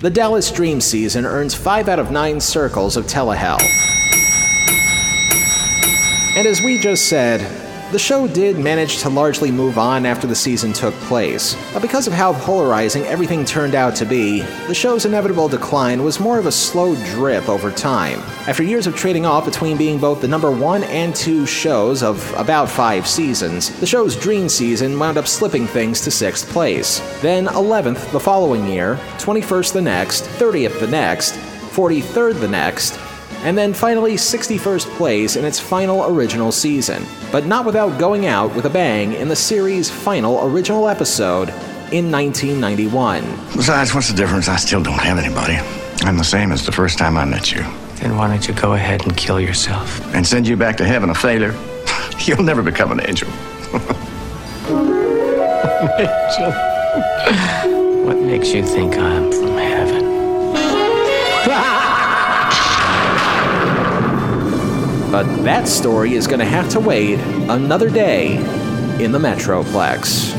The 0.00 0.10
Dallas 0.10 0.50
Dream 0.50 0.80
season 0.80 1.24
earns 1.24 1.54
5 1.54 1.88
out 1.88 1.98
of 1.98 2.10
9 2.10 2.40
circles 2.40 2.96
of 2.96 3.06
telehell. 3.06 3.60
And 6.36 6.46
as 6.46 6.60
we 6.60 6.78
just 6.78 7.08
said, 7.08 7.63
the 7.94 7.98
show 8.00 8.26
did 8.26 8.58
manage 8.58 8.98
to 8.98 9.08
largely 9.08 9.52
move 9.52 9.78
on 9.78 10.04
after 10.04 10.26
the 10.26 10.34
season 10.34 10.72
took 10.72 10.92
place, 10.94 11.54
but 11.72 11.80
because 11.80 12.08
of 12.08 12.12
how 12.12 12.32
polarizing 12.40 13.04
everything 13.04 13.44
turned 13.44 13.76
out 13.76 13.94
to 13.94 14.04
be, 14.04 14.40
the 14.66 14.74
show's 14.74 15.04
inevitable 15.04 15.46
decline 15.46 16.02
was 16.02 16.18
more 16.18 16.36
of 16.36 16.46
a 16.46 16.50
slow 16.50 16.96
drip 17.12 17.48
over 17.48 17.70
time. 17.70 18.18
After 18.48 18.64
years 18.64 18.88
of 18.88 18.96
trading 18.96 19.24
off 19.24 19.44
between 19.44 19.76
being 19.76 20.00
both 20.00 20.20
the 20.20 20.26
number 20.26 20.50
one 20.50 20.82
and 20.82 21.14
two 21.14 21.46
shows 21.46 22.02
of 22.02 22.34
about 22.36 22.68
five 22.68 23.06
seasons, 23.06 23.70
the 23.78 23.86
show's 23.86 24.16
dream 24.16 24.48
season 24.48 24.98
wound 24.98 25.16
up 25.16 25.28
slipping 25.28 25.68
things 25.68 26.00
to 26.00 26.10
sixth 26.10 26.48
place. 26.48 26.98
Then 27.22 27.46
11th 27.46 28.10
the 28.10 28.18
following 28.18 28.66
year, 28.66 28.96
21st 29.18 29.72
the 29.72 29.82
next, 29.82 30.24
30th 30.24 30.80
the 30.80 30.88
next, 30.88 31.34
43rd 31.34 32.40
the 32.40 32.48
next, 32.48 32.98
and 33.44 33.56
then 33.56 33.74
finally 33.74 34.14
61st 34.14 34.86
place 34.96 35.36
in 35.36 35.44
its 35.44 35.60
final 35.60 36.04
original 36.06 36.50
season, 36.50 37.04
but 37.30 37.46
not 37.46 37.66
without 37.66 37.98
going 37.98 38.26
out 38.26 38.54
with 38.54 38.64
a 38.64 38.70
bang 38.70 39.12
in 39.14 39.28
the 39.28 39.36
series' 39.36 39.90
final 39.90 40.46
original 40.48 40.88
episode 40.88 41.50
in 41.92 42.10
1991. 42.10 43.22
Besides, 43.54 43.94
what's 43.94 44.08
the 44.08 44.16
difference? 44.16 44.48
I 44.48 44.56
still 44.56 44.82
don't 44.82 44.98
have 45.00 45.18
anybody. 45.18 45.58
I'm 46.06 46.16
the 46.16 46.24
same 46.24 46.52
as 46.52 46.66
the 46.66 46.72
first 46.72 46.98
time 46.98 47.16
I 47.16 47.24
met 47.24 47.52
you. 47.52 47.62
Then 47.96 48.16
why 48.16 48.28
don't 48.28 48.46
you 48.46 48.54
go 48.54 48.72
ahead 48.74 49.04
and 49.04 49.16
kill 49.16 49.40
yourself? 49.40 50.14
And 50.14 50.26
send 50.26 50.48
you 50.48 50.56
back 50.56 50.76
to 50.78 50.84
heaven 50.84 51.10
a 51.10 51.14
failure? 51.14 51.54
You'll 52.20 52.42
never 52.42 52.62
become 52.62 52.92
an 52.92 53.00
angel. 53.06 53.28
angel. 55.98 56.52
what 58.04 58.16
makes 58.18 58.52
you 58.52 58.62
think 58.64 58.96
I'm 58.96 59.30
from 59.32 59.53
But 65.14 65.44
that 65.44 65.68
story 65.68 66.14
is 66.14 66.26
going 66.26 66.40
to 66.40 66.44
have 66.44 66.68
to 66.70 66.80
wait 66.80 67.20
another 67.48 67.88
day 67.88 68.34
in 68.98 69.12
the 69.12 69.18
Metroplex. 69.20 70.34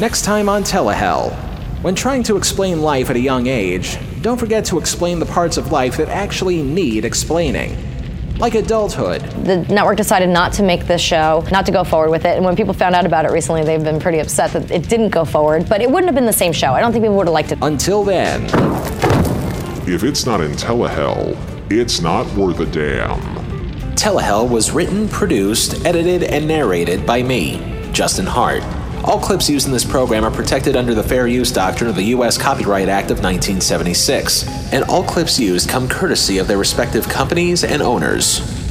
Next 0.00 0.22
time 0.22 0.48
on 0.48 0.62
Telehell. 0.62 1.34
When 1.82 1.94
trying 1.94 2.22
to 2.22 2.38
explain 2.38 2.80
life 2.80 3.10
at 3.10 3.16
a 3.16 3.20
young 3.20 3.48
age, 3.48 3.98
don't 4.22 4.38
forget 4.38 4.64
to 4.64 4.78
explain 4.78 5.18
the 5.18 5.26
parts 5.26 5.58
of 5.58 5.70
life 5.70 5.98
that 5.98 6.08
actually 6.08 6.62
need 6.62 7.04
explaining. 7.04 7.95
Like 8.38 8.54
adulthood. 8.54 9.22
The 9.44 9.62
network 9.72 9.96
decided 9.96 10.28
not 10.28 10.52
to 10.54 10.62
make 10.62 10.86
this 10.86 11.00
show, 11.00 11.42
not 11.50 11.64
to 11.66 11.72
go 11.72 11.84
forward 11.84 12.10
with 12.10 12.26
it. 12.26 12.36
And 12.36 12.44
when 12.44 12.54
people 12.54 12.74
found 12.74 12.94
out 12.94 13.06
about 13.06 13.24
it 13.24 13.30
recently, 13.30 13.64
they've 13.64 13.82
been 13.82 13.98
pretty 13.98 14.18
upset 14.18 14.52
that 14.52 14.70
it 14.70 14.88
didn't 14.90 15.08
go 15.08 15.24
forward. 15.24 15.66
But 15.68 15.80
it 15.80 15.90
wouldn't 15.90 16.06
have 16.06 16.14
been 16.14 16.26
the 16.26 16.32
same 16.32 16.52
show. 16.52 16.72
I 16.72 16.80
don't 16.80 16.92
think 16.92 17.02
people 17.02 17.16
would 17.16 17.26
have 17.28 17.34
liked 17.34 17.52
it. 17.52 17.58
Until 17.62 18.04
then, 18.04 18.44
If 19.88 20.02
it's 20.02 20.26
not 20.26 20.40
in 20.40 20.50
telehell, 20.52 21.36
it's 21.70 22.00
not 22.00 22.26
worth 22.34 22.58
a 22.60 22.66
damn. 22.66 23.20
Telehell 23.94 24.50
was 24.50 24.72
written, 24.72 25.08
produced, 25.08 25.86
edited, 25.86 26.24
and 26.24 26.46
narrated 26.46 27.06
by 27.06 27.22
me, 27.22 27.88
Justin 27.92 28.26
Hart. 28.26 28.62
All 29.06 29.20
clips 29.20 29.48
used 29.48 29.68
in 29.68 29.72
this 29.72 29.84
program 29.84 30.24
are 30.24 30.32
protected 30.32 30.74
under 30.74 30.92
the 30.92 31.02
Fair 31.02 31.28
Use 31.28 31.52
Doctrine 31.52 31.88
of 31.88 31.94
the 31.94 32.02
U.S. 32.06 32.36
Copyright 32.36 32.88
Act 32.88 33.12
of 33.12 33.18
1976, 33.18 34.72
and 34.72 34.82
all 34.86 35.04
clips 35.04 35.38
used 35.38 35.68
come 35.68 35.88
courtesy 35.88 36.38
of 36.38 36.48
their 36.48 36.58
respective 36.58 37.08
companies 37.08 37.62
and 37.62 37.82
owners. 37.82 38.26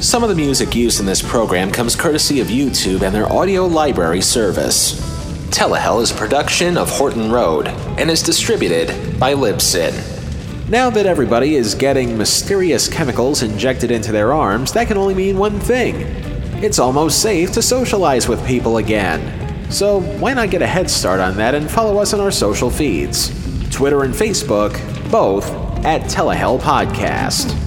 Some 0.05 0.23
of 0.23 0.29
the 0.29 0.35
music 0.35 0.75
used 0.75 0.99
in 0.99 1.05
this 1.05 1.21
program 1.21 1.71
comes 1.71 1.95
courtesy 1.95 2.41
of 2.41 2.47
YouTube 2.47 3.01
and 3.01 3.15
their 3.15 3.31
audio 3.31 3.65
library 3.65 4.19
service. 4.19 4.99
Telehell 5.51 6.01
is 6.01 6.11
a 6.11 6.15
production 6.15 6.77
of 6.77 6.89
Horton 6.89 7.31
Road 7.31 7.67
and 7.97 8.11
is 8.11 8.21
distributed 8.21 9.17
by 9.17 9.33
Libsyn. 9.33 9.93
Now 10.69 10.89
that 10.89 11.05
everybody 11.05 11.55
is 11.55 11.75
getting 11.75 12.17
mysterious 12.17 12.89
chemicals 12.89 13.41
injected 13.41 13.89
into 13.89 14.11
their 14.11 14.33
arms, 14.33 14.73
that 14.73 14.89
can 14.89 14.97
only 14.97 15.15
mean 15.15 15.37
one 15.37 15.61
thing 15.61 15.95
it's 16.63 16.79
almost 16.79 17.21
safe 17.21 17.51
to 17.51 17.61
socialize 17.61 18.27
with 18.27 18.45
people 18.47 18.77
again. 18.77 19.44
So, 19.69 19.99
why 19.99 20.33
not 20.33 20.51
get 20.51 20.61
a 20.61 20.67
head 20.67 20.89
start 20.89 21.19
on 21.19 21.37
that 21.37 21.55
and 21.55 21.69
follow 21.69 21.97
us 21.99 22.13
on 22.13 22.19
our 22.19 22.31
social 22.31 22.69
feeds? 22.69 23.29
Twitter 23.71 24.03
and 24.03 24.13
Facebook, 24.13 24.71
both 25.11 25.49
at 25.85 26.03
Telehell 26.03 26.59
Podcast. 26.59 27.64